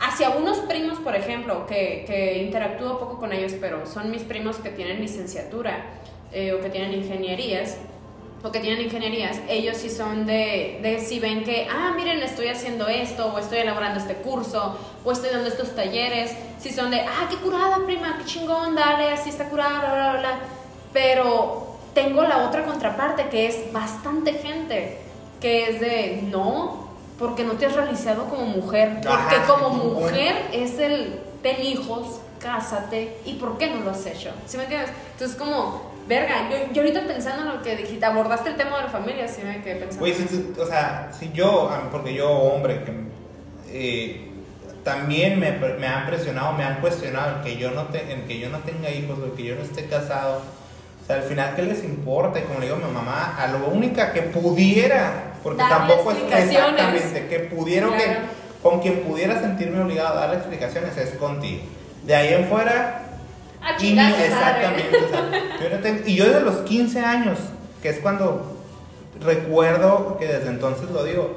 hacia 0.00 0.30
unos 0.30 0.58
primos, 0.58 0.98
por 0.98 1.16
ejemplo, 1.16 1.66
que, 1.66 2.04
que 2.06 2.42
interactúo 2.42 2.98
poco 2.98 3.18
con 3.18 3.32
ellos, 3.32 3.52
pero 3.60 3.86
son 3.86 4.10
mis 4.10 4.22
primos 4.22 4.56
que 4.56 4.70
tienen 4.70 5.00
licenciatura 5.00 5.84
eh, 6.32 6.52
o 6.52 6.60
que 6.60 6.68
tienen 6.68 6.92
ingenierías 6.92 7.76
o 8.44 8.52
que 8.52 8.60
tienen 8.60 8.84
ingenierías, 8.84 9.38
ellos 9.48 9.78
sí 9.78 9.88
son 9.88 10.26
de, 10.26 10.78
de 10.82 11.00
si 11.00 11.18
ven 11.18 11.44
que, 11.44 11.66
ah, 11.70 11.94
miren, 11.96 12.22
estoy 12.22 12.48
haciendo 12.48 12.86
esto, 12.88 13.32
o 13.34 13.38
estoy 13.38 13.58
elaborando 13.58 13.98
este 13.98 14.16
curso, 14.16 14.78
o 15.02 15.12
estoy 15.12 15.30
dando 15.30 15.48
estos 15.48 15.74
talleres, 15.74 16.30
si 16.58 16.70
son 16.70 16.90
de, 16.90 17.00
ah, 17.00 17.26
qué 17.30 17.36
curada, 17.36 17.78
prima, 17.86 18.18
qué 18.18 18.26
chingón, 18.26 18.74
dale, 18.74 19.12
así 19.12 19.30
está 19.30 19.48
curada, 19.48 19.78
bla, 19.78 20.10
bla, 20.10 20.20
bla. 20.20 20.38
Pero 20.92 21.78
tengo 21.94 22.22
la 22.22 22.46
otra 22.46 22.66
contraparte, 22.66 23.30
que 23.30 23.46
es 23.46 23.72
bastante 23.72 24.34
gente, 24.34 24.98
que 25.40 25.70
es 25.70 25.80
de, 25.80 26.20
no, 26.30 26.90
porque 27.18 27.44
no 27.44 27.52
te 27.54 27.64
has 27.64 27.74
realizado 27.74 28.28
como 28.28 28.44
mujer, 28.44 29.00
porque 29.02 29.36
como 29.48 29.70
mujer 29.70 30.50
es 30.52 30.78
el, 30.78 31.18
ten 31.42 31.62
hijos, 31.64 32.20
cásate, 32.40 33.20
¿y 33.24 33.34
por 33.34 33.56
qué 33.56 33.70
no 33.70 33.80
lo 33.80 33.92
has 33.92 34.04
hecho? 34.04 34.32
¿Sí 34.44 34.58
me 34.58 34.64
entiendes? 34.64 34.90
Entonces 35.12 35.34
como... 35.34 35.93
Verga, 36.06 36.50
yo, 36.50 36.72
yo 36.72 36.82
ahorita 36.82 37.06
pensando 37.06 37.42
en 37.42 37.56
lo 37.56 37.62
que 37.62 37.76
dijiste, 37.76 38.04
abordaste 38.04 38.50
el 38.50 38.56
tema 38.56 38.76
de 38.76 38.82
la 38.84 38.90
familia, 38.90 39.26
sí 39.26 39.42
me 39.42 39.62
quedé 39.62 39.76
pensando. 39.76 40.00
Güey, 40.00 40.14
si 40.14 40.52
o 40.60 40.66
sea, 40.66 41.10
si 41.18 41.32
yo, 41.32 41.70
a 41.70 41.78
mí, 41.78 41.88
porque 41.90 42.12
yo, 42.14 42.30
hombre, 42.30 42.82
que 42.84 42.92
eh, 43.72 44.30
también 44.84 45.40
me, 45.40 45.52
me 45.52 45.86
han 45.86 46.06
presionado, 46.06 46.52
me 46.52 46.64
han 46.64 46.80
cuestionado 46.80 47.36
el 47.36 47.42
que 47.42 47.56
yo 47.56 47.70
no, 47.70 47.84
te, 47.84 48.12
el 48.12 48.24
que 48.24 48.38
yo 48.38 48.50
no 48.50 48.58
tenga 48.58 48.90
hijos, 48.90 49.18
el 49.24 49.32
que 49.32 49.44
yo 49.44 49.54
no 49.56 49.62
esté 49.62 49.86
casado. 49.86 50.42
O 51.02 51.06
sea, 51.06 51.16
al 51.16 51.22
final, 51.22 51.54
¿qué 51.56 51.62
les 51.62 51.82
importa? 51.84 52.38
Y 52.38 52.42
como 52.42 52.60
le 52.60 52.66
digo 52.66 52.76
a 52.76 52.86
mi 52.86 52.92
mamá, 52.92 53.36
a 53.38 53.46
lo 53.48 53.66
única 53.68 54.12
que 54.12 54.22
pudiera, 54.22 55.34
porque 55.42 55.62
Darle 55.62 55.94
tampoco 55.94 56.12
es 56.12 56.18
exactamente, 56.18 57.26
que 57.28 57.40
pudiera, 57.40 57.88
que, 57.88 58.04
Claro. 58.04 58.20
con 58.62 58.80
quien 58.80 59.00
pudiera 59.00 59.40
sentirme 59.40 59.80
obligado 59.82 60.16
a 60.16 60.20
darle 60.20 60.36
explicaciones 60.36 60.96
es 60.96 61.10
contigo. 61.16 61.62
De 62.04 62.14
ahí 62.14 62.34
en 62.34 62.46
fuera, 62.46 63.03
A 63.64 63.82
y 63.82 63.98
exactamente. 63.98 64.90
o 64.96 65.08
sea, 65.08 65.30
yo 65.62 65.76
no 65.76 65.82
tengo- 65.82 66.02
y 66.06 66.14
yo 66.16 66.24
desde 66.26 66.40
los 66.40 66.56
15 66.58 67.00
años, 67.00 67.38
que 67.82 67.88
es 67.90 67.98
cuando 68.00 68.56
recuerdo 69.20 70.16
que 70.18 70.26
desde 70.26 70.48
entonces 70.48 70.90
lo 70.90 71.04
digo, 71.04 71.36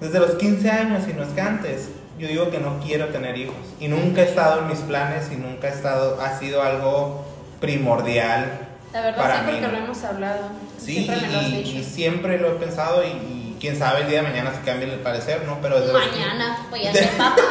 desde 0.00 0.20
los 0.20 0.32
15 0.32 0.70
años 0.70 1.04
y 1.08 1.12
no 1.12 1.22
es 1.24 1.28
que 1.30 1.40
antes, 1.40 1.88
yo 2.18 2.26
digo 2.28 2.50
que 2.50 2.58
no 2.58 2.78
quiero 2.80 3.06
tener 3.08 3.36
hijos. 3.36 3.56
Y 3.80 3.88
nunca 3.88 4.22
he 4.22 4.24
estado 4.24 4.60
en 4.60 4.68
mis 4.68 4.78
planes 4.78 5.30
y 5.32 5.36
nunca 5.36 5.68
he 5.68 5.72
estado, 5.72 6.20
ha 6.20 6.38
sido 6.38 6.62
algo 6.62 7.24
primordial. 7.60 8.66
La 8.92 9.02
verdad 9.02 9.16
para 9.22 9.34
sí, 9.34 9.40
porque 9.44 9.60
mí. 9.60 9.66
lo 9.72 9.78
hemos 9.84 10.04
hablado. 10.04 10.48
Sí, 10.78 10.92
Siempre 11.04 11.16
me 11.20 11.32
lo 11.32 11.38
has 11.40 11.46
y, 11.48 11.52
dicho. 11.62 11.76
y 11.78 11.84
siempre 11.84 12.38
lo 12.38 12.48
he 12.48 12.54
pensado 12.54 13.04
y, 13.04 13.08
y 13.08 13.56
quién 13.60 13.76
sabe 13.78 14.02
el 14.02 14.08
día 14.08 14.22
de 14.22 14.28
mañana 14.28 14.52
si 14.52 14.64
cambia 14.64 14.88
el 14.92 15.00
parecer, 15.00 15.42
¿no? 15.46 15.58
Pero 15.60 15.80
desde 15.80 15.92
los 15.92 16.06
Mañana 16.06 16.66
voy 16.70 16.86
a 16.86 16.92
ser 16.92 17.10
papá. 17.10 17.42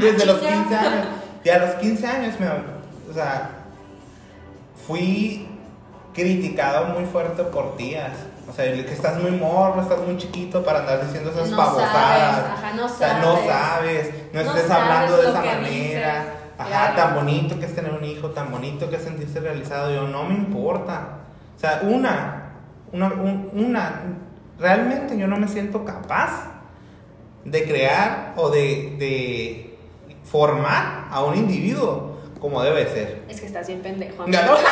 Desde 0.00 0.26
los 0.26 0.40
Chinga. 0.40 0.52
15 0.54 0.74
años. 0.76 1.06
Y 1.44 1.48
a 1.50 1.58
los 1.58 1.70
15 1.76 2.06
años, 2.06 2.34
me, 2.40 2.46
o 2.46 3.12
sea, 3.14 3.50
fui 4.86 5.46
criticado 6.14 6.86
muy 6.86 7.04
fuerte 7.06 7.42
por 7.44 7.76
tías. 7.76 8.12
O 8.48 8.52
sea, 8.52 8.64
que 8.72 8.92
estás 8.92 9.18
muy 9.20 9.30
morro, 9.30 9.80
estás 9.80 9.98
muy 10.00 10.16
chiquito 10.18 10.62
para 10.62 10.80
andar 10.80 11.04
diciendo 11.06 11.30
esas 11.30 11.48
No 11.50 11.56
babosadas. 11.56 11.92
sabes, 12.36 12.50
ajá, 12.52 12.72
no 12.76 12.84
O 12.84 12.88
sea, 12.88 13.18
no 13.18 13.32
sabes. 13.36 13.46
sabes, 13.48 14.10
no, 14.32 14.42
No 14.42 14.50
estés 14.50 14.66
sabes 14.68 14.84
hablando 14.84 15.16
de 15.16 15.22
esa 15.30 15.40
manera. 15.40 15.68
dices, 15.68 16.04
Ajá, 16.58 16.68
claro. 16.68 16.94
tan 16.96 17.14
bonito 17.14 17.58
que 17.58 17.64
es 17.66 17.74
tener 17.74 17.92
un 17.92 18.04
hijo, 18.04 18.28
tan 18.30 18.50
bonito 18.50 18.88
que 18.90 18.96
es 18.96 19.02
sentirse 19.02 19.40
realizado. 19.40 19.92
Yo, 19.94 20.06
no 20.06 20.24
me 20.24 20.34
importa. 20.34 21.08
O 21.56 21.58
sea, 21.60 21.80
una, 21.84 22.52
una, 22.92 23.06
un- 23.08 23.50
una, 23.54 24.02
realmente 24.58 25.16
yo 25.18 25.26
no 25.26 25.36
me 25.38 25.48
siento 25.48 25.84
capaz 25.84 26.50
de 27.46 27.64
crear 27.64 28.34
o 28.36 28.50
de, 28.50 28.94
de 28.98 29.63
formar 30.34 31.06
a 31.12 31.22
un 31.22 31.36
individuo 31.36 32.18
como 32.40 32.60
debe 32.60 32.88
ser. 32.88 33.22
Es 33.28 33.40
que 33.40 33.46
estás 33.46 33.68
bien 33.68 33.80
pendejo. 33.82 34.24
Amigo. 34.24 34.42
no. 34.42 34.54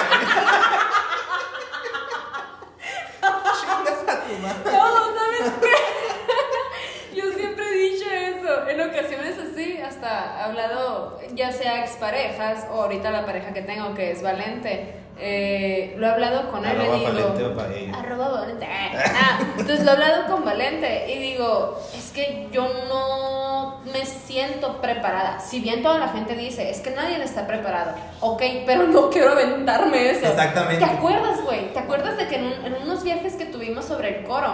Madre. 4.42 4.72
No, 4.72 5.14
¿sabes 5.14 5.52
qué? 5.60 7.14
Yo 7.16 7.30
siempre 7.32 7.64
he 7.64 7.74
dicho 7.74 8.06
eso. 8.10 8.66
En 8.66 8.80
ocasiones 8.80 9.38
así, 9.38 9.80
hasta 9.80 10.40
he 10.40 10.42
hablado, 10.42 11.20
ya 11.34 11.52
sea 11.52 11.84
exparejas 11.84 12.66
o 12.72 12.82
ahorita 12.82 13.12
la 13.12 13.24
pareja 13.24 13.52
que 13.52 13.62
tengo, 13.62 13.94
que 13.94 14.10
es 14.10 14.20
Valente. 14.20 15.01
Eh, 15.18 15.94
lo 15.98 16.06
he 16.06 16.10
hablado 16.10 16.50
con 16.50 16.64
él 16.64 16.80
Arroba 16.80 16.96
y 16.96 17.00
digo. 17.00 17.12
Valente, 17.12 17.44
para 17.50 17.74
ella. 17.74 17.98
Arroba 17.98 18.28
Valente. 18.40 18.66
Ah, 18.70 19.38
entonces 19.58 19.84
lo 19.84 19.90
he 19.90 19.94
hablado 19.94 20.26
con 20.26 20.44
Valente 20.44 21.12
y 21.12 21.18
digo, 21.18 21.78
es 21.96 22.10
que 22.12 22.48
yo 22.52 22.66
no 22.88 23.80
me 23.92 24.04
siento 24.06 24.80
preparada. 24.80 25.38
Si 25.40 25.60
bien 25.60 25.82
toda 25.82 25.98
la 25.98 26.08
gente 26.08 26.34
dice, 26.34 26.70
es 26.70 26.80
que 26.80 26.90
nadie 26.90 27.22
está 27.22 27.46
preparado. 27.46 27.92
Ok, 28.20 28.42
pero 28.66 28.84
no 28.84 29.10
quiero 29.10 29.32
aventarme 29.32 30.10
eso. 30.10 30.26
Exactamente. 30.26 30.84
¿Te 30.84 30.90
acuerdas, 30.90 31.40
güey? 31.42 31.72
¿Te 31.72 31.78
acuerdas 31.78 32.16
de 32.16 32.26
que 32.28 32.36
en, 32.36 32.44
un- 32.46 32.64
en 32.66 32.74
unos 32.82 33.02
viajes 33.04 33.34
que 33.34 33.44
tuvimos 33.46 33.84
sobre 33.84 34.18
el 34.20 34.24
coro, 34.24 34.52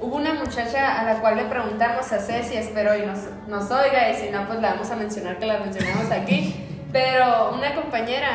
hubo 0.00 0.16
una 0.16 0.34
muchacha 0.34 1.00
a 1.00 1.04
la 1.04 1.20
cual 1.20 1.36
le 1.36 1.44
preguntamos 1.44 2.10
a 2.12 2.18
Ceci, 2.20 2.54
espero 2.56 2.96
y 2.96 3.04
nos, 3.06 3.18
nos 3.48 3.70
oiga, 3.70 4.10
y 4.10 4.14
si 4.14 4.28
no, 4.30 4.46
pues 4.46 4.60
la 4.60 4.72
vamos 4.72 4.90
a 4.90 4.96
mencionar, 4.96 5.38
que 5.38 5.46
la 5.46 5.58
mencionamos 5.58 6.10
aquí. 6.10 6.54
Pero 6.92 7.50
una 7.54 7.74
compañera 7.74 8.28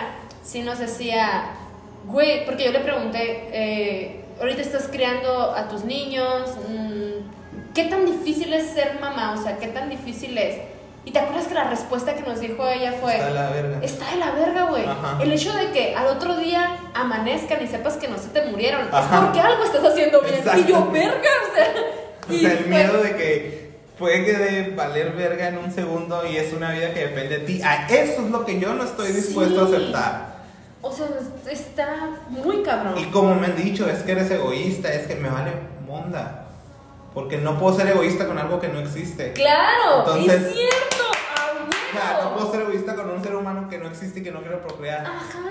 sí 0.43 0.61
nos 0.61 0.79
decía, 0.79 1.43
güey, 2.05 2.45
porque 2.45 2.65
yo 2.65 2.71
le 2.71 2.79
pregunté, 2.79 3.47
eh, 3.51 4.21
ahorita 4.39 4.61
estás 4.61 4.87
criando 4.91 5.51
a 5.55 5.67
tus 5.69 5.83
niños, 5.85 6.49
mm, 6.67 7.73
¿qué 7.73 7.85
tan 7.85 8.05
difícil 8.05 8.51
es 8.53 8.67
ser 8.71 8.99
mamá? 8.99 9.35
O 9.37 9.41
sea, 9.43 9.57
¿qué 9.57 9.67
tan 9.67 9.89
difícil 9.89 10.37
es? 10.37 10.57
Y 11.03 11.09
te 11.11 11.17
acuerdas 11.19 11.47
que 11.47 11.55
la 11.55 11.63
respuesta 11.63 12.13
que 12.13 12.21
nos 12.21 12.39
dijo 12.39 12.67
ella 12.67 12.93
fue... 13.01 13.13
Está 13.15 13.25
de 13.27 13.33
la 13.33 13.49
verga. 13.49 13.79
Está 13.81 14.11
de 14.11 14.17
la 14.17 14.31
verga, 14.31 14.63
güey. 14.65 14.83
El 15.21 15.31
hecho 15.31 15.51
de 15.53 15.71
que 15.71 15.95
al 15.95 16.05
otro 16.07 16.37
día 16.37 16.77
amanezcan 16.93 17.63
y 17.63 17.67
sepas 17.67 17.95
que 17.97 18.07
no 18.07 18.19
se 18.19 18.27
te 18.29 18.45
murieron 18.45 18.87
Ajá. 18.91 19.15
es 19.15 19.21
porque 19.25 19.39
algo 19.39 19.63
estás 19.63 19.83
haciendo 19.83 20.21
bien. 20.21 20.35
Y 20.59 20.69
yo, 20.69 20.91
verga, 20.91 21.29
o 21.51 21.55
sea. 21.55 21.73
O 22.29 22.33
y 22.33 22.39
sea, 22.41 22.51
el 22.51 22.57
fue- 22.59 22.67
miedo 22.67 23.01
de 23.01 23.15
que 23.15 23.71
puede 23.97 24.23
que 24.23 24.33
de 24.33 24.69
valer 24.75 25.11
verga 25.13 25.47
en 25.47 25.57
un 25.57 25.71
segundo 25.71 26.23
y 26.25 26.37
es 26.37 26.53
una 26.53 26.71
vida 26.71 26.93
que 26.93 26.99
depende 27.07 27.39
de 27.39 27.45
ti. 27.45 27.61
A 27.63 27.87
eso 27.87 28.21
es 28.23 28.29
lo 28.31 28.45
que 28.45 28.59
yo 28.59 28.73
no 28.75 28.83
estoy 28.83 29.11
dispuesto 29.11 29.67
Sí. 29.67 29.73
a 29.73 29.77
aceptar. 29.77 30.30
O 30.83 30.91
sea, 30.91 31.07
está 31.49 32.09
muy 32.29 32.63
cabrón. 32.63 32.97
Y 32.97 33.05
como 33.11 33.35
me 33.35 33.47
han 33.47 33.55
dicho, 33.55 33.87
es 33.87 33.99
que 34.03 34.13
eres 34.13 34.31
egoísta, 34.31 34.91
es 34.91 35.07
que 35.07 35.15
me 35.15 35.29
vale 35.29 35.51
monda. 35.85 36.47
Porque 37.13 37.37
no 37.37 37.59
puedo 37.59 37.75
ser 37.77 37.87
egoísta 37.89 38.25
con 38.25 38.37
algo 38.39 38.59
que 38.59 38.69
no 38.69 38.79
existe. 38.79 39.33
Claro, 39.33 39.99
Entonces- 39.99 40.41
es 40.43 40.53
cierto. 40.53 41.03
a 41.37 41.67
O 41.67 41.93
sea, 41.93 42.19
no 42.23 42.33
puedo 42.35 42.51
ser 42.51 42.61
egoísta 42.61 42.95
con 42.95 43.09
un 43.09 43.21
ser 43.23 43.35
humano 43.35 43.67
que 43.69 43.77
no 43.77 43.87
existe 43.89 44.19
y 44.21 44.23
que 44.23 44.31
no 44.31 44.41
quiero 44.41 44.61
procrear. 44.61 45.05
Ajá. 45.05 45.49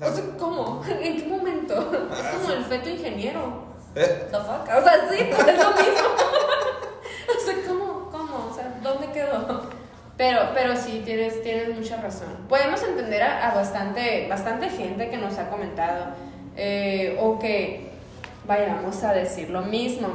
O 0.00 0.12
sea, 0.14 0.24
¿cómo? 0.38 0.82
¿En 0.88 1.16
qué 1.20 1.26
momento? 1.26 1.74
Es 2.12 2.26
como 2.36 2.50
el 2.52 2.64
feto 2.64 2.88
ingeniero. 2.88 3.64
Eh, 3.94 4.28
The 4.30 4.36
fuck? 4.38 4.62
O 4.78 4.82
sea, 4.82 5.08
sí, 5.10 5.16
es 5.30 5.38
lo 5.38 5.70
mismo. 5.70 6.08
o 7.36 7.44
sea, 7.44 7.54
¿cómo? 7.66 8.08
¿Cómo? 8.10 8.48
O 8.50 8.54
sea, 8.54 8.78
¿dónde 8.82 9.10
quedó? 9.10 9.62
Pero, 10.16 10.40
pero 10.54 10.76
sí, 10.76 11.02
tienes, 11.04 11.42
tienes 11.42 11.68
mucha 11.76 12.00
razón. 12.00 12.28
Podemos 12.48 12.82
entender 12.82 13.22
a, 13.22 13.50
a 13.50 13.54
bastante, 13.54 14.26
bastante 14.28 14.70
gente 14.70 15.10
que 15.10 15.18
nos 15.18 15.36
ha 15.38 15.50
comentado 15.50 16.06
eh, 16.56 17.16
o 17.20 17.38
que 17.38 17.90
vayamos 18.46 19.02
a 19.04 19.12
decir 19.12 19.50
lo 19.50 19.62
mismo. 19.62 20.08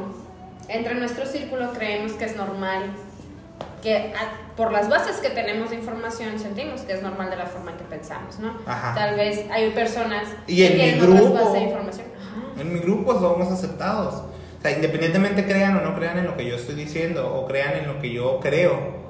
Entre 0.67 0.95
nuestro 0.95 1.25
círculo 1.25 1.71
creemos 1.73 2.13
que 2.13 2.25
es 2.25 2.35
normal, 2.35 2.83
que 3.83 4.13
a- 4.15 4.55
por 4.55 4.71
las 4.71 4.89
bases 4.89 5.17
que 5.17 5.29
tenemos 5.29 5.69
de 5.69 5.75
información 5.75 6.39
sentimos 6.39 6.81
que 6.81 6.93
es 6.93 7.01
normal 7.03 7.29
de 7.29 7.35
la 7.35 7.45
forma 7.45 7.71
en 7.71 7.77
que 7.77 7.83
pensamos, 7.83 8.39
¿no? 8.39 8.57
Ajá. 8.65 8.93
Tal 8.95 9.15
vez 9.15 9.45
hay 9.51 9.69
personas 9.71 10.23
Y 10.47 10.63
en 10.63 10.71
que 10.71 10.73
mi 10.77 10.83
tienen 10.83 11.01
otras 11.03 11.21
grupo- 11.21 11.33
bases 11.35 11.53
de 11.53 11.59
información. 11.61 12.07
Ajá. 12.19 12.61
En 12.61 12.73
mi 12.73 12.79
grupo 12.79 13.13
somos 13.19 13.51
aceptados. 13.51 14.15
O 14.15 14.61
sea, 14.61 14.71
independientemente 14.71 15.45
crean 15.45 15.77
o 15.77 15.81
no 15.81 15.95
crean 15.95 16.17
en 16.19 16.25
lo 16.25 16.35
que 16.37 16.45
yo 16.45 16.55
estoy 16.55 16.75
diciendo 16.75 17.33
o 17.35 17.47
crean 17.47 17.73
en 17.75 17.87
lo 17.87 17.99
que 17.99 18.11
yo 18.11 18.39
creo. 18.39 19.01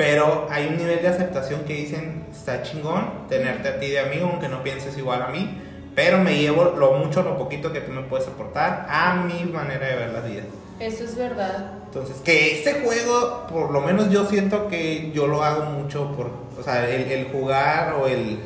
Pero 0.00 0.48
hay 0.50 0.66
un 0.66 0.78
nivel 0.78 1.02
de 1.02 1.08
aceptación 1.08 1.64
que 1.66 1.74
dicen, 1.74 2.24
está 2.32 2.62
chingón 2.62 3.28
tenerte 3.28 3.68
a 3.68 3.78
ti 3.78 3.90
de 3.90 4.00
amigo, 4.00 4.30
aunque 4.30 4.48
no 4.48 4.62
pienses 4.62 4.96
igual 4.96 5.20
a 5.20 5.28
mí. 5.28 5.60
Pero 5.94 6.16
me 6.16 6.38
llevo 6.38 6.74
lo 6.78 6.92
mucho 6.92 7.22
lo 7.22 7.36
poquito 7.36 7.70
que 7.70 7.82
tú 7.82 7.92
me 7.92 8.00
puedes 8.00 8.26
aportar 8.26 8.86
a 8.88 9.16
mi 9.16 9.44
manera 9.44 9.88
de 9.88 9.96
ver 9.96 10.08
la 10.08 10.20
vida. 10.20 10.44
Eso 10.78 11.04
es 11.04 11.16
verdad. 11.16 11.72
Entonces, 11.84 12.16
que 12.24 12.56
este 12.56 12.80
juego, 12.80 13.46
por 13.46 13.70
lo 13.70 13.82
menos 13.82 14.08
yo 14.08 14.24
siento 14.24 14.68
que 14.68 15.10
yo 15.12 15.26
lo 15.26 15.44
hago 15.44 15.66
mucho 15.66 16.16
por, 16.16 16.30
o 16.58 16.62
sea, 16.64 16.88
el, 16.88 17.12
el 17.12 17.26
jugar 17.26 17.96
o 18.00 18.06
el, 18.06 18.38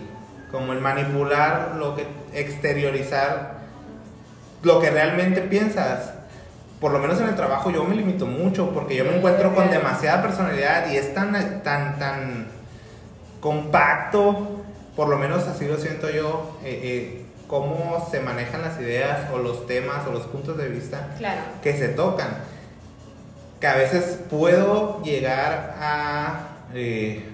como 0.50 0.72
el 0.72 0.80
manipular, 0.80 1.76
lo 1.76 1.94
que, 1.94 2.04
exteriorizar 2.32 3.58
lo 4.64 4.80
que 4.80 4.90
realmente 4.90 5.40
piensas. 5.40 6.13
Por 6.80 6.92
lo 6.92 6.98
menos 6.98 7.18
en 7.20 7.28
el 7.28 7.34
trabajo 7.36 7.70
yo 7.70 7.84
me 7.84 7.94
limito 7.94 8.26
mucho 8.26 8.70
porque 8.70 8.96
yo 8.96 9.04
me 9.04 9.16
encuentro 9.16 9.54
con 9.54 9.70
demasiada 9.70 10.20
personalidad 10.22 10.90
y 10.90 10.96
es 10.96 11.14
tan, 11.14 11.32
tan, 11.62 11.98
tan 11.98 12.46
compacto, 13.40 14.62
por 14.96 15.08
lo 15.08 15.16
menos 15.18 15.46
así 15.46 15.66
lo 15.66 15.76
siento 15.78 16.10
yo, 16.10 16.58
eh, 16.64 16.80
eh, 16.82 17.26
cómo 17.48 18.06
se 18.10 18.20
manejan 18.20 18.62
las 18.62 18.78
ideas 18.80 19.30
o 19.32 19.38
los 19.38 19.66
temas 19.66 20.06
o 20.06 20.12
los 20.12 20.22
puntos 20.22 20.56
de 20.58 20.68
vista 20.68 21.08
Claro. 21.18 21.40
que 21.62 21.76
se 21.76 21.88
tocan. 21.88 22.28
Que 23.60 23.66
a 23.68 23.76
veces 23.76 24.18
puedo 24.28 25.02
llegar 25.02 25.74
a. 25.80 26.48
eh, 26.74 27.24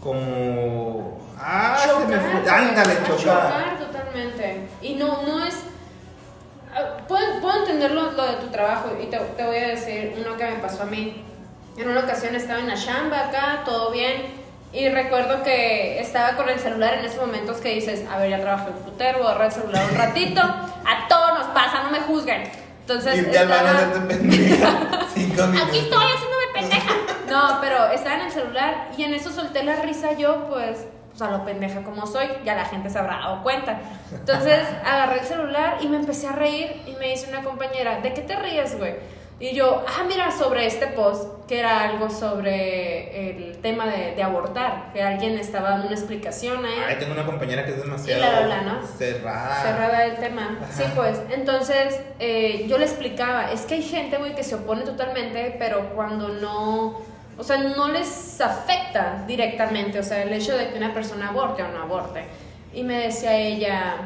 como. 0.00 1.20
Ah, 1.38 1.76
se 1.78 2.06
me 2.06 2.18
fue. 2.20 2.50
Ándale, 2.50 2.94
chocar. 3.06 3.16
chocar 3.18 3.78
totalmente. 3.78 4.68
Y 4.80 4.94
no, 4.94 5.22
no 5.22 5.44
es. 5.44 5.54
Puedo, 7.52 7.64
entender 7.64 7.90
lo, 7.92 8.12
lo 8.12 8.26
de 8.26 8.34
tu 8.34 8.46
trabajo 8.48 8.90
y 9.02 9.06
te, 9.06 9.18
te 9.18 9.44
voy 9.44 9.56
a 9.56 9.68
decir 9.68 10.14
uno 10.18 10.36
que 10.36 10.44
me 10.44 10.56
pasó 10.56 10.82
a 10.82 10.86
mí. 10.86 11.24
En 11.76 11.88
una 11.88 12.00
ocasión 12.00 12.34
estaba 12.34 12.60
en 12.60 12.68
la 12.68 12.76
chamba 12.76 13.28
acá, 13.28 13.62
todo 13.64 13.90
bien. 13.90 14.42
Y 14.72 14.88
recuerdo 14.88 15.42
que 15.42 16.00
estaba 16.00 16.36
con 16.36 16.48
el 16.48 16.58
celular 16.58 16.94
en 16.94 17.04
esos 17.04 17.20
momentos 17.20 17.58
que 17.58 17.74
dices, 17.74 18.04
a 18.10 18.16
ver, 18.18 18.30
ya 18.30 18.40
trabajé 18.40 18.70
un 18.70 18.78
putero, 18.78 19.18
voy 19.18 19.26
a 19.26 19.30
agarrar 19.30 19.46
el 19.48 19.52
celular 19.52 19.86
un 19.90 19.98
ratito. 19.98 20.40
A 20.40 21.08
todos 21.08 21.38
nos 21.38 21.48
pasa, 21.48 21.82
no 21.82 21.90
me 21.90 22.00
juzguen. 22.00 22.44
Entonces, 22.80 23.18
estaba-. 23.18 23.70
Aquí 25.62 25.78
estoy 25.78 26.04
haciéndome 26.04 26.46
pendeja. 26.54 26.94
No, 27.28 27.58
pero 27.60 27.90
estaba 27.92 28.16
en 28.16 28.22
el 28.22 28.32
celular 28.32 28.88
y 28.96 29.04
en 29.04 29.14
eso 29.14 29.30
solté 29.30 29.62
la 29.62 29.76
risa 29.76 30.12
yo, 30.12 30.48
pues, 30.48 30.86
pues 31.12 31.22
a 31.22 31.30
lo 31.30 31.44
pendeja 31.44 31.82
como 31.82 32.06
soy, 32.06 32.26
ya 32.44 32.54
la 32.54 32.64
gente 32.64 32.88
se 32.90 32.98
habrá 32.98 33.18
dado 33.18 33.42
cuenta. 33.42 33.78
Entonces 34.10 34.66
agarré 34.84 35.20
el 35.20 35.26
celular 35.26 35.76
y 35.80 35.88
me 35.88 35.98
empecé 35.98 36.26
a 36.26 36.32
reír 36.32 36.82
y 36.86 36.92
me 36.92 37.08
dice 37.08 37.28
una 37.28 37.42
compañera, 37.42 38.00
¿de 38.00 38.12
qué 38.14 38.22
te 38.22 38.34
ríes, 38.36 38.78
güey? 38.78 38.94
Y 39.40 39.54
yo, 39.56 39.84
ah, 39.88 40.04
mira, 40.06 40.30
sobre 40.30 40.66
este 40.66 40.86
post, 40.86 41.46
que 41.48 41.58
era 41.58 41.80
algo 41.80 42.08
sobre 42.08 43.30
el 43.30 43.58
tema 43.58 43.86
de, 43.86 44.14
de 44.14 44.22
abortar, 44.22 44.92
que 44.92 45.02
alguien 45.02 45.36
estaba 45.36 45.70
dando 45.70 45.88
una 45.88 45.96
explicación 45.96 46.64
ahí 46.64 46.74
Ay, 46.86 46.96
tengo 47.00 47.12
una 47.12 47.26
compañera 47.26 47.64
que 47.64 47.72
es 47.72 47.82
demasiado 47.82 48.22
Y 48.22 48.24
bla, 48.24 48.40
bla, 48.46 48.62
¿no? 48.62 48.86
cerrada. 48.86 49.62
cerrada 49.62 50.04
el 50.04 50.16
tema. 50.18 50.58
Ajá. 50.62 50.72
Sí, 50.72 50.84
pues. 50.94 51.20
Entonces, 51.30 52.00
eh, 52.20 52.66
yo 52.68 52.78
le 52.78 52.84
explicaba, 52.84 53.50
es 53.50 53.62
que 53.62 53.74
hay 53.74 53.82
gente, 53.82 54.16
güey, 54.18 54.36
que 54.36 54.44
se 54.44 54.54
opone 54.54 54.82
totalmente, 54.82 55.56
pero 55.58 55.90
cuando 55.96 56.28
no, 56.28 57.00
o 57.38 57.42
sea, 57.42 57.58
no 57.58 57.88
les 57.88 58.40
afecta 58.40 59.24
directamente, 59.26 59.98
o 59.98 60.02
sea, 60.02 60.22
el 60.22 60.32
hecho 60.32 60.56
de 60.56 60.70
que 60.70 60.78
una 60.78 60.92
persona 60.92 61.28
aborte 61.28 61.62
o 61.62 61.68
no 61.68 61.82
aborte. 61.82 62.24
Y 62.72 62.82
me 62.82 62.98
decía 62.98 63.36
ella, 63.36 63.96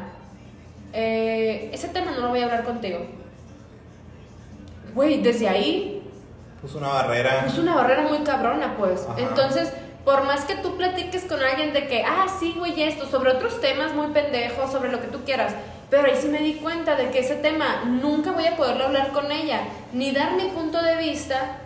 eh, 0.93 1.69
ese 1.73 1.89
tema 1.89 2.11
no 2.11 2.21
lo 2.21 2.29
voy 2.29 2.41
a 2.41 2.45
hablar 2.45 2.63
contigo. 2.63 2.99
Güey, 4.93 5.21
desde 5.21 5.47
ahí 5.47 5.93
Puso 6.61 6.79
una 6.79 6.87
barrera. 6.87 7.45
es 7.45 7.57
una 7.57 7.75
barrera 7.75 8.01
muy 8.01 8.19
cabrona, 8.19 8.75
pues. 8.77 9.05
Ajá. 9.07 9.19
Entonces, 9.19 9.71
por 10.03 10.23
más 10.23 10.45
que 10.45 10.55
tú 10.55 10.75
platiques 10.77 11.25
con 11.25 11.43
alguien 11.43 11.73
de 11.73 11.87
que, 11.87 12.03
ah, 12.03 12.25
sí, 12.39 12.55
güey, 12.57 12.81
esto, 12.81 13.05
sobre 13.05 13.31
otros 13.31 13.61
temas 13.61 13.93
muy 13.93 14.07
pendejos, 14.07 14.71
sobre 14.71 14.89
lo 14.89 15.01
que 15.01 15.07
tú 15.07 15.23
quieras, 15.25 15.53
pero 15.89 16.07
ahí 16.07 16.15
sí 16.19 16.29
me 16.29 16.39
di 16.39 16.55
cuenta 16.55 16.95
de 16.95 17.11
que 17.11 17.19
ese 17.19 17.35
tema 17.35 17.83
nunca 17.85 18.31
voy 18.31 18.45
a 18.45 18.55
poderlo 18.55 18.85
hablar 18.85 19.11
con 19.11 19.31
ella, 19.31 19.61
ni 19.93 20.11
dar 20.11 20.33
mi 20.33 20.45
punto 20.45 20.81
de 20.81 20.95
vista, 20.95 21.57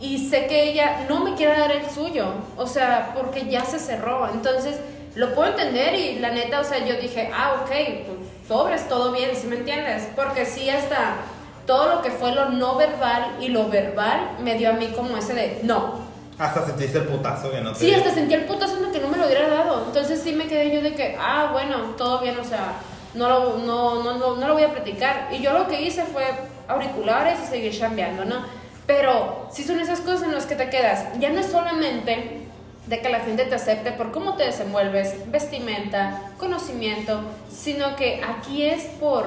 y 0.00 0.28
sé 0.28 0.46
que 0.46 0.70
ella 0.70 1.06
no 1.08 1.20
me 1.20 1.34
quiere 1.34 1.58
dar 1.58 1.72
el 1.72 1.88
suyo, 1.90 2.26
o 2.56 2.66
sea, 2.66 3.12
porque 3.16 3.46
ya 3.48 3.64
se 3.64 3.78
cerró. 3.78 4.28
Entonces, 4.32 4.76
lo 5.14 5.34
puedo 5.34 5.50
entender 5.50 5.94
y 5.94 6.18
la 6.20 6.30
neta, 6.30 6.60
o 6.60 6.64
sea, 6.64 6.84
yo 6.84 6.94
dije, 7.00 7.30
ah, 7.34 7.62
ok, 7.62 7.68
pues 7.68 8.18
sobres, 8.46 8.88
todo 8.88 9.12
bien, 9.12 9.30
¿sí 9.34 9.46
me 9.46 9.56
entiendes? 9.56 10.08
Porque 10.14 10.46
sí, 10.46 10.70
hasta 10.70 11.16
todo 11.66 11.96
lo 11.96 12.02
que 12.02 12.10
fue 12.10 12.32
lo 12.32 12.50
no 12.50 12.76
verbal 12.76 13.36
y 13.40 13.48
lo 13.48 13.68
verbal 13.68 14.36
me 14.40 14.54
dio 14.54 14.70
a 14.70 14.72
mí 14.74 14.86
como 14.96 15.16
ese 15.16 15.34
de, 15.34 15.60
no. 15.64 16.06
Hasta 16.38 16.64
sentiste 16.64 16.98
el 16.98 17.04
putazo 17.04 17.50
que 17.50 17.60
no 17.60 17.72
te 17.72 17.80
Sí, 17.80 17.92
hasta 17.92 18.14
sentí 18.14 18.34
el 18.34 18.44
putazo 18.44 18.76
de 18.76 18.92
que 18.92 19.00
no 19.00 19.08
me 19.08 19.18
lo 19.18 19.26
hubiera 19.26 19.48
dado. 19.48 19.86
Entonces 19.86 20.22
sí 20.22 20.32
me 20.32 20.46
quedé 20.46 20.72
yo 20.72 20.80
de 20.80 20.94
que, 20.94 21.16
ah, 21.20 21.50
bueno, 21.52 21.94
todo 21.96 22.20
bien, 22.20 22.38
o 22.38 22.44
sea, 22.44 22.74
no 23.14 23.28
lo, 23.28 23.58
no, 23.58 24.04
no, 24.04 24.14
no, 24.16 24.36
no 24.36 24.48
lo 24.48 24.54
voy 24.54 24.62
a 24.62 24.72
platicar. 24.72 25.28
Y 25.32 25.42
yo 25.42 25.52
lo 25.52 25.66
que 25.66 25.82
hice 25.82 26.04
fue 26.04 26.24
auriculares 26.68 27.40
y 27.42 27.46
seguir 27.48 27.76
chambeando, 27.76 28.24
¿no? 28.24 28.36
Pero 28.88 29.46
sí 29.52 29.62
son 29.64 29.78
esas 29.80 30.00
cosas 30.00 30.22
en 30.24 30.32
las 30.34 30.46
que 30.46 30.56
te 30.56 30.68
quedas. 30.70 31.04
Ya 31.20 31.28
no 31.30 31.38
es 31.40 31.46
solamente 31.46 32.40
de 32.86 33.00
que 33.02 33.08
la 33.10 33.20
gente 33.20 33.44
te 33.44 33.54
acepte 33.54 33.92
por 33.92 34.10
cómo 34.12 34.34
te 34.36 34.44
desenvuelves, 34.44 35.30
vestimenta, 35.30 36.22
conocimiento, 36.38 37.20
sino 37.54 37.94
que 37.96 38.22
aquí 38.24 38.64
es 38.64 38.84
por, 38.98 39.26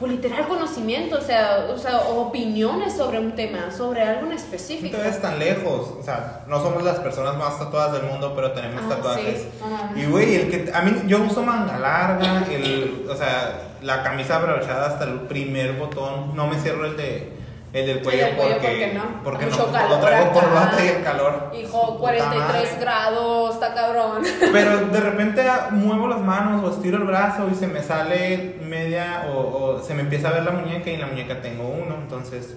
por 0.00 0.08
literal 0.08 0.48
conocimiento, 0.48 1.16
o 1.16 1.20
sea, 1.20 1.68
o 1.72 1.78
sea, 1.78 2.00
opiniones 2.00 2.94
sobre 2.94 3.20
un 3.20 3.36
tema, 3.36 3.70
sobre 3.70 4.02
algo 4.02 4.22
en 4.22 4.30
No 4.30 4.34
específico. 4.34 4.96
te 4.96 5.00
ves 5.04 5.22
tan 5.22 5.38
lejos. 5.38 5.94
O 6.00 6.02
sea, 6.02 6.40
no 6.48 6.60
somos 6.60 6.82
las 6.82 6.98
personas 6.98 7.36
más 7.36 7.56
tatuadas 7.60 7.92
del 7.92 8.10
mundo, 8.10 8.32
pero 8.34 8.50
tenemos 8.50 8.82
Ah, 8.84 8.88
tatuajes. 8.96 9.42
sí. 9.42 9.48
Ajá. 9.64 9.92
Y 9.96 10.06
güey, 10.06 10.34
el 10.34 10.50
que 10.50 10.72
a 10.74 10.82
mí 10.82 11.02
yo 11.06 11.22
uso 11.22 11.40
manga 11.44 11.78
larga, 11.78 12.44
el, 12.50 13.06
o 13.08 13.14
sea, 13.14 13.60
la 13.80 14.02
camisa 14.02 14.38
abrochada 14.38 14.88
hasta 14.88 15.04
el 15.04 15.20
primer 15.20 15.74
botón, 15.74 16.34
no 16.34 16.48
me 16.48 16.58
cierro 16.58 16.84
el 16.84 16.96
de 16.96 17.40
el 17.72 17.86
del 17.86 18.02
cuello, 18.02 18.26
del 18.26 18.34
cuello, 18.36 18.52
porque 18.54 18.68
¿por 18.68 18.76
qué 18.78 18.92
no? 18.94 19.22
porque 19.24 19.46
Mucho 19.46 19.66
no, 19.66 19.72
calor 19.72 19.90
lo 19.90 19.98
traigo 20.06 20.32
corbata 20.32 20.84
y 20.84 20.88
el 20.88 21.02
calor. 21.02 21.52
Hijo, 21.58 21.86
Puta 21.86 21.98
43 22.00 22.38
madre. 22.38 22.68
grados, 22.80 23.54
está 23.54 23.74
cabrón. 23.74 24.22
Pero 24.52 24.86
de 24.88 25.00
repente 25.00 25.42
muevo 25.70 26.06
las 26.08 26.20
manos 26.20 26.62
o 26.64 26.70
estiro 26.74 26.98
el 26.98 27.04
brazo 27.04 27.48
y 27.50 27.54
se 27.54 27.66
me 27.66 27.82
sale 27.82 28.56
media 28.62 29.26
o, 29.34 29.38
o 29.38 29.82
se 29.82 29.94
me 29.94 30.02
empieza 30.02 30.28
a 30.28 30.32
ver 30.32 30.42
la 30.44 30.50
muñeca 30.50 30.90
y 30.90 30.94
en 30.94 31.00
la 31.00 31.06
muñeca 31.06 31.40
tengo 31.40 31.66
uno, 31.68 31.94
entonces 32.02 32.54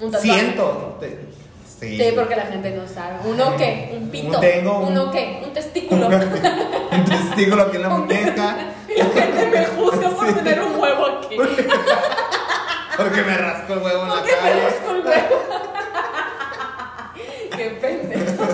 Un 0.00 0.12
siento. 0.14 0.98
te- 1.00 1.20
sí. 1.80 1.96
Sí, 1.96 2.12
porque 2.14 2.36
la 2.36 2.46
gente 2.46 2.70
no 2.72 2.86
sabe. 2.86 3.16
¿Uno 3.24 3.56
qué? 3.56 3.96
¿Un 3.98 4.08
pito? 4.10 4.38
Tengo 4.40 4.80
un- 4.80 4.88
¿Uno 4.92 5.10
qué? 5.10 5.40
¿Un 5.42 5.52
testículo? 5.54 6.06
un 6.92 7.04
testículo 7.06 7.62
aquí 7.62 7.76
en 7.76 7.82
la 7.82 7.88
muñeca. 7.96 8.56
La 8.94 9.04
gente 9.04 9.46
me 9.50 9.64
juzga 9.66 10.10
por 10.10 10.26
Sí. 10.26 10.34
tener 10.34 10.60
un 10.60 10.78
huevo 10.78 11.06
aquí. 11.06 11.36
Porque 12.98 13.22
me 13.22 13.36
rasco 13.38 13.72
el 13.74 13.78
huevo 13.78 14.02
en 14.02 14.08
la 14.08 14.14
¿Por 14.16 14.24
qué 14.24 14.36
me 14.42 14.60
rasco 14.60 14.90
el 14.90 15.06
huevo? 15.06 15.42
Qué 17.56 17.64
pendejo. 17.80 18.44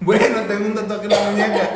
Bueno, 0.00 0.40
tengo 0.48 0.66
un 0.66 0.74
tatuaje 0.74 1.04
en 1.04 1.10
la 1.10 1.30
muñeca. 1.30 1.70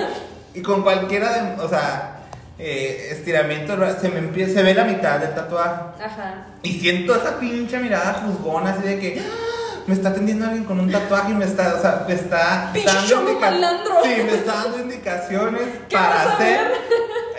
Y 0.54 0.62
con 0.62 0.82
cualquiera 0.82 1.32
de. 1.32 1.62
O 1.62 1.68
sea, 1.68 2.16
eh, 2.58 3.08
estiramiento, 3.10 3.76
se 4.00 4.08
me 4.08 4.18
empieza, 4.18 4.54
se 4.54 4.62
ve 4.62 4.74
la 4.74 4.84
mitad 4.84 5.18
del 5.18 5.34
tatuaje. 5.34 5.82
Ajá. 6.02 6.46
Y 6.62 6.78
siento 6.80 7.14
esa 7.14 7.38
pinche 7.38 7.78
mirada 7.78 8.22
juzgona, 8.24 8.70
así 8.72 8.82
de 8.82 8.98
que. 8.98 9.20
"Ah, 9.20 9.48
Me 9.86 9.94
está 9.94 10.10
atendiendo 10.10 10.44
alguien 10.44 10.62
con 10.64 10.78
un 10.78 10.92
tatuaje 10.92 11.32
y 11.32 11.34
me 11.34 11.44
está, 11.44 11.74
o 11.76 11.80
sea, 11.82 12.04
me 12.06 12.14
está 12.14 12.70
dando. 12.72 14.02
Sí, 14.04 14.22
me 14.24 14.34
está 14.34 14.54
dando 14.54 14.78
indicaciones 14.78 15.62
¿Qué 15.88 15.96
para 15.96 16.22
hacer. 16.34 16.72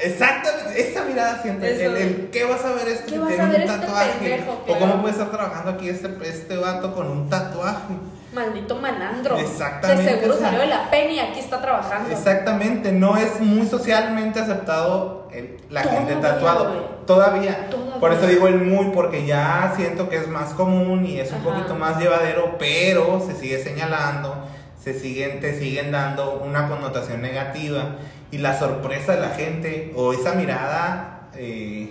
Exactamente, 0.04 0.82
esa 0.92 1.04
mirada 1.06 1.42
siento. 1.42 1.66
El, 1.66 1.82
Eso. 1.82 1.96
el, 1.98 2.30
¿qué 2.32 2.44
vas 2.46 2.64
a 2.66 2.74
ver 2.74 2.88
este 2.88 3.14
¿Qué 3.14 3.20
que 3.20 3.26
tiene 3.26 3.44
un 3.44 3.52
este 3.56 3.68
tatuaje? 3.68 4.44
O 4.68 4.78
cómo 4.80 5.02
puede 5.02 5.12
estar 5.14 5.32
trabajando 5.32 5.72
aquí 5.72 5.90
este, 5.90 6.10
este 6.24 6.58
vato 6.58 6.94
con 6.94 7.08
un 7.10 7.30
tatuaje. 7.30 7.94
Maldito 8.34 8.76
malandro. 8.78 9.38
Exactamente, 9.38 10.04
De 10.04 10.10
seguro 10.10 10.34
o 10.34 10.38
sea, 10.38 10.48
salió 10.48 10.62
de 10.62 10.68
la 10.68 10.90
pena 10.90 11.12
y 11.12 11.20
aquí 11.20 11.40
está 11.40 11.62
trabajando. 11.62 12.10
Exactamente, 12.12 12.92
no 12.92 13.16
es 13.18 13.40
muy 13.40 13.68
socialmente 13.68 14.40
aceptado 14.40 15.28
el- 15.32 15.58
la 15.70 15.84
gente 15.84 16.16
tatuado. 16.16 16.64
Todavía. 17.06 17.70
Todavía. 17.70 18.00
Por 18.00 18.12
eso 18.12 18.26
digo 18.28 18.48
el 18.48 18.58
muy, 18.60 18.88
porque 18.88 19.26
ya 19.26 19.74
siento 19.76 20.10
que 20.10 20.18
es 20.18 20.28
más 20.28 20.54
común 20.54 21.06
y 21.06 21.20
es 21.20 21.30
un 21.32 21.38
Ajá. 21.38 21.44
poquito 21.44 21.76
más 21.76 22.00
llevadero, 22.00 22.56
pero 22.58 23.24
se 23.26 23.36
sigue 23.36 23.64
señalando, 23.64 24.46
se 24.84 25.00
siguen, 25.00 25.40
te 25.40 25.58
siguen 25.58 25.92
dando 25.92 26.42
una 26.44 26.68
connotación 26.68 27.22
negativa. 27.22 27.98
Y 28.34 28.40
la 28.40 28.58
sorpresa 28.58 29.14
de 29.16 29.22
la 29.22 29.30
gente 29.30 29.94
o 29.96 30.12
esa 30.14 30.34
mirada 30.34 31.30
eh, 31.36 31.90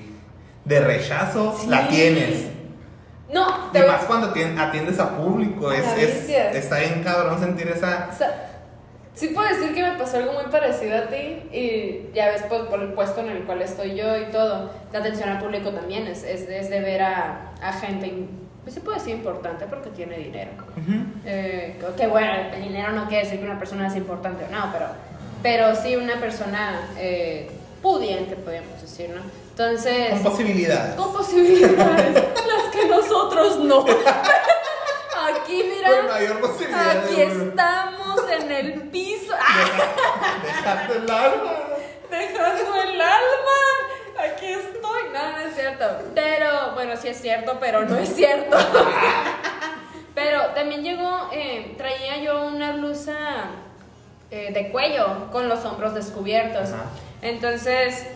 de 0.64 0.80
rechazo 0.80 1.56
Sí. 1.58 1.68
la 1.68 1.86
tienes. 1.88 2.46
No, 3.32 3.46
Y 3.68 3.72
te 3.72 3.80
voy- 3.80 3.88
más 3.90 4.04
cuando 4.04 4.32
tien- 4.34 4.58
atiendes 4.58 4.98
a 4.98 5.16
público, 5.16 5.70
A 5.70 5.76
es, 5.76 5.86
es- 5.96 6.28
está 6.28 6.78
bien 6.80 7.02
cabrón 7.02 7.38
sentir 7.40 7.68
esa... 7.68 8.08
O 8.12 8.16
sea, 8.16 8.48
sí 9.14 9.28
puedo 9.28 9.48
decir 9.48 9.72
que 9.74 9.82
me 9.82 9.92
pasó 9.92 10.16
algo 10.18 10.32
muy 10.32 10.50
parecido 10.50 10.96
a 10.98 11.02
ti 11.08 11.48
y 11.52 12.10
ya 12.14 12.26
ves 12.28 12.42
pues, 12.48 12.62
por 12.62 12.80
el 12.80 12.92
puesto 12.92 13.20
en 13.20 13.28
el 13.30 13.44
cual 13.44 13.62
estoy 13.62 13.94
yo 13.96 14.16
y 14.18 14.24
todo. 14.32 14.70
La 14.92 14.98
atención 14.98 15.28
al 15.28 15.38
público 15.38 15.70
también 15.70 16.06
es, 16.08 16.24
es, 16.24 16.42
es 16.48 16.68
de 16.70 16.80
ver 16.80 17.02
a, 17.02 17.52
a 17.62 17.72
gente, 17.72 18.12
pues 18.64 18.74
se 18.74 18.80
puede 18.80 18.98
decir 18.98 19.14
importante 19.16 19.64
porque 19.66 19.90
tiene 19.90 20.18
dinero. 20.18 20.50
Ujú. 20.76 21.04
Eh, 21.24 21.78
que 21.96 22.06
bueno, 22.08 22.32
el 22.54 22.62
dinero 22.62 22.92
no 22.92 23.06
quiere 23.08 23.24
decir 23.24 23.38
que 23.40 23.46
una 23.46 23.58
persona 23.58 23.86
es 23.86 23.96
importante 23.96 24.44
o 24.44 24.50
no, 24.54 24.70
pero, 24.72 24.86
pero 25.42 25.74
sí 25.74 25.96
una 25.96 26.20
persona 26.20 26.88
eh, 26.96 27.50
pudiente, 27.82 28.36
podríamos 28.36 28.80
decir, 28.80 29.10
¿no? 29.10 29.22
Entonces... 29.50 30.10
Con 30.10 30.22
posibilidades. 30.22 30.94
Con 30.94 31.12
posibilidades, 31.12 32.14
las 32.46 32.72
que 32.72 32.86
nosotros 32.86 33.58
no. 33.58 33.84
Aquí, 35.30 35.64
mira. 35.74 35.96
Con 35.96 36.06
mayor 36.06 36.40
posibilidad. 36.40 37.04
Aquí 37.04 37.20
estamos 37.20 38.20
en 38.30 38.52
el 38.52 38.72
piso. 38.88 39.34
Dejarte 40.42 40.96
el 40.96 41.10
alma. 41.10 41.52
Dejando 42.10 42.82
el 42.82 43.00
alma. 43.00 43.60
Aquí 44.18 44.46
estoy. 44.46 45.02
No, 45.12 45.32
no 45.32 45.38
es 45.38 45.54
cierto. 45.54 45.84
Pero, 46.14 46.72
bueno, 46.74 46.94
sí 46.96 47.08
es 47.08 47.20
cierto, 47.20 47.58
pero 47.60 47.84
no 47.84 47.96
es 47.98 48.14
cierto. 48.14 48.56
Pero 50.14 50.46
también 50.54 50.82
llegó, 50.82 51.28
eh, 51.32 51.74
traía 51.76 52.18
yo 52.18 52.46
una 52.46 52.72
blusa 52.72 53.14
eh, 54.32 54.50
de 54.52 54.70
cuello 54.70 55.30
con 55.30 55.48
los 55.48 55.64
hombros 55.64 55.94
descubiertos. 55.94 56.72
Ajá. 56.72 56.86
Entonces, 57.22 58.06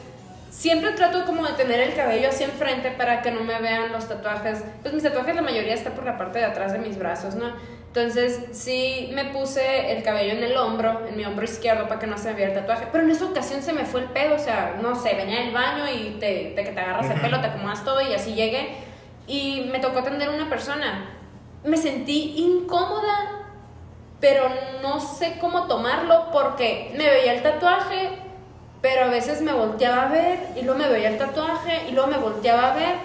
siempre 0.50 0.92
trato 0.92 1.24
como 1.26 1.46
de 1.46 1.52
tener 1.52 1.80
el 1.80 1.94
cabello 1.94 2.30
así 2.30 2.42
enfrente 2.42 2.90
para 2.90 3.22
que 3.22 3.30
no 3.30 3.42
me 3.42 3.60
vean 3.60 3.92
los 3.92 4.08
tatuajes. 4.08 4.64
Pues 4.82 4.94
mis 4.94 5.02
tatuajes 5.02 5.36
la 5.36 5.42
mayoría 5.42 5.74
está 5.74 5.90
por 5.90 6.04
la 6.04 6.16
parte 6.16 6.38
de 6.38 6.46
atrás 6.46 6.72
de 6.72 6.78
mis 6.78 6.98
brazos, 6.98 7.34
¿no? 7.34 7.52
Entonces, 7.88 8.46
sí 8.52 9.10
me 9.14 9.26
puse 9.26 9.92
el 9.92 10.02
cabello 10.02 10.32
en 10.32 10.42
el 10.42 10.56
hombro, 10.56 11.06
en 11.06 11.16
mi 11.16 11.24
hombro 11.24 11.44
izquierdo, 11.44 11.86
para 11.88 12.00
que 12.00 12.06
no 12.06 12.18
se 12.18 12.30
me 12.30 12.34
viera 12.34 12.52
el 12.52 12.58
tatuaje. 12.60 12.86
Pero 12.90 13.04
en 13.04 13.10
esa 13.10 13.24
ocasión 13.26 13.62
se 13.62 13.72
me 13.72 13.84
fue 13.84 14.00
el 14.00 14.08
pedo, 14.08 14.34
o 14.34 14.38
sea, 14.38 14.76
no 14.82 14.94
sé, 14.94 15.14
venía 15.14 15.40
del 15.40 15.52
baño 15.52 15.84
y 15.90 16.16
te, 16.18 16.52
te, 16.56 16.64
que 16.64 16.72
te 16.72 16.80
agarras 16.80 17.10
el 17.10 17.20
pelo, 17.20 17.40
te 17.40 17.46
acomodas 17.46 17.84
todo 17.84 18.00
y 18.00 18.12
así 18.12 18.34
llegué. 18.34 18.68
Y 19.26 19.68
me 19.72 19.78
tocó 19.78 20.00
atender 20.00 20.28
a 20.28 20.32
una 20.32 20.48
persona. 20.48 21.10
Me 21.64 21.76
sentí 21.76 22.34
incómoda, 22.36 23.15
pero 24.26 24.48
no 24.82 24.98
sé 24.98 25.36
cómo 25.40 25.68
tomarlo 25.68 26.32
porque 26.32 26.92
me 26.96 27.08
veía 27.08 27.32
el 27.32 27.44
tatuaje, 27.44 28.08
pero 28.82 29.04
a 29.04 29.06
veces 29.06 29.40
me 29.40 29.52
volteaba 29.52 30.02
a 30.02 30.08
ver 30.08 30.48
y 30.56 30.62
luego 30.62 30.80
me 30.80 30.88
veía 30.88 31.10
el 31.10 31.16
tatuaje 31.16 31.84
y 31.88 31.92
luego 31.92 32.08
me 32.10 32.16
volteaba 32.16 32.72
a 32.72 32.74
ver. 32.74 32.96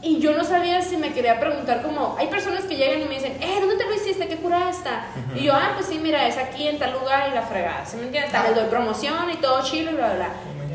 Y 0.00 0.20
yo 0.20 0.34
no 0.34 0.42
sabía 0.42 0.80
si 0.80 0.96
me 0.96 1.12
quería 1.12 1.38
preguntar 1.38 1.82
como, 1.82 2.16
hay 2.18 2.28
personas 2.28 2.64
que 2.64 2.74
llegan 2.74 3.02
y 3.02 3.04
me 3.04 3.16
dicen, 3.16 3.36
eh, 3.38 3.58
¿dónde 3.60 3.76
te 3.76 3.84
lo 3.84 3.94
hiciste? 3.94 4.26
¿Qué 4.26 4.36
cura 4.38 4.70
está? 4.70 5.04
Y 5.34 5.44
yo, 5.44 5.52
ah, 5.52 5.72
pues 5.74 5.88
sí, 5.88 5.98
mira, 6.02 6.26
es 6.26 6.38
aquí 6.38 6.68
en 6.68 6.78
tal 6.78 6.94
lugar 6.94 7.28
y 7.30 7.34
la 7.34 7.42
fregada, 7.42 7.84
¿sí 7.84 7.98
me 7.98 8.04
entiendes? 8.04 8.32
Tal, 8.32 8.46
les 8.46 8.54
doy 8.54 8.64
promoción 8.70 9.30
y 9.30 9.36
todo 9.36 9.62
chilo 9.62 9.90
y 9.90 9.94
bla, 9.94 10.06
bla, 10.06 10.16
bla. 10.16 10.28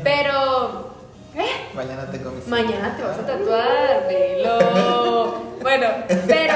Pero, 0.04 0.94
¿eh? 1.34 1.70
Mañana 1.74 2.08
te 2.08 2.22
comes. 2.22 2.46
Mañana 2.46 2.96
te 2.96 3.02
vas 3.02 3.18
a 3.18 3.26
tatuar, 3.26 4.06
velo. 4.08 5.50
Bueno, 5.60 5.88
pero, 6.28 6.54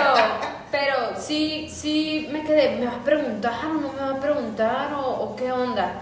pero 0.74 1.16
sí, 1.16 1.68
sí 1.70 2.28
me 2.32 2.42
quedé, 2.42 2.74
¿me 2.80 2.86
va 2.86 2.96
a 2.96 3.04
preguntar 3.04 3.64
o 3.64 3.74
no 3.74 3.92
me 3.92 4.00
va 4.00 4.16
a 4.16 4.20
preguntar 4.20 4.92
o, 4.94 5.06
o 5.08 5.36
qué 5.36 5.52
onda? 5.52 6.00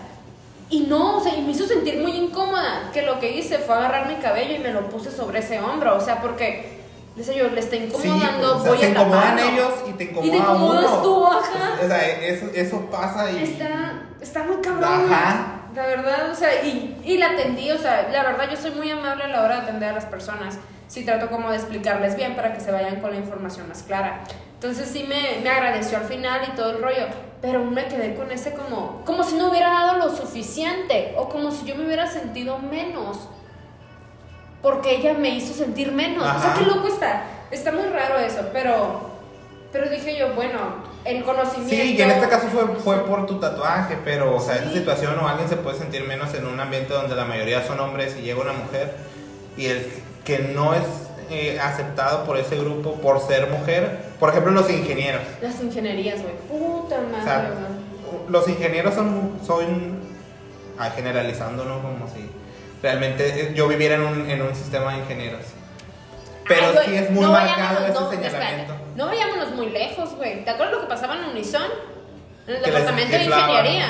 Y 0.70 0.80
no, 0.86 1.18
o 1.18 1.20
sea, 1.20 1.34
y 1.36 1.42
me 1.42 1.50
hizo 1.50 1.66
sentir 1.66 1.98
muy 1.98 2.12
incómoda, 2.12 2.88
que 2.90 3.02
lo 3.02 3.20
que 3.20 3.36
hice 3.36 3.58
fue 3.58 3.74
agarrar 3.74 4.08
mi 4.08 4.14
cabello 4.14 4.54
y 4.54 4.60
me 4.60 4.72
lo 4.72 4.88
puse 4.88 5.10
sobre 5.10 5.40
ese 5.40 5.60
hombro, 5.60 5.94
o 5.94 6.00
sea, 6.00 6.22
porque, 6.22 6.80
yo, 7.18 7.48
le 7.50 7.60
está 7.60 7.76
Sí, 7.76 7.82
incomodando, 7.84 8.56
o 8.56 8.60
sea, 8.62 8.70
voy 8.70 8.78
se 8.78 8.86
a 8.86 8.88
incomodan 8.88 9.36
taparlo. 9.36 9.52
ellos 9.52 9.72
y 9.90 9.92
te 9.92 10.04
incomoda 10.04 10.26
Y 10.26 10.30
te 10.30 10.36
incomodas 10.38 10.90
uno. 10.90 11.02
tú, 11.02 11.26
ajá. 11.26 11.78
O 11.84 11.86
sea, 11.86 12.08
eso, 12.26 12.46
eso 12.54 12.80
pasa 12.90 13.30
y. 13.30 13.42
Está, 13.42 14.04
está 14.22 14.44
muy 14.44 14.56
cabrón. 14.62 14.84
Ajá. 15.12 15.58
La 15.74 15.86
verdad, 15.86 16.30
o 16.30 16.34
sea, 16.34 16.64
y, 16.64 16.98
y 17.04 17.18
la 17.18 17.32
atendí, 17.32 17.70
o 17.70 17.78
sea, 17.78 18.08
la 18.10 18.22
verdad 18.22 18.48
yo 18.50 18.56
soy 18.56 18.70
muy 18.70 18.90
amable 18.90 19.24
a 19.24 19.28
la 19.28 19.42
hora 19.42 19.56
de 19.56 19.62
atender 19.64 19.90
a 19.90 19.92
las 19.92 20.06
personas. 20.06 20.56
Sí 20.88 21.04
trato 21.04 21.28
como 21.28 21.50
de 21.50 21.56
explicarles 21.56 22.16
bien 22.16 22.34
para 22.36 22.54
que 22.54 22.60
se 22.60 22.72
vayan 22.72 23.00
con 23.02 23.10
la 23.10 23.16
información 23.18 23.68
más 23.68 23.82
clara. 23.82 24.24
Entonces 24.62 24.90
sí 24.92 25.02
me, 25.08 25.40
me 25.42 25.50
agradeció 25.50 25.98
al 25.98 26.04
final 26.04 26.40
y 26.52 26.54
todo 26.54 26.70
el 26.70 26.80
rollo, 26.82 27.06
pero 27.40 27.64
me 27.64 27.86
quedé 27.88 28.14
con 28.14 28.30
ese 28.30 28.52
como, 28.52 29.02
como 29.04 29.24
si 29.24 29.34
no 29.34 29.50
hubiera 29.50 29.68
dado 29.70 29.98
lo 29.98 30.14
suficiente 30.16 31.14
o 31.16 31.28
como 31.28 31.50
si 31.50 31.64
yo 31.66 31.74
me 31.74 31.84
hubiera 31.84 32.06
sentido 32.06 32.58
menos. 32.60 33.28
Porque 34.62 34.94
ella 34.98 35.14
me 35.14 35.30
hizo 35.30 35.52
sentir 35.52 35.90
menos. 35.90 36.22
O 36.24 36.40
sea, 36.40 36.54
qué 36.56 36.64
loco 36.64 36.86
está. 36.86 37.24
Está 37.50 37.72
muy 37.72 37.82
raro 37.86 38.18
eso, 38.20 38.42
pero, 38.52 39.00
pero 39.72 39.90
dije 39.90 40.16
yo, 40.16 40.32
bueno, 40.34 40.60
el 41.04 41.24
conocimiento... 41.24 41.74
Sí, 41.74 41.96
y 41.96 42.00
en 42.00 42.12
este 42.12 42.28
caso 42.28 42.46
fue, 42.46 42.64
fue 42.76 43.04
por 43.04 43.26
tu 43.26 43.40
tatuaje, 43.40 43.98
pero, 44.04 44.36
o 44.36 44.40
sea, 44.40 44.54
esa 44.54 44.68
Sí. 44.70 44.78
situación 44.78 45.18
o 45.18 45.26
alguien 45.26 45.48
se 45.48 45.56
puede 45.56 45.76
sentir 45.76 46.04
menos 46.04 46.32
en 46.34 46.46
un 46.46 46.60
ambiente 46.60 46.94
donde 46.94 47.16
la 47.16 47.24
mayoría 47.24 47.66
son 47.66 47.80
hombres 47.80 48.16
y 48.16 48.22
llega 48.22 48.40
una 48.40 48.52
mujer 48.52 48.94
y 49.56 49.66
el 49.66 49.92
que 50.24 50.38
no 50.38 50.72
es 50.72 50.84
eh, 51.30 51.58
aceptado 51.60 52.24
por 52.24 52.36
ese 52.36 52.56
grupo 52.56 52.94
por 52.94 53.20
ser 53.20 53.48
mujer, 53.48 53.98
por 54.18 54.30
ejemplo, 54.30 54.52
los 54.52 54.68
ingenieros. 54.70 55.22
Las 55.40 55.60
ingenierías, 55.60 56.20
güey. 56.22 56.34
Puta 56.48 56.96
madre, 57.00 57.20
O 57.20 57.24
sea, 57.24 57.50
los 58.28 58.48
ingenieros 58.48 58.94
son, 58.94 59.38
son 59.44 60.00
ah, 60.78 60.90
generalizando, 60.90 61.64
¿no? 61.64 61.82
Como 61.82 62.08
si 62.08 62.30
realmente 62.82 63.28
eh, 63.28 63.52
yo 63.54 63.68
viviera 63.68 63.94
en 63.96 64.02
un, 64.02 64.30
en 64.30 64.42
un 64.42 64.54
sistema 64.54 64.92
de 64.92 64.98
ingenieros. 64.98 65.42
Pero 66.48 66.66
Ay, 66.66 66.72
güey, 66.72 66.86
sí 66.86 66.96
es 66.96 67.10
muy 67.10 67.24
no 67.24 67.32
marcado 67.32 67.86
ese 67.86 67.94
no, 67.94 68.10
señalamiento. 68.10 68.72
espérate, 68.72 68.96
no 68.96 69.06
vayámonos 69.06 69.50
muy 69.52 69.70
lejos, 69.70 70.14
güey. 70.16 70.44
¿Te 70.44 70.50
acuerdas 70.50 70.74
lo 70.74 70.80
que 70.82 70.88
pasaba 70.88 71.16
en 71.16 71.24
Unison? 71.30 71.62
En 72.46 72.56
el 72.56 72.62
Que 72.62 72.70
departamento 72.70 73.16
de 73.16 73.24
ingeniería. 73.24 73.86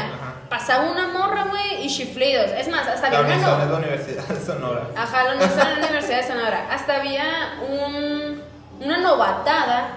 Pasaba 0.52 0.90
una 0.90 1.08
morra, 1.08 1.44
güey, 1.48 1.82
y 1.82 1.88
chiflidos. 1.88 2.50
Es 2.50 2.68
más, 2.68 2.86
hasta 2.86 3.06
había 3.06 3.20
una. 3.20 3.36
No- 3.38 3.62
es 3.62 3.70
la 3.70 3.76
Universidad 3.78 4.24
de 4.24 4.44
Sonora. 4.44 4.86
Ajá, 4.94 5.24
la 5.24 5.34
Unison 5.36 5.60
en 5.66 5.80
la 5.80 5.86
Universidad 5.86 6.16
de 6.18 6.26
Sonora. 6.28 6.66
Hasta 6.70 6.96
había 6.96 7.24
un, 7.70 8.42
una 8.80 8.98
novatada 8.98 9.88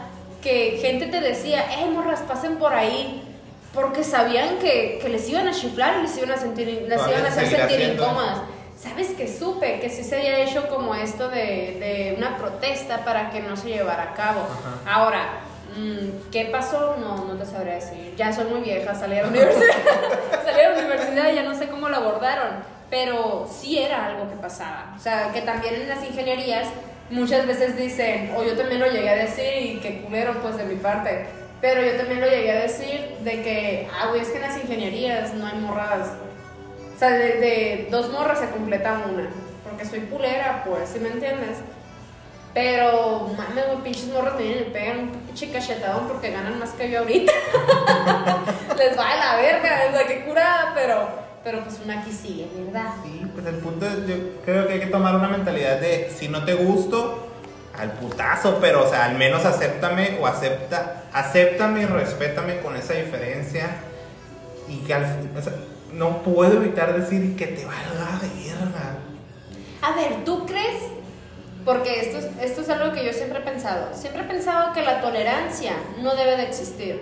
que 0.42 0.78
gente 0.82 1.08
te 1.08 1.20
decía, 1.20 1.66
eh, 1.80 1.86
morras, 1.92 2.22
pasen 2.22 2.56
por 2.56 2.74
ahí. 2.74 3.22
Porque 3.74 4.06
sabían 4.06 4.58
que, 4.60 5.00
que 5.02 5.10
les 5.10 5.28
iban 5.28 5.46
a 5.50 5.52
chiflar 5.52 5.98
y 6.00 6.04
les 6.04 6.18
iban 6.18 6.32
a, 6.32 6.38
sentir, 6.38 6.66
les 6.88 7.08
iban 7.10 7.26
a 7.26 7.28
hacer 7.28 7.48
sentir 7.50 7.60
haciendo. 7.66 8.04
incómodas. 8.06 8.38
¿Sabes 8.82 9.08
que 9.10 9.28
supe? 9.28 9.82
Que 9.82 9.90
sí 9.90 10.06
se 10.06 10.16
había 10.16 10.40
hecho 10.40 10.70
como 10.70 10.96
esto 10.96 11.28
de, 11.28 11.36
de 11.82 12.16
una 12.18 12.38
protesta 12.38 13.04
para 13.04 13.30
que 13.32 13.42
no 13.42 13.58
se 13.58 13.68
llevara 13.68 14.04
a 14.04 14.14
cabo. 14.14 14.40
Ajá. 14.86 14.96
Ahora, 14.96 15.26
mm, 15.78 16.32
¿qué 16.32 16.46
pasó? 16.46 16.98
No, 17.00 17.26
no 17.26 17.36
te 17.36 17.46
sabría 17.46 17.76
decir. 17.76 18.14
Ya 18.16 18.32
soy 18.32 18.46
muy 18.46 18.62
vieja, 18.62 18.94
salí 18.96 19.18
a 19.18 19.24
la 19.24 19.28
universidad. 19.30 19.74
salí 20.44 20.62
a 20.62 20.70
la 20.70 20.80
universidad 20.80 21.32
y 21.32 21.36
ya 21.36 21.44
no 21.44 21.56
sé 21.56 21.68
cómo 21.68 21.90
lo 21.90 21.98
abordaron. 21.98 22.76
Pero 22.90 23.50
sí 23.52 23.80
era 23.80 24.06
algo 24.06 24.30
que 24.30 24.36
pasaba. 24.36 24.94
O 24.96 25.00
sea, 25.00 25.32
que 25.34 25.42
también 25.42 25.76
en 25.76 25.90
las 25.90 26.04
ingenierías 26.04 26.68
muchas 27.10 27.46
veces 27.48 27.78
dicen, 27.78 28.34
o 28.36 28.44
yo 28.44 28.56
también 28.56 28.80
lo 28.80 28.88
llegué 28.88 29.10
a 29.10 29.16
decir 29.16 29.54
y 29.58 29.80
que 29.80 30.02
culero 30.02 30.34
pues 30.42 30.58
de 30.58 30.66
mi 30.66 30.76
parte. 30.76 31.26
Pero 31.62 31.82
yo 31.82 31.98
también 31.98 32.22
lo 32.22 32.28
llegué 32.28 32.52
a 32.52 32.62
decir 32.62 33.18
de 33.22 33.42
que, 33.42 33.88
ah, 33.92 34.10
güey, 34.10 34.22
es 34.22 34.30
que 34.30 34.38
en 34.38 34.42
las 34.44 34.58
ingenierías 34.58 35.34
no 35.34 35.48
hay 35.48 35.58
morras. 35.60 36.10
O 36.96 37.00
sea, 37.00 37.10
de, 37.12 37.40
de 37.40 37.88
dos 37.90 38.12
morras 38.12 38.40
se 38.40 38.50
completa 38.50 39.02
una. 39.12 39.30
Porque 39.64 39.86
soy 39.86 40.02
pulera, 40.02 40.64
pues, 40.66 40.90
¿sí 40.90 41.00
me 41.00 41.10
entiendes? 41.10 41.58
Pero, 42.56 43.30
mames, 43.38 43.66
güey, 43.68 43.84
pinches 43.84 44.08
morras 44.08 44.36
me 44.36 44.44
vienen 44.44 44.68
y 44.68 44.72
pegan 44.72 45.00
un 45.00 45.10
pinche 45.10 45.52
cachetadón 45.52 46.08
porque 46.08 46.32
ganan 46.32 46.58
más 46.58 46.70
que 46.70 46.90
yo 46.90 47.00
ahorita. 47.00 47.34
Les 48.78 48.98
va 48.98 49.12
a 49.12 49.18
la 49.18 49.36
verga, 49.42 49.86
es 49.86 49.94
la 49.94 50.08
que 50.08 50.24
curada, 50.24 50.72
pero, 50.74 51.10
pero 51.44 51.62
pues 51.66 51.82
una 51.84 52.00
aquí 52.00 52.14
sigue, 52.14 52.48
¿verdad? 52.56 52.94
Sí, 53.04 53.30
pues 53.34 53.46
el 53.46 53.56
punto 53.56 53.86
es, 53.86 54.08
yo 54.08 54.16
creo 54.46 54.68
que 54.68 54.74
hay 54.74 54.80
que 54.80 54.88
tomar 54.88 55.16
una 55.16 55.28
mentalidad 55.28 55.82
de 55.82 56.10
si 56.18 56.30
no 56.30 56.46
te 56.46 56.54
gusto, 56.54 57.28
al 57.78 57.92
putazo, 57.92 58.60
pero 58.62 58.86
o 58.86 58.90
sea, 58.90 59.04
al 59.04 59.18
menos 59.18 59.44
acéptame 59.44 60.18
o 60.22 60.26
acepta, 60.26 61.04
acéptame 61.12 61.82
y 61.82 61.86
respétame 61.88 62.60
con 62.60 62.78
esa 62.78 62.94
diferencia 62.94 63.70
y 64.70 64.78
que 64.78 64.94
al 64.94 65.30
o 65.38 65.42
sea, 65.42 65.54
no 65.92 66.24
puedo 66.24 66.54
evitar 66.54 66.98
decir 66.98 67.36
que 67.36 67.48
te 67.48 67.66
valga 67.66 68.20
verga. 68.22 68.96
A 69.82 69.92
ver, 69.94 70.24
¿tú 70.24 70.46
crees? 70.46 70.95
Porque 71.66 72.00
esto 72.00 72.20
es, 72.20 72.26
esto 72.42 72.62
es 72.62 72.70
algo 72.70 72.94
que 72.94 73.04
yo 73.04 73.12
siempre 73.12 73.40
he 73.40 73.42
pensado. 73.42 73.88
Siempre 73.94 74.22
he 74.22 74.26
pensado 74.26 74.72
que 74.74 74.84
la 74.84 75.02
tolerancia 75.02 75.74
no 76.00 76.16
debe 76.16 76.38
de 76.38 76.44
existir. 76.44 77.02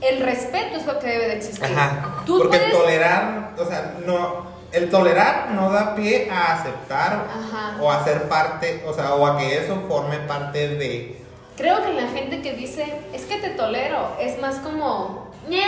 El 0.00 0.20
respeto 0.20 0.76
es 0.76 0.86
lo 0.86 0.98
que 0.98 1.06
debe 1.06 1.28
de 1.28 1.34
existir. 1.34 1.66
Ajá. 1.66 2.22
Tú 2.24 2.38
Porque 2.38 2.56
puedes... 2.56 2.72
tolerar, 2.72 3.50
o 3.58 3.64
sea, 3.66 3.96
no, 4.06 4.46
el 4.72 4.88
tolerar 4.88 5.50
no 5.50 5.70
da 5.70 5.94
pie 5.94 6.30
a 6.30 6.54
aceptar 6.54 7.26
Ajá. 7.28 7.76
o 7.80 7.90
a 7.90 8.02
ser 8.04 8.28
parte, 8.28 8.82
o 8.86 8.94
sea, 8.94 9.14
o 9.14 9.26
a 9.26 9.36
que 9.36 9.58
eso 9.58 9.76
forme 9.86 10.18
parte 10.20 10.68
de. 10.76 11.20
Creo 11.58 11.84
que 11.84 11.92
la 11.92 12.08
gente 12.08 12.40
que 12.40 12.54
dice, 12.54 13.00
es 13.12 13.26
que 13.26 13.36
te 13.36 13.50
tolero, 13.50 14.16
es 14.18 14.40
más 14.40 14.56
como, 14.56 15.30
ñe, 15.46 15.62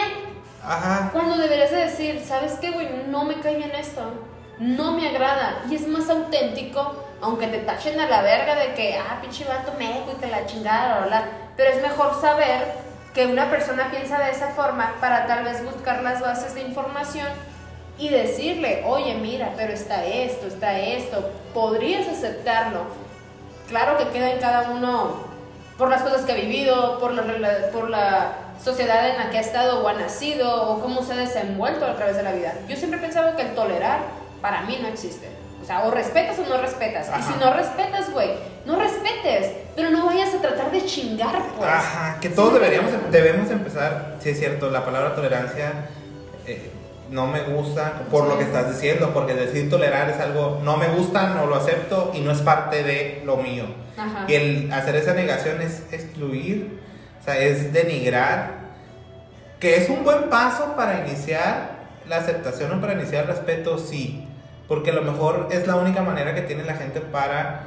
Ajá. 0.65 1.11
cuando 1.13 1.37
deberías 1.37 1.71
de 1.71 1.77
decir, 1.77 2.23
¿sabes 2.27 2.53
qué, 2.55 2.71
güey? 2.71 2.89
No 3.09 3.25
me 3.25 3.41
cae 3.41 3.57
bien 3.57 3.73
esto, 3.73 4.01
no 4.59 4.93
me 4.93 5.09
agrada. 5.09 5.63
Y 5.71 5.75
es 5.75 5.87
más 5.87 6.09
auténtico, 6.11 6.95
aunque 7.21 7.47
te 7.49 7.59
tachen 7.59 7.99
a 8.01 8.09
la 8.09 8.23
verga 8.23 8.55
de 8.55 8.75
que, 8.75 8.97
ah, 8.97 9.19
pinche 9.21 9.45
vato 9.45 9.73
meco 9.79 10.13
y 10.17 10.21
te 10.21 10.29
la 10.29 10.47
chingada, 10.47 10.99
bla, 10.99 11.07
bla. 11.07 11.25
Pero 11.57 11.71
es 11.71 11.83
mejor 11.83 12.21
saber 12.21 12.75
que 13.15 13.27
una 13.27 13.51
persona 13.51 13.91
piensa 13.91 14.19
de 14.19 14.31
esa 14.31 14.49
forma 14.49 14.95
para 15.01 15.27
tal 15.27 15.45
vez 15.45 15.65
buscar 15.65 16.03
las 16.03 16.21
bases 16.21 16.55
de 16.55 16.63
información 16.63 17.29
y 17.99 18.09
decirle, 18.09 18.85
oye, 18.87 19.15
mira, 19.15 19.53
pero 19.57 19.73
está 19.73 20.05
esto, 20.05 20.47
está 20.47 20.79
esto, 20.79 21.31
podrías 21.53 22.09
aceptarlo. 22.09 22.81
Claro 23.69 23.99
que 23.99 24.09
queda 24.09 24.31
en 24.31 24.39
cada 24.41 24.71
uno 24.71 25.31
por 25.77 25.91
las 25.91 26.03
cosas 26.03 26.23
que 26.23 26.33
ha 26.33 26.37
vivido, 26.37 26.99
por 26.99 27.13
la, 27.13 27.23
rela- 27.23 27.71
por 27.71 27.91
la 27.91 28.33
sociedad 28.63 29.09
en 29.09 29.19
la 29.19 29.31
que 29.31 29.39
ha 29.39 29.41
estado 29.41 29.85
o 29.85 29.89
ha 29.89 29.93
nacido, 29.93 30.71
o 30.71 30.81
cómo 30.81 31.03
se 31.03 31.13
ha 31.13 31.17
desenvuelto 31.17 31.85
a 31.85 31.95
través 31.97 32.17
de 32.17 32.23
la 32.23 32.33
vida. 32.33 32.55
Yo 32.69 32.77
siempre 32.77 32.99
he 32.99 33.03
pensado 33.03 33.37
que 33.37 33.43
el 33.43 33.55
tolerar 33.55 33.99
para 34.43 34.63
mí 34.63 34.79
no 34.83 34.89
existe. 34.89 35.29
O 35.63 35.65
sea, 35.65 35.85
o 35.85 35.91
respetas 35.93 36.37
o 36.41 36.49
no 36.49 36.61
respetas. 36.61 37.07
Y 37.09 37.13
Ajá. 37.13 37.33
si 37.33 37.39
no 37.39 37.55
respetas, 37.55 38.11
güey, 38.13 38.33
no 38.67 38.77
respetes, 38.77 39.53
pero 39.77 39.91
no 39.91 40.07
vayas 40.07 40.35
a 40.35 40.41
tratar 40.41 40.71
de 40.73 40.85
chingar, 40.85 41.41
pues. 41.57 41.71
Ajá, 41.71 42.19
que 42.21 42.29
todos 42.29 42.49
Sí, 42.53 42.55
deberíamos, 42.59 42.93
no. 42.93 42.99
debemos 43.11 43.49
empezar, 43.51 44.17
sí 44.21 44.31
es 44.31 44.39
cierto, 44.41 44.71
la 44.71 44.85
palabra 44.85 45.15
tolerancia 45.15 45.87
eh, 46.47 46.73
no 47.11 47.29
me 47.29 47.43
gusta 47.45 48.03
por 48.11 48.25
lo 48.25 48.33
Sí. 48.33 48.39
que 48.39 48.45
estás 48.47 48.71
diciendo, 48.73 49.13
porque 49.15 49.35
decir 49.35 49.71
tolerar 49.71 50.11
es 50.11 50.19
algo, 50.19 50.61
no 50.65 50.77
me 50.79 50.89
gusta, 50.89 51.29
no 51.29 51.47
lo 51.47 51.55
acepto 51.55 52.11
y 52.13 52.21
no 52.23 52.33
es 52.33 52.39
parte 52.41 52.83
de 52.83 53.23
lo 53.25 53.37
mío. 53.37 53.67
Ajá. 53.97 54.25
Y 54.27 54.35
el 54.35 54.73
hacer 54.73 54.97
esa 54.97 55.15
negación 55.15 55.63
es 55.63 55.85
excluir, 55.93 56.81
o 57.21 57.25
sea, 57.25 57.39
es 57.39 57.73
denigrar, 57.73 58.63
que 59.61 59.77
es 59.77 59.89
un 59.89 60.03
buen 60.03 60.29
paso 60.29 60.75
para 60.75 61.07
iniciar 61.07 61.71
la 62.09 62.17
aceptación 62.17 62.73
o 62.73 62.81
para 62.81 62.95
iniciar 62.95 63.23
el 63.23 63.29
respeto, 63.29 63.79
sí, 63.79 64.27
porque 64.73 64.91
a 64.91 64.95
lo 64.95 65.03
mejor 65.03 65.49
es 65.53 65.67
la 65.67 65.77
única 65.77 66.01
manera 66.01 66.35
que 66.35 66.41
tiene 66.41 66.65
la 66.65 66.73
gente 66.73 67.03
para 67.03 67.65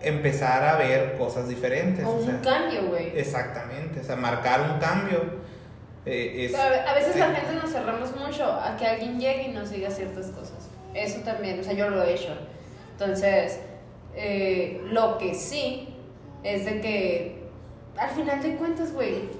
empezar 0.00 0.62
a 0.62 0.76
ver 0.76 1.16
cosas 1.18 1.48
diferentes. 1.48 2.04
O 2.04 2.10
o 2.10 2.12
un 2.18 2.24
sea, 2.24 2.40
cambio, 2.40 2.86
güey. 2.86 3.18
Exactamente, 3.18 3.98
o 3.98 4.04
sea, 4.04 4.14
marcar 4.14 4.60
un 4.60 4.78
cambio. 4.78 5.18
eh, 6.06 6.44
es- 6.44 6.52
Pero 6.52 6.88
a 6.88 6.94
veces 6.94 7.16
la 7.16 7.32
gente 7.34 7.54
nos 7.60 7.72
cerramos 7.72 8.14
mucho 8.16 8.44
a 8.44 8.76
que 8.76 8.86
alguien 8.86 9.18
llegue 9.18 9.48
y 9.48 9.52
nos 9.54 9.72
diga 9.72 9.90
ciertas 9.90 10.26
cosas. 10.26 10.68
Eso 10.94 11.18
también, 11.24 11.58
o 11.58 11.64
sea, 11.64 11.72
yo 11.72 11.90
lo 11.90 12.00
he 12.04 12.14
hecho. 12.14 12.32
Entonces, 12.92 13.58
eh, 14.14 14.82
lo 14.92 15.18
que 15.18 15.34
sí 15.34 15.96
es 16.44 16.64
de 16.64 16.80
que 16.80 17.42
al 17.98 18.10
final 18.10 18.40
de 18.40 18.54
cuentas, 18.54 18.92
güey, 18.92 19.30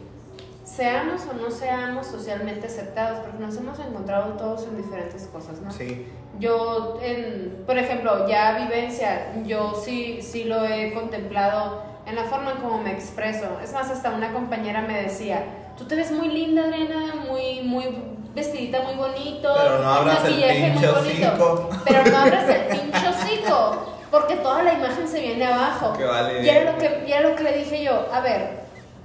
seamos 0.65 1.23
o 1.27 1.35
no 1.35 1.51
seamos 1.51 2.07
socialmente 2.07 2.67
aceptados, 2.67 3.19
porque 3.21 3.39
nos 3.39 3.57
hemos 3.57 3.79
encontrado 3.79 4.33
todos 4.33 4.65
en 4.65 4.79
diferentes 4.79 5.27
cosas, 5.27 5.61
¿no? 5.61 5.71
Sí, 5.71 6.09
Yo, 6.39 6.99
en, 7.03 7.62
por 7.67 7.79
ejemplo, 7.79 8.27
ya 8.27 8.59
vivencia, 8.59 9.33
yo 9.45 9.75
sí, 9.75 10.21
sí 10.23 10.45
lo 10.45 10.65
he 10.65 10.93
contemplado 10.93 11.83
en 12.07 12.17
la 12.17 12.25
forma 12.25 12.53
en 12.53 12.57
cómo 12.59 12.79
me 12.79 12.93
expreso. 12.93 13.47
Es 13.62 13.73
más, 13.73 13.91
hasta 13.91 14.11
una 14.11 14.33
compañera 14.33 14.83
me 14.83 15.03
decía, 15.03 15.45
tú 15.77 15.85
te 15.85 15.97
ves 15.97 16.11
muy 16.11 16.29
linda, 16.29 16.65
Adriana, 16.65 17.15
muy, 17.29 17.61
muy 17.62 17.85
vestidita, 18.35 18.81
muy 18.83 18.95
bonito. 18.95 19.55
Pero 19.57 19.79
no 19.79 19.91
abras 19.91 20.25
el 20.25 20.31
maquillaje 20.31 20.61
muy 20.61 20.71
pinche 20.71 20.89
bonito". 20.89 21.53
hocico. 21.53 21.71
Pero 21.85 22.11
no 22.11 22.19
abras 22.23 22.49
el 22.49 22.79
pinche 22.79 23.09
hocico, 23.09 23.87
porque 24.11 24.37
toda 24.37 24.62
la 24.62 24.75
imagen 24.75 25.07
se 25.07 25.21
viene 25.21 25.45
abajo. 25.45 25.93
Que 25.93 26.05
vale 26.05 26.43
y, 26.43 26.49
era 26.49 26.73
lo 26.73 26.79
que, 26.79 27.05
y 27.07 27.12
era 27.12 27.29
lo 27.29 27.37
que 27.37 27.43
le 27.45 27.59
dije 27.59 27.85
yo, 27.85 28.09
a 28.12 28.21
ver, 28.21 28.64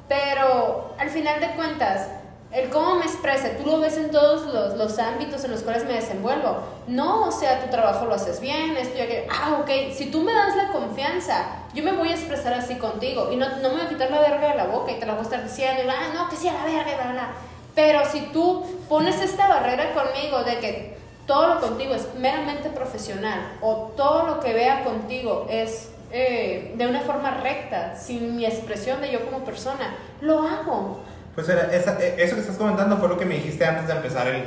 pero 0.09 0.93
al 0.97 1.09
final 1.09 1.39
de 1.39 1.51
cuentas, 1.51 2.09
el 2.51 2.69
cómo 2.71 2.95
me 2.95 3.05
exprese, 3.05 3.49
tú 3.51 3.69
lo 3.69 3.79
ves 3.79 3.95
en 3.95 4.09
todos 4.09 4.51
los, 4.51 4.75
los 4.75 4.97
ámbitos 4.97 5.43
en 5.43 5.51
los 5.51 5.61
cuales 5.61 5.85
me 5.85 5.93
desenvuelvo. 5.93 6.57
No, 6.87 7.27
o 7.27 7.31
sea, 7.31 7.63
tu 7.63 7.69
trabajo 7.69 8.05
lo 8.05 8.15
haces 8.15 8.41
bien, 8.41 8.75
esto 8.75 8.97
y 8.97 9.01
aquello. 9.01 9.27
Ah, 9.31 9.59
ok, 9.61 9.93
si 9.93 10.09
tú 10.09 10.21
me 10.21 10.33
das 10.33 10.55
la 10.55 10.69
confianza, 10.69 11.45
yo 11.75 11.83
me 11.83 11.91
voy 11.91 12.09
a 12.09 12.15
expresar 12.15 12.53
así 12.55 12.75
contigo 12.75 13.29
y 13.31 13.35
no, 13.35 13.47
no 13.57 13.69
me 13.69 13.75
voy 13.75 13.81
a 13.81 13.89
quitar 13.89 14.09
la 14.09 14.19
verga 14.19 14.49
de 14.49 14.55
la 14.55 14.65
boca 14.65 14.91
y 14.91 14.99
te 14.99 15.05
la 15.05 15.13
voy 15.13 15.21
a 15.21 15.23
estar 15.23 15.43
diciendo, 15.43 15.83
ah, 15.87 16.11
no, 16.13 16.27
que 16.27 16.35
sí 16.35 16.49
la 16.49 16.65
verga, 16.65 17.03
bla, 17.03 17.11
bla. 17.11 17.29
Pero 17.75 18.01
si 18.11 18.21
tú 18.33 18.65
pones 18.89 19.21
esta 19.21 19.47
barrera 19.47 19.93
conmigo 19.93 20.43
de 20.43 20.57
que 20.57 20.97
todo 21.27 21.53
lo 21.53 21.61
contigo 21.61 21.93
es 21.93 22.15
meramente 22.15 22.69
profesional 22.69 23.59
o 23.61 23.91
todo 23.95 24.25
lo 24.25 24.39
que 24.39 24.53
vea 24.53 24.83
contigo 24.83 25.45
es 25.47 25.91
eh, 26.11 26.73
de 26.77 26.87
una 26.87 27.01
forma 27.01 27.31
recta, 27.41 27.95
sin 27.95 28.35
mi 28.35 28.45
expresión 28.45 29.01
de 29.01 29.11
yo 29.11 29.25
como 29.25 29.43
persona, 29.45 29.95
lo 30.21 30.41
hago. 30.41 31.03
pues 31.35 31.47
era, 31.49 31.71
esa- 31.73 31.97
eh, 32.01 32.15
eso 32.17 32.35
que 32.35 32.41
estás 32.41 32.57
comentando 32.57 32.97
fue 32.97 33.07
lo 33.09 33.17
que 33.17 33.25
me 33.25 33.35
dijiste 33.35 33.65
antes 33.65 33.87
de 33.87 33.93
empezar 33.93 34.27
el, 34.27 34.43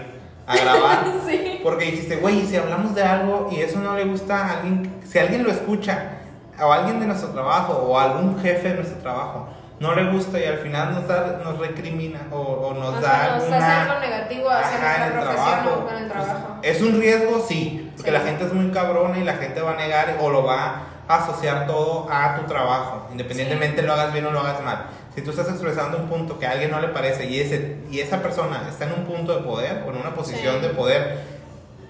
a 0.47 0.57
grabar. 0.57 1.05
Sí. 1.27 1.61
Porque 1.63 1.85
dijiste, 1.87 2.17
güey, 2.17 2.45
si 2.47 2.57
hablamos 2.57 2.95
de 2.95 3.03
algo 3.05 3.49
y 3.53 3.61
eso 3.61 3.79
no 3.79 3.95
le 3.97 4.05
gusta 4.05 4.37
a 4.47 4.53
alguien, 4.59 4.93
si 5.09 5.19
alguien 5.19 5.45
lo 5.45 5.51
escucha, 5.51 6.19
o 6.61 6.71
alguien 6.73 7.01
de 7.01 7.07
nuestro 7.07 7.31
trabajo, 7.31 7.73
o 7.75 7.99
algún 7.99 8.39
jefe 8.41 8.69
de 8.71 8.75
nuestro 8.75 8.99
trabajo, 8.99 9.49
no 9.81 9.95
le 9.95 10.13
gusta 10.13 10.39
y 10.39 10.45
al 10.45 10.59
final 10.59 10.95
nos, 10.95 11.09
da, 11.09 11.41
nos 11.43 11.59
recrimina 11.59 12.21
o, 12.31 12.37
o 12.37 12.75
nos 12.75 13.01
da 13.01 13.35
nos 13.37 13.43
alguna... 13.45 13.83
algo 13.83 14.01
negativo 14.01 14.51
hacia 14.51 14.77
Ajá, 14.77 14.95
en 14.95 15.01
nuestra 15.01 15.07
el 15.09 15.13
profesión 15.37 15.63
trabajo. 15.63 15.87
o 15.87 15.91
en 15.97 16.03
el 16.05 16.09
trabajo. 16.11 16.57
Es 16.63 16.83
un 16.83 17.01
riesgo, 17.01 17.45
sí, 17.49 17.91
porque 17.97 18.11
Sí. 18.11 18.17
la 18.17 18.21
gente 18.21 18.45
es 18.45 18.53
muy 18.53 18.71
cabrona 18.71 19.19
y 19.19 19.25
la 19.25 19.35
gente 19.35 19.61
va 19.61 19.73
a 19.73 19.77
negar 19.77 20.17
o 20.21 20.31
lo 20.31 20.45
va 20.45 20.65
a 20.67 20.83
asociar 21.09 21.67
todo 21.67 22.09
a 22.11 22.37
tu 22.37 22.47
trabajo, 22.47 23.09
independientemente 23.11 23.83
lo 23.83 23.93
hagas 23.93 24.13
bien 24.13 24.27
o 24.27 24.31
lo 24.31 24.41
hagas 24.41 24.63
mal. 24.63 24.87
Si 25.15 25.21
tú 25.23 25.31
estás 25.31 25.49
expresando 25.49 25.99
un 25.99 26.09
punto 26.09 26.39
que 26.39 26.47
a 26.47 26.53
alguien 26.53 26.71
no 26.71 26.81
le 26.81 26.89
parece 26.89 27.27
y, 27.27 27.41
ese, 27.41 27.79
y 27.91 28.01
esa 28.01 28.23
persona 28.23 28.63
está 28.69 28.87
en 28.87 28.93
un 28.93 29.05
punto 29.05 29.37
de 29.37 29.43
poder 29.43 29.83
o 29.87 29.91
en 29.91 29.97
una 29.99 30.15
posición 30.15 30.57
Sí. 30.57 30.63
de 30.63 30.69
poder 30.71 31.19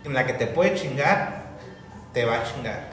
en 0.04 0.14
la 0.14 0.26
que 0.26 0.32
te 0.32 0.46
puede 0.48 0.74
chingar, 0.74 1.42
te 2.12 2.24
va 2.24 2.36
a 2.38 2.42
chingar. 2.44 2.90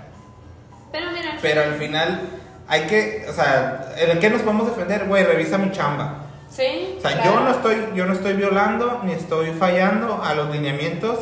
Pero 0.91 1.11
mira, 1.11 1.37
Pero 1.41 1.61
al 1.63 1.73
final 1.75 2.21
hay 2.67 2.81
que, 2.83 3.25
o 3.27 3.33
sea, 3.33 3.93
¿en 3.97 4.19
qué 4.19 4.29
nos 4.29 4.41
podemos 4.41 4.67
defender? 4.67 5.05
Güey, 5.05 5.23
revisa 5.23 5.57
mi 5.57 5.71
chamba. 5.71 6.25
sí. 6.49 6.95
O 6.97 7.01
sea, 7.01 7.13
claro. 7.13 7.31
yo 7.31 7.39
no 7.41 7.49
estoy, 7.51 7.87
yo 7.95 8.05
no 8.05 8.13
estoy 8.13 8.33
violando 8.33 9.01
ni 9.03 9.13
estoy 9.13 9.51
fallando 9.51 10.21
a 10.23 10.33
los 10.35 10.49
lineamientos 10.51 11.17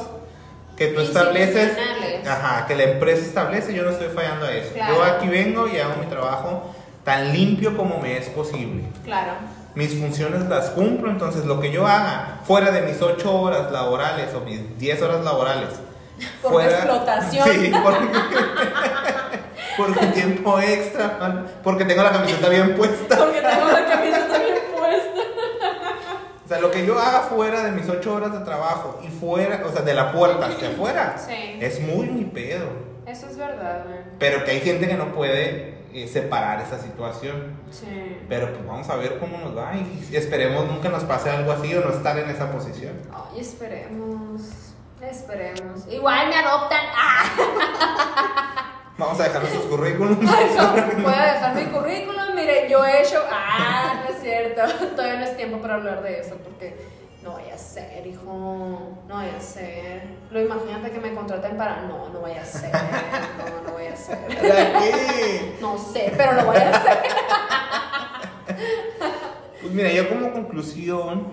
que 0.77 0.87
tú 0.87 1.01
estableces, 1.01 1.75
ajá, 2.25 2.67
que 2.67 2.75
la 2.75 2.83
empresa 2.83 3.21
establece, 3.23 3.73
yo 3.73 3.83
no 3.83 3.89
estoy 3.89 4.09
fallando 4.09 4.45
a 4.45 4.53
eso. 4.53 4.73
Claro. 4.73 4.95
Yo 4.95 5.03
aquí 5.03 5.27
vengo 5.27 5.67
y 5.67 5.79
hago 5.79 5.95
mi 5.99 6.05
trabajo 6.05 6.73
tan 7.03 7.33
limpio 7.33 7.75
como 7.75 7.99
me 7.99 8.17
es 8.17 8.29
posible. 8.29 8.83
Claro. 9.03 9.33
Mis 9.73 9.97
funciones 9.99 10.47
las 10.47 10.69
cumplo, 10.69 11.09
entonces 11.09 11.45
lo 11.45 11.59
que 11.59 11.71
yo 11.71 11.87
haga 11.87 12.41
fuera 12.45 12.71
de 12.71 12.81
mis 12.81 13.01
8 13.01 13.41
horas 13.41 13.71
laborales 13.71 14.33
o 14.35 14.41
mis 14.41 14.77
10 14.77 15.01
horas 15.01 15.23
laborales. 15.23 15.69
Por 16.41 16.53
fuera, 16.53 16.77
explotación. 16.77 17.49
Sí, 17.51 17.71
porque, 17.83 18.07
porque 19.77 20.05
tiempo 20.07 20.59
extra, 20.59 21.45
porque 21.63 21.85
tengo 21.85 22.03
la 22.03 22.11
camiseta 22.11 22.49
bien 22.49 22.75
puesta. 22.75 23.17
Porque 23.17 23.41
tengo 23.41 23.71
la 23.71 23.85
camiseta 23.85 24.37
bien 24.37 24.57
puesta. 24.75 25.21
O 26.47 26.49
sea, 26.49 26.61
lo 26.61 26.71
que 26.71 26.85
yo 26.85 26.97
haga 26.97 27.23
fuera 27.23 27.61
de 27.61 27.71
mis 27.71 27.89
ocho 27.89 28.15
horas 28.15 28.31
de 28.31 28.39
trabajo 28.39 29.01
y 29.03 29.09
fuera, 29.09 29.61
o 29.65 29.69
sea, 29.69 29.81
de 29.81 29.93
la 29.93 30.13
puerta 30.13 30.45
hacia 30.47 30.69
afuera, 30.69 31.17
Sí. 31.17 31.57
es 31.59 31.81
muy 31.81 32.07
mi 32.07 32.23
pedo. 32.23 32.67
Eso 33.05 33.27
es 33.27 33.35
verdad, 33.37 33.83
güey. 33.85 33.99
Pero 34.17 34.45
que 34.45 34.51
hay 34.51 34.61
gente 34.61 34.87
que 34.87 34.93
no 34.93 35.11
puede 35.13 35.75
eh, 35.93 36.07
separar 36.07 36.61
esa 36.61 36.79
situación. 36.79 37.53
Sí. 37.69 38.17
Pero 38.29 38.53
pues 38.53 38.65
vamos 38.65 38.89
a 38.89 38.95
ver 38.95 39.19
cómo 39.19 39.37
nos 39.39 39.57
va 39.57 39.73
y 39.75 40.15
esperemos 40.15 40.65
nunca 40.67 40.87
nos 40.87 41.03
pase 41.03 41.29
algo 41.29 41.51
así 41.51 41.75
o 41.75 41.81
no 41.81 41.89
estar 41.91 42.17
en 42.17 42.29
esa 42.29 42.49
posición. 42.49 42.93
Ay, 43.13 43.41
esperemos. 43.41 44.41
Esperemos. 45.01 45.85
Igual 45.91 46.29
me 46.29 46.35
adoptan. 46.37 46.79
¡Ah! 46.95 48.73
Vamos 48.97 49.19
a 49.19 49.23
dejar 49.23 49.41
nuestros 49.41 49.65
currículums. 49.69 50.19
No, 50.19 50.31
voy 51.03 51.13
a 51.13 51.33
dejar 51.33 51.55
mi 51.55 51.65
currículum. 51.65 52.35
Mire, 52.35 52.67
yo 52.69 52.83
he 52.85 53.01
hecho. 53.01 53.21
Ah, 53.31 54.03
no 54.03 54.15
es 54.15 54.21
cierto. 54.21 54.61
Todavía 54.95 55.19
no 55.19 55.25
es 55.25 55.37
tiempo 55.37 55.59
para 55.59 55.75
hablar 55.75 56.01
de 56.01 56.19
eso 56.19 56.35
porque 56.43 56.77
no 57.23 57.33
vaya 57.33 57.55
a 57.55 57.57
ser, 57.57 58.05
hijo. 58.07 58.23
No 59.07 59.15
vaya 59.15 59.37
a 59.37 59.41
ser. 59.41 60.03
Lo 60.31 60.41
imagínate 60.41 60.91
que 60.91 60.99
me 60.99 61.13
contraten 61.13 61.57
para. 61.57 61.81
No, 61.81 62.09
no 62.09 62.21
vaya 62.21 62.41
a 62.41 62.45
ser. 62.45 62.71
No, 62.71 63.69
no 63.69 63.73
vaya 63.75 63.93
a 63.93 63.97
ser. 63.97 64.17
No 65.61 65.77
sé, 65.77 66.13
pero 66.15 66.33
lo 66.33 66.45
voy 66.45 66.57
a 66.57 66.69
hacer. 66.69 66.97
Pues 69.61 69.73
mira, 69.73 69.91
yo 69.91 70.07
como 70.07 70.31
conclusión, 70.31 71.27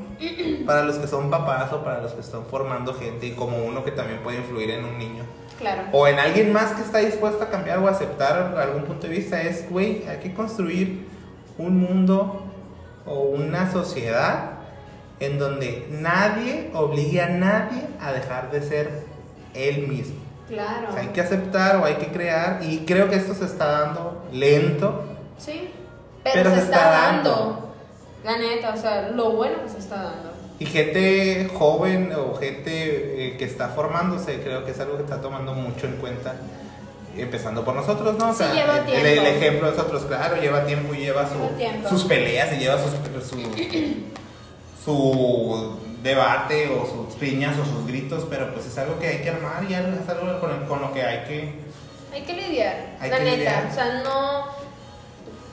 para 0.67 0.83
los 0.83 0.97
que 0.97 1.07
son 1.07 1.31
papás 1.31 1.73
o 1.73 1.85
para 1.85 2.01
los 2.01 2.12
que 2.12 2.21
están 2.21 2.47
formando 2.47 2.95
gente 2.95 3.27
y 3.27 3.33
como 3.33 3.59
uno 3.59 3.85
que 3.85 3.93
también 3.93 4.21
puede 4.23 4.39
influir 4.39 4.71
en 4.71 4.85
un 4.85 4.99
niño, 4.99 5.25
Claro. 5.59 5.83
o 5.93 6.07
en 6.09 6.19
alguien 6.19 6.53
más 6.53 6.73
que 6.73 6.83
está 6.83 6.99
dispuesto 6.99 7.45
a 7.45 7.49
cambiar 7.49 7.79
o 7.79 7.87
aceptar 7.89 8.57
algún 8.59 8.83
punto 8.83 9.07
de 9.07 9.15
vista 9.15 9.41
es, 9.41 9.71
güey, 9.71 10.05
hay 10.09 10.19
que 10.19 10.35
construir 10.35 11.07
un 11.59 11.79
mundo 11.79 12.45
o 13.07 13.21
una 13.21 13.71
sociedad 13.71 14.51
en 15.21 15.39
donde 15.39 15.87
nadie 15.91 16.71
obligue 16.75 17.23
a 17.23 17.29
nadie 17.29 17.83
a 18.01 18.13
dejar 18.13 18.51
de 18.51 18.63
ser 18.63 19.05
él 19.55 19.87
mismo. 19.87 20.17
Claro. 20.49 20.89
O 20.91 20.93
sea, 20.93 21.03
hay 21.03 21.09
que 21.09 21.21
aceptar 21.21 21.77
o 21.77 21.85
hay 21.85 21.95
que 21.95 22.09
crear 22.09 22.61
y 22.63 22.85
creo 22.85 23.09
que 23.09 23.17
esto 23.17 23.35
se 23.35 23.45
está 23.45 23.67
dando 23.67 24.27
lento. 24.33 25.05
Sí. 25.39 25.71
Pero, 26.23 26.35
Pero 26.35 26.51
se, 26.51 26.57
se 26.57 26.63
está, 26.63 26.77
está 26.77 26.91
dando. 26.91 27.31
dando. 27.31 27.75
La 28.25 28.39
neta, 28.39 28.75
o 28.75 28.77
sea, 28.77 29.11
lo 29.11 29.33
bueno 29.33 29.63
que 29.63 29.69
se 29.69 29.79
está 29.79 29.97
dando. 30.03 30.34
Y 30.65 30.67
gente 30.67 31.51
joven 31.53 32.11
o 32.17 32.35
gente 32.37 32.71
eh, 32.73 33.37
que 33.37 33.45
está 33.45 33.69
formándose, 33.69 34.41
creo 34.41 34.65
que 34.65 34.71
es 34.71 34.81
algo 34.81 34.97
que 34.97 35.03
está 35.03 35.21
tomando 35.21 35.53
mucho 35.53 35.87
en 35.87 35.97
cuenta. 35.97 36.37
Empezando 37.17 37.65
por 37.65 37.75
nosotros, 37.75 38.17
¿no? 38.19 38.31
O 38.31 38.33
Sí, 38.33 38.39
sea, 38.39 38.53
lleva 38.55 38.79
el, 38.79 38.81
el- 38.81 38.87
tiempo. 38.87 39.07
el 39.07 39.27
ejemplo 39.37 39.71
de 39.71 39.77
nosotros, 39.77 40.05
claro, 40.07 40.37
lleva 40.41 40.65
tiempo 40.65 40.95
y 40.95 40.99
lleva, 40.99 41.29
su- 41.29 41.35
Lleva 41.35 41.57
tiempo. 41.57 41.89
sus 41.89 42.05
peleas 42.05 42.53
y 42.55 42.57
lleva 42.61 42.77
sus- 42.83 43.29
su, 43.29 43.37
su 44.85 45.79
debate 46.03 46.69
o 46.69 46.85
sus 46.87 47.15
piñas 47.17 47.57
o 47.59 47.65
sus 47.65 47.87
gritos, 47.87 48.27
pero 48.29 48.53
pues 48.53 48.67
es 48.67 48.77
algo 48.79 48.99
que 48.99 49.07
hay 49.09 49.19
que 49.23 49.31
armar 49.31 49.65
y 49.69 49.75
algo- 49.75 49.97
es 50.03 50.09
algo 50.09 50.41
con, 50.41 50.67
con 50.67 50.81
lo 50.81 50.93
que 50.93 51.03
hay 51.03 51.25
que... 51.27 51.55
Hay 52.12 52.23
que 52.23 52.33
lidiar, 52.33 52.97
Hay 53.01 53.11
la 53.11 53.19
que 53.19 53.25
neta. 53.25 53.37
lidiar. 53.37 53.67
O 53.71 53.75
sea, 53.75 54.03
no. 54.03 54.45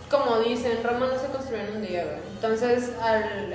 Como 0.10 0.40
dicen, 0.40 0.80
Roma 0.84 1.08
no 1.12 1.20
se 1.20 1.28
construyó 1.28 1.64
en 1.64 1.76
un 1.78 1.82
día, 1.82 2.04
güey. 2.06 2.31
Entonces, 2.42 2.90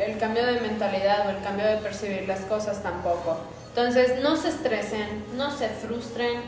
el 0.06 0.16
cambio 0.18 0.46
de 0.46 0.60
mentalidad 0.60 1.26
o 1.26 1.30
el 1.30 1.42
cambio 1.42 1.66
de 1.66 1.78
percibir 1.78 2.28
las 2.28 2.40
cosas 2.42 2.82
tampoco. 2.84 3.36
Entonces, 3.70 4.22
no 4.22 4.36
se 4.36 4.48
estresen, 4.50 5.24
no 5.36 5.50
se 5.50 5.68
frustren 5.68 6.40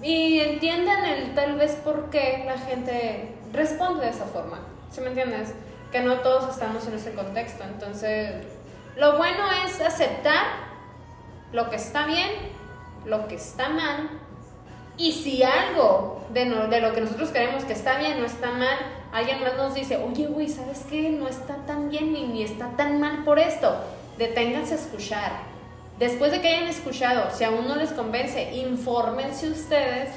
y 0.00 0.38
entiendan 0.38 1.04
el 1.04 1.34
tal 1.34 1.56
vez 1.56 1.72
por 1.72 2.10
qué 2.10 2.44
la 2.46 2.58
gente 2.58 3.34
responde 3.52 4.04
de 4.04 4.10
esa 4.12 4.24
forma. 4.26 4.60
¿Sí 4.92 5.00
me 5.00 5.08
entiendes? 5.08 5.52
Que 5.90 6.00
no 6.00 6.20
todos 6.20 6.48
estamos 6.48 6.86
en 6.86 6.94
ese 6.94 7.12
contexto. 7.12 7.64
Entonces, 7.64 8.44
lo 8.96 9.16
bueno 9.18 9.42
es 9.66 9.80
aceptar 9.80 10.44
lo 11.52 11.70
que 11.70 11.76
está 11.76 12.06
bien, 12.06 12.30
lo 13.04 13.26
que 13.26 13.34
está 13.34 13.68
mal 13.68 14.10
y 14.96 15.10
si 15.10 15.42
algo 15.42 16.24
de, 16.30 16.46
no- 16.46 16.68
de 16.68 16.80
lo 16.80 16.92
que 16.94 17.00
nosotros 17.00 17.30
creemos 17.32 17.64
que 17.64 17.72
está 17.72 17.98
bien 17.98 18.22
o 18.22 18.24
está 18.24 18.52
mal, 18.52 18.78
alguien 19.14 19.40
más 19.40 19.56
nos 19.56 19.74
dice, 19.74 19.96
oye, 19.96 20.26
güey, 20.26 20.48
¿sabes 20.48 20.82
qué? 20.90 21.08
No 21.08 21.28
está 21.28 21.54
tan 21.66 21.88
bien 21.88 22.12
ni, 22.12 22.26
ni 22.26 22.42
está 22.42 22.70
tan 22.76 23.00
mal 23.00 23.24
por 23.24 23.38
esto. 23.38 23.76
Deténganse 24.18 24.74
a 24.74 24.76
escuchar. 24.76 25.32
Después 25.98 26.32
de 26.32 26.40
que 26.40 26.48
hayan 26.48 26.68
escuchado, 26.68 27.30
si 27.30 27.44
aún 27.44 27.68
no 27.68 27.76
les 27.76 27.92
convence, 27.92 28.52
infórmense 28.52 29.48
ustedes. 29.48 30.10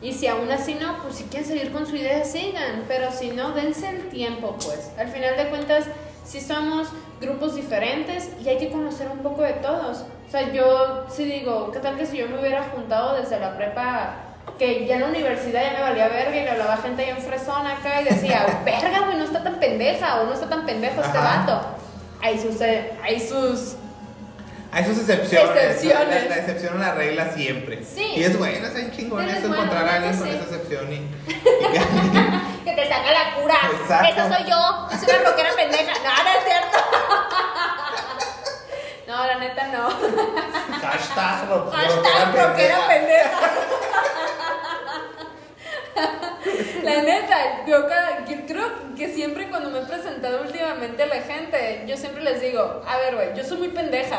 Y 0.00 0.12
si 0.12 0.28
aún 0.28 0.50
así 0.52 0.74
no, 0.74 1.02
pues 1.02 1.16
si 1.16 1.24
quieren 1.24 1.48
seguir 1.48 1.72
con 1.72 1.86
su 1.86 1.96
idea, 1.96 2.24
sigan. 2.24 2.84
Pero 2.86 3.10
si 3.10 3.30
no, 3.30 3.50
dense 3.50 3.88
el 3.88 4.08
tiempo, 4.08 4.54
pues. 4.64 4.92
Al 4.96 5.08
final 5.08 5.36
de 5.36 5.48
cuentas, 5.48 5.86
si 6.24 6.40
somos 6.40 6.88
grupos 7.20 7.56
diferentes 7.56 8.30
y 8.44 8.48
hay 8.48 8.58
que 8.58 8.70
conocer 8.70 9.08
un 9.10 9.18
poco 9.18 9.42
de 9.42 9.54
todos. 9.54 10.04
O 10.28 10.30
sea, 10.30 10.52
yo 10.52 11.06
sí 11.08 11.24
digo, 11.24 11.72
¿qué 11.72 11.80
tal 11.80 11.96
que 11.96 12.06
si 12.06 12.18
yo 12.18 12.28
me 12.28 12.38
hubiera 12.38 12.62
juntado 12.64 13.16
desde 13.16 13.40
la 13.40 13.56
prepa, 13.56 14.33
que 14.58 14.86
ya 14.86 14.94
en 14.96 15.00
la 15.02 15.06
universidad 15.08 15.62
ya 15.62 15.72
me 15.72 15.80
valía 15.80 16.08
verga 16.08 16.36
y 16.36 16.42
le 16.44 16.50
hablaba 16.50 16.76
gente 16.78 17.02
ahí 17.04 17.10
en 17.10 17.18
fresón 17.18 17.66
acá 17.66 18.00
y 18.00 18.04
decía, 18.04 18.60
verga, 18.64 19.00
güey, 19.00 19.16
no 19.18 19.24
está 19.24 19.42
tan 19.42 19.58
pendeja 19.58 20.20
o 20.20 20.26
no 20.26 20.32
está 20.32 20.48
tan 20.48 20.64
pendejo 20.66 21.00
este 21.02 21.18
vato. 21.18 21.60
Hay 22.22 22.38
sus, 22.38 22.60
hay 22.60 23.20
sus 23.20 23.74
Hay 24.72 24.84
sus 24.84 24.98
excepciones. 24.98 25.50
Excepciones. 25.56 26.22
La, 26.24 26.28
la 26.30 26.36
excepción 26.36 26.82
a 26.82 26.86
la 26.88 26.94
regla 26.94 27.32
siempre. 27.34 27.82
Sí. 27.84 28.14
Y 28.16 28.22
es 28.24 28.38
bueno, 28.38 28.66
es 28.66 28.74
bien 28.74 28.90
chingón 28.92 29.18
Pero 29.18 29.30
es 29.30 29.36
esto, 29.36 29.48
bueno, 29.48 29.64
encontrar 29.64 29.88
a 29.88 29.94
alguien 29.96 30.14
sí. 30.14 30.20
con 30.20 30.28
esa 30.30 30.42
excepción 30.44 30.92
y, 30.92 30.96
y 31.30 32.64
que- 32.64 32.72
te 32.74 32.88
saca 32.88 33.12
la 33.12 33.34
cura. 33.40 33.54
Exacto. 33.82 34.08
Esa 34.12 34.36
soy 34.36 34.50
yo. 34.50 34.88
Es 34.92 35.02
una 35.02 35.30
rockera 35.30 35.50
pendeja. 35.56 35.92
No, 36.02 36.22
no 36.24 36.30
es 36.30 36.44
cierto. 36.44 36.78
No, 39.06 39.26
la 39.26 39.34
neta 39.38 39.66
no. 39.68 39.88
Hashtag 40.80 41.48
ro- 41.48 41.70
Hashtag 41.70 42.34
rockera 42.34 42.46
rockera 42.48 42.76
pendeja. 42.88 43.30
La 46.96 47.02
neta, 47.02 47.36
yo, 47.66 47.86
cada- 47.88 48.24
yo 48.26 48.36
creo 48.46 48.66
que 48.96 49.08
siempre 49.08 49.48
cuando 49.50 49.70
me 49.70 49.78
he 49.80 49.82
presentado 49.82 50.40
últimamente 50.42 51.02
a 51.02 51.06
la 51.06 51.16
gente, 51.16 51.84
yo 51.86 51.96
siempre 51.96 52.22
les 52.22 52.40
digo, 52.40 52.82
a 52.86 52.96
ver, 52.98 53.14
güey, 53.14 53.34
yo 53.36 53.44
soy 53.44 53.58
muy 53.58 53.68
pendeja 53.68 54.18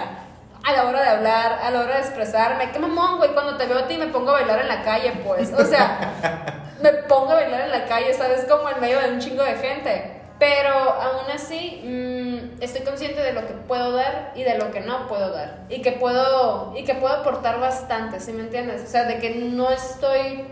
a 0.64 0.72
la 0.72 0.86
hora 0.86 1.02
de 1.04 1.10
hablar, 1.10 1.60
a 1.64 1.70
la 1.72 1.82
hora 1.82 1.96
de 1.96 2.02
expresarme. 2.02 2.72
Qué 2.72 2.80
mamón, 2.80 3.18
güey, 3.18 3.32
cuando 3.34 3.56
te 3.58 3.66
veo 3.68 3.80
a 3.80 3.88
ti 3.88 3.98
me 3.98 4.08
pongo 4.08 4.32
a 4.32 4.34
bailar 4.34 4.60
en 4.62 4.68
la 4.68 4.84
calle, 4.84 5.12
pues. 5.26 5.54
O 5.54 5.64
sea, 5.66 6.64
me 6.82 6.92
pongo 6.94 7.32
a 7.32 7.36
bailar 7.36 7.62
en 7.62 7.72
la 7.72 7.86
calle, 7.86 8.14
¿sabes? 8.14 8.46
Como 8.50 8.68
en 8.70 8.80
medio 8.82 9.00
de 9.00 9.10
un 9.12 9.20
chingo 9.20 9.44
de 9.44 9.56
gente. 9.56 10.12
Pero 10.40 10.70
aún 10.74 11.32
así, 11.34 11.82
mm, 11.86 12.62
estoy 12.62 12.82
consciente 12.82 13.22
de 13.22 13.32
lo 13.32 13.42
que 13.48 13.54
puedo 13.54 13.92
dar 13.94 14.34
y 14.36 14.44
de 14.44 14.58
lo 14.58 14.70
que 14.72 14.82
no 14.82 15.08
puedo 15.08 15.32
dar. 15.32 15.60
Y 15.70 15.82
que 15.82 15.94
puedo, 15.94 16.74
y 16.76 16.84
que 16.84 16.94
puedo 16.96 17.14
aportar 17.14 17.60
bastante, 17.62 18.20
¿sí 18.20 18.34
me 18.34 18.42
entiendes? 18.42 18.84
O 18.84 18.88
sea, 18.88 19.06
de 19.06 19.20
que 19.20 19.30
no 19.36 19.70
estoy, 19.70 20.46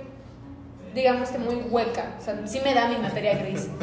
digamos 0.94 1.30
que 1.30 1.38
muy 1.38 1.56
hueca. 1.56 2.12
O 2.20 2.24
sea, 2.24 2.36
sí 2.46 2.62
me 2.64 2.74
da 2.74 2.88
mi 2.88 2.98
materia 2.98 3.38
gris. 3.38 3.68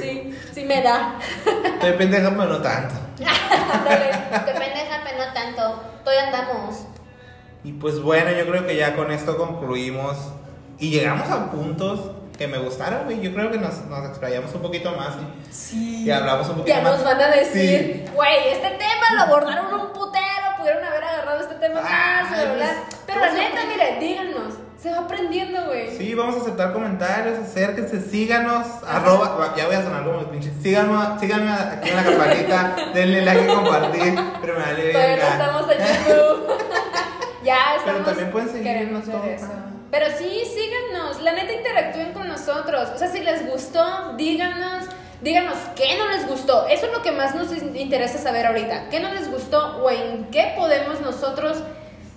Sí, 0.00 0.32
sí 0.54 0.62
me 0.66 0.82
da. 0.82 1.16
Estoy 1.44 1.94
pendeja, 1.94 2.30
pero 2.30 2.44
no 2.44 2.62
tanto. 2.62 2.94
Te 3.18 3.24
pendeja, 4.52 5.00
pero 5.04 5.18
no 5.18 5.32
tanto. 5.34 5.82
Todavía 6.04 6.26
andamos. 6.28 6.86
Y 7.64 7.72
pues 7.72 8.00
bueno, 8.00 8.30
yo 8.30 8.46
creo 8.48 8.64
que 8.68 8.76
ya 8.76 8.94
con 8.94 9.10
esto 9.10 9.36
concluimos. 9.36 10.16
Y 10.78 10.90
llegamos 10.90 11.28
a 11.28 11.50
puntos 11.50 12.12
que 12.38 12.46
me 12.46 12.58
gustaron, 12.58 13.04
güey. 13.04 13.20
Yo 13.20 13.34
creo 13.34 13.50
que 13.50 13.58
nos, 13.58 13.84
nos 13.86 14.08
explayamos 14.08 14.54
un 14.54 14.62
poquito 14.62 14.92
más 14.92 15.14
y, 15.16 15.52
Sí. 15.52 16.04
y 16.04 16.10
hablamos 16.10 16.48
un 16.48 16.58
poquito 16.58 16.76
Ya 16.76 16.82
más. 16.82 16.92
nos 16.96 17.04
van 17.04 17.20
a 17.20 17.32
Sí. 17.32 17.38
decir, 17.40 18.10
güey, 18.14 18.48
este 18.52 18.70
tema 18.70 19.06
lo 19.16 19.22
abordaron 19.22 19.74
un 19.74 19.92
putero, 19.92 20.56
pudieron 20.56 20.84
haber 20.84 21.02
agarrado 21.04 21.40
este 21.40 21.54
tema 21.56 21.80
Ah, 21.84 22.22
más, 22.22 22.40
pues, 22.40 22.70
Pero 23.06 23.20
la 23.20 23.32
neta, 23.32 23.60
mire, 23.68 23.98
díganos, 23.98 24.54
se 24.82 24.90
va 24.90 24.98
aprendiendo, 25.00 25.64
güey. 25.66 25.96
Sí, 25.96 26.14
vamos 26.14 26.36
a 26.36 26.40
aceptar 26.40 26.72
comentarios, 26.72 27.38
acérquense, 27.38 28.00
síganos, 28.00 28.66
arroba, 28.86 29.54
ya 29.56 29.66
voy 29.66 29.74
a 29.76 29.82
sonar 29.82 30.04
como 30.04 30.20
pinche, 30.30 30.50
síganme, 30.62 31.18
síganme 31.20 31.50
aquí 31.52 31.90
en 31.90 31.96
la 31.96 32.04
campanita, 32.04 32.76
denle 32.94 33.22
like 33.22 33.44
y 33.44 33.46
compartir, 33.54 34.14
pero 34.40 34.54
me 34.58 34.60
vale 34.64 34.92
Todavía 34.92 35.16
no 35.16 35.22
estamos 35.22 35.62
en 35.72 35.78
YouTube. 36.06 36.48
ya 37.44 37.76
estamos. 37.76 38.04
también 38.06 38.30
pueden 38.30 38.48
seguirnos 38.48 39.04
Queremos 39.04 39.06
ver 39.06 39.16
todo. 39.16 39.30
eso. 39.30 39.46
Pero 39.90 40.06
sí, 40.16 40.42
síganos. 40.54 41.20
La 41.22 41.32
neta, 41.32 41.52
interactúen 41.52 42.12
con 42.12 42.28
nosotros. 42.28 42.90
O 42.94 42.98
sea, 42.98 43.08
si 43.08 43.20
les 43.20 43.44
gustó, 43.50 44.14
díganos. 44.16 44.84
Díganos 45.20 45.56
qué 45.76 45.98
no 45.98 46.08
les 46.08 46.26
gustó. 46.28 46.66
Eso 46.68 46.86
es 46.86 46.92
lo 46.92 47.02
que 47.02 47.10
más 47.12 47.34
nos 47.34 47.52
in- 47.52 47.76
interesa 47.76 48.16
saber 48.18 48.46
ahorita. 48.46 48.88
¿Qué 48.88 49.00
no 49.00 49.12
les 49.12 49.28
gustó 49.30 49.82
o 49.82 49.90
en 49.90 50.30
qué 50.30 50.54
podemos 50.56 51.00
nosotros, 51.00 51.58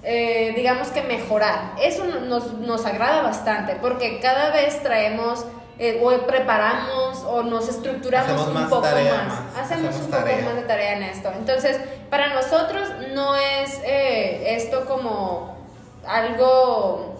eh, 0.03 0.51
digamos 0.55 0.89
que 0.89 1.01
mejorar? 1.01 1.73
Eso 1.81 2.03
no- 2.05 2.19
nos, 2.21 2.53
nos 2.53 2.85
agrada 2.85 3.21
bastante 3.21 3.75
porque 3.75 4.19
cada 4.19 4.49
vez 4.51 4.81
traemos 4.83 5.45
eh, 5.79 5.99
o 6.03 6.11
preparamos 6.27 7.23
o 7.25 7.41
nos 7.43 7.67
estructuramos 7.67 8.29
Hacemos 8.41 8.47
un 8.63 8.69
poco 8.69 8.81
tarea, 8.83 9.13
más. 9.15 9.27
más. 9.27 9.39
Hacemos, 9.65 9.89
Hacemos 9.89 10.05
un 10.05 10.11
tarea. 10.11 10.35
poco 10.37 10.45
más 10.49 10.55
de 10.57 10.61
tarea 10.63 10.93
en 10.97 11.03
esto. 11.03 11.31
Entonces, 11.35 11.79
para 12.11 12.33
nosotros 12.33 12.89
no 13.13 13.35
es 13.35 13.79
eh, 13.83 14.55
esto 14.55 14.85
como 14.85 15.57
algo 16.05 17.15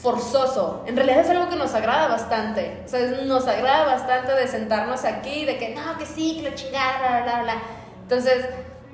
forzoso. 0.00 0.84
En 0.86 0.94
realidad 0.96 1.20
es 1.20 1.30
algo 1.30 1.48
que 1.48 1.56
nos 1.56 1.74
agrada 1.74 2.06
bastante. 2.08 2.82
O 2.84 2.88
sea, 2.88 3.00
nos 3.24 3.46
agrada 3.48 3.84
bastante 3.84 4.32
de 4.32 4.46
sentarnos 4.46 5.04
aquí, 5.04 5.44
de 5.44 5.58
que 5.58 5.70
no, 5.70 5.98
que 5.98 6.06
sí, 6.06 6.36
que 6.40 6.50
la 6.50 6.54
chingada, 6.54 6.98
bla, 7.00 7.22
bla, 7.24 7.42
bla. 7.42 7.54
Entonces, 8.02 8.46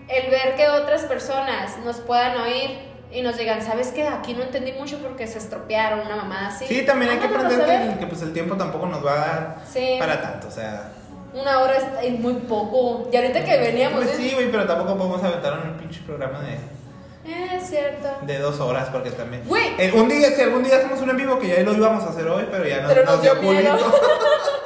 el 0.09 0.30
ver 0.30 0.57
que 0.57 0.68
otras 0.68 1.03
personas 1.03 1.76
nos 1.85 1.97
puedan 2.01 2.39
oír 2.41 2.93
y 3.14 3.22
nos 3.22 3.36
digan, 3.36 3.62
¿sabes 3.62 3.92
qué? 3.92 4.08
Aquí 4.08 4.34
no 4.34 4.42
entendí 4.42 4.72
mucho 4.72 4.98
porque 4.98 5.26
se 5.26 5.38
estropearon, 5.38 6.00
una 6.00 6.16
mamada 6.16 6.48
así. 6.48 6.66
Sí, 6.66 6.82
también 6.82 7.12
hay 7.12 7.18
que 7.18 7.26
aprender 7.26 7.98
que, 7.98 8.06
pues 8.06 8.22
el 8.22 8.32
tiempo 8.32 8.56
tampoco 8.56 8.86
nos 8.86 9.04
va 9.04 9.12
a 9.12 9.16
dar 9.16 9.56
Sí. 9.72 9.96
para 9.98 10.20
tanto, 10.20 10.48
o 10.48 10.50
sea. 10.50 10.90
Una 11.32 11.60
hora 11.60 11.74
es, 12.02 12.18
muy 12.18 12.34
poco. 12.34 13.08
Y 13.12 13.16
ahorita 13.16 13.44
que 13.44 13.56
veníamos... 13.58 14.04
Pues 14.04 14.14
¿eh? 14.14 14.16
sí, 14.16 14.30
güey, 14.34 14.50
pero 14.50 14.66
tampoco 14.66 14.96
podemos 14.96 15.22
aventar 15.22 15.58
un 15.64 15.76
pinche 15.76 16.00
programa 16.06 16.40
de, 16.40 16.54
Eh, 16.54 17.50
Es 17.56 17.68
cierto. 17.70 18.08
de 18.22 18.38
dos 18.38 18.60
horas, 18.60 18.88
porque 18.90 19.10
también. 19.10 19.42
Güey. 19.46 19.74
Eh, 19.78 19.92
un 19.94 20.08
día, 20.08 20.30
si 20.30 20.42
algún 20.42 20.62
día 20.62 20.76
hacemos 20.76 21.00
un 21.00 21.10
en 21.10 21.16
vivo, 21.16 21.38
que 21.38 21.48
ya 21.48 21.60
lo 21.60 21.72
íbamos 21.72 22.04
a 22.04 22.10
hacer 22.10 22.26
hoy, 22.28 22.46
pero 22.50 22.66
ya 22.66 22.82
no, 22.82 22.88
Pero 22.88 23.04
nos 23.04 23.14
nos 23.14 23.22
dio 23.22 23.34
dio. 23.34 23.76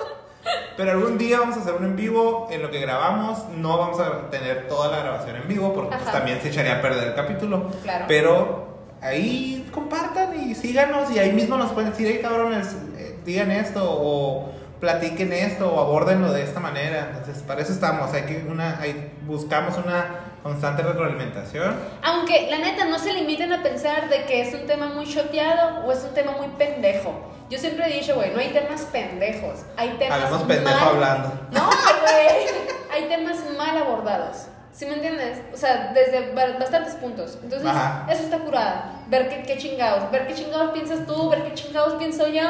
Pero 0.79 0.93
algún 0.93 1.19
día 1.19 1.41
vamos 1.41 1.57
a 1.57 1.61
hacer 1.61 1.75
un 1.75 1.85
en 1.85 1.97
vivo 1.97 2.47
en 2.53 2.63
lo 2.63 2.71
que 2.71 2.79
grabamos. 2.79 3.49
No 3.57 3.77
vamos 3.77 3.99
a 3.99 4.31
tener 4.31 4.69
toda 4.69 4.89
la 4.93 5.01
grabación 5.01 5.35
en 5.35 5.49
vivo 5.49 5.75
porque 5.75 5.97
pues, 5.97 6.13
también 6.13 6.41
se 6.41 6.51
echaría 6.51 6.79
a 6.79 6.81
perder 6.81 7.09
el 7.09 7.15
capítulo. 7.15 7.69
Claro. 7.83 8.05
Pero 8.07 8.69
ahí 9.01 9.69
compartan 9.73 10.41
y 10.41 10.55
síganos 10.55 11.11
y 11.11 11.19
ahí 11.19 11.33
mismo 11.33 11.57
nos 11.57 11.73
pueden 11.73 11.91
decir, 11.91 12.07
hey 12.09 12.21
cabrones, 12.23 12.77
eh, 12.97 13.19
digan 13.25 13.51
esto 13.51 13.85
o 13.85 14.53
platiquen 14.79 15.33
esto 15.33 15.69
o 15.69 15.81
abórdenlo 15.81 16.33
de 16.33 16.45
esta 16.45 16.61
manera. 16.61 17.11
Entonces, 17.11 17.43
para 17.43 17.61
eso 17.61 17.73
estamos. 17.73 18.15
Hay 18.15 18.23
que 18.23 18.47
una, 18.49 18.79
hay, 18.81 19.11
buscamos 19.29 19.77
una 19.79 20.07
constante 20.43 20.83
retroalimentación. 20.83 21.77
Aunque 22.03 22.49
la 22.51 22.59
neta 22.59 22.87
no 22.87 22.99
se 22.99 23.13
limiten 23.13 23.53
a 23.53 23.63
pensar 23.63 24.09
de 24.09 24.25
que 24.25 24.41
es 24.41 24.55
un 24.55 24.67
tema 24.67 24.87
muy 24.87 25.07
choteado 25.07 25.85
o 25.87 25.93
es 25.93 26.03
un 26.03 26.15
tema 26.15 26.33
muy 26.33 26.49
pendejo. 26.59 27.15
Yo 27.51 27.59
siempre 27.59 27.87
he 27.87 28.01
dicho, 28.01 28.15
güey, 28.15 28.31
no 28.33 28.41
hay 28.41 28.49
temas 28.49 28.83
pendejos, 28.93 29.61
hay 29.77 29.91
temas 29.99 30.21
Habemos 30.23 30.43
pendejo 30.43 30.77
mal- 30.81 30.89
hablando. 30.89 31.29
No, 31.53 31.63
güey, 32.03 32.47
hay 32.93 33.09
temas 33.09 33.37
mal 33.57 33.77
abordados. 33.79 34.47
¿Sí 34.73 34.87
me 34.87 34.95
entiendes? 34.95 35.41
O 35.53 35.57
sea, 35.57 35.93
desde 35.93 36.33
ba- 36.35 36.57
bastantes 36.59 36.95
puntos. 36.95 37.39
Entonces, 37.43 37.69
Ajá. 37.69 38.07
eso 38.11 38.23
está 38.23 38.39
curada. 38.39 39.03
Ver 39.09 39.29
qué, 39.29 39.43
qué 39.43 39.59
chingados, 39.59 40.11
ver 40.11 40.27
qué 40.27 40.35
chingados 40.35 40.71
piensas 40.73 41.05
tú, 41.07 41.29
ver 41.31 41.43
qué 41.45 41.55
chingados 41.55 41.95
pienso 41.95 42.29
yo. 42.29 42.43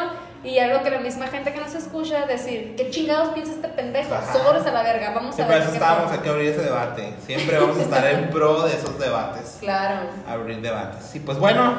Y 0.45 0.59
algo 0.59 0.82
que 0.84 0.91
la 0.91 1.01
misma 1.01 1.26
gente 1.26 1.53
que 1.53 1.61
nos 1.61 1.74
escucha 1.74 2.26
decir, 2.26 2.74
¿qué 2.76 2.91
chingados 2.91 3.30
piensa 3.30 3.53
este 3.53 3.68
pendejo? 3.68 4.14
Ajá. 4.14 4.32
Sobres 4.32 4.64
a 4.66 4.70
la 4.70 4.82
verga, 4.84 5.11
vamos 5.14 5.32
a 5.32 5.36
Siempre 5.36 5.55
ver 5.57 5.62
eso 5.62 5.72
qué 5.72 5.78
estábamos 5.78 6.12
aquí 6.12 6.28
a 6.28 6.32
abrir 6.32 6.49
ese 6.51 6.62
debate. 6.62 7.14
Siempre 7.26 7.59
vamos 7.59 7.78
a 7.78 7.82
estar 7.82 8.07
en 8.07 8.30
pro 8.30 8.62
de 8.62 8.74
esos 8.74 8.99
debates. 8.99 9.57
Claro. 9.61 10.09
Abrir 10.28 10.61
debates. 10.61 11.14
Y 11.16 11.20
pues 11.20 11.39
bueno, 11.39 11.74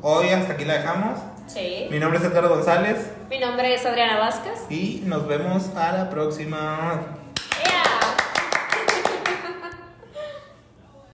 hoy 0.00 0.30
hasta 0.30 0.54
aquí 0.54 0.64
la 0.64 0.74
dejamos. 0.74 1.18
Sí. 1.46 1.86
Mi 1.90 1.98
nombre 1.98 2.18
es 2.18 2.24
Edgardo 2.26 2.50
González 2.50 3.10
Mi 3.30 3.38
nombre 3.38 3.72
es 3.72 3.86
Adriana 3.86 4.18
Vázquez. 4.18 4.66
y 4.68 5.02
nos 5.06 5.26
vemos 5.26 5.74
a 5.76 5.92
la 5.92 6.10
próxima. 6.10 7.17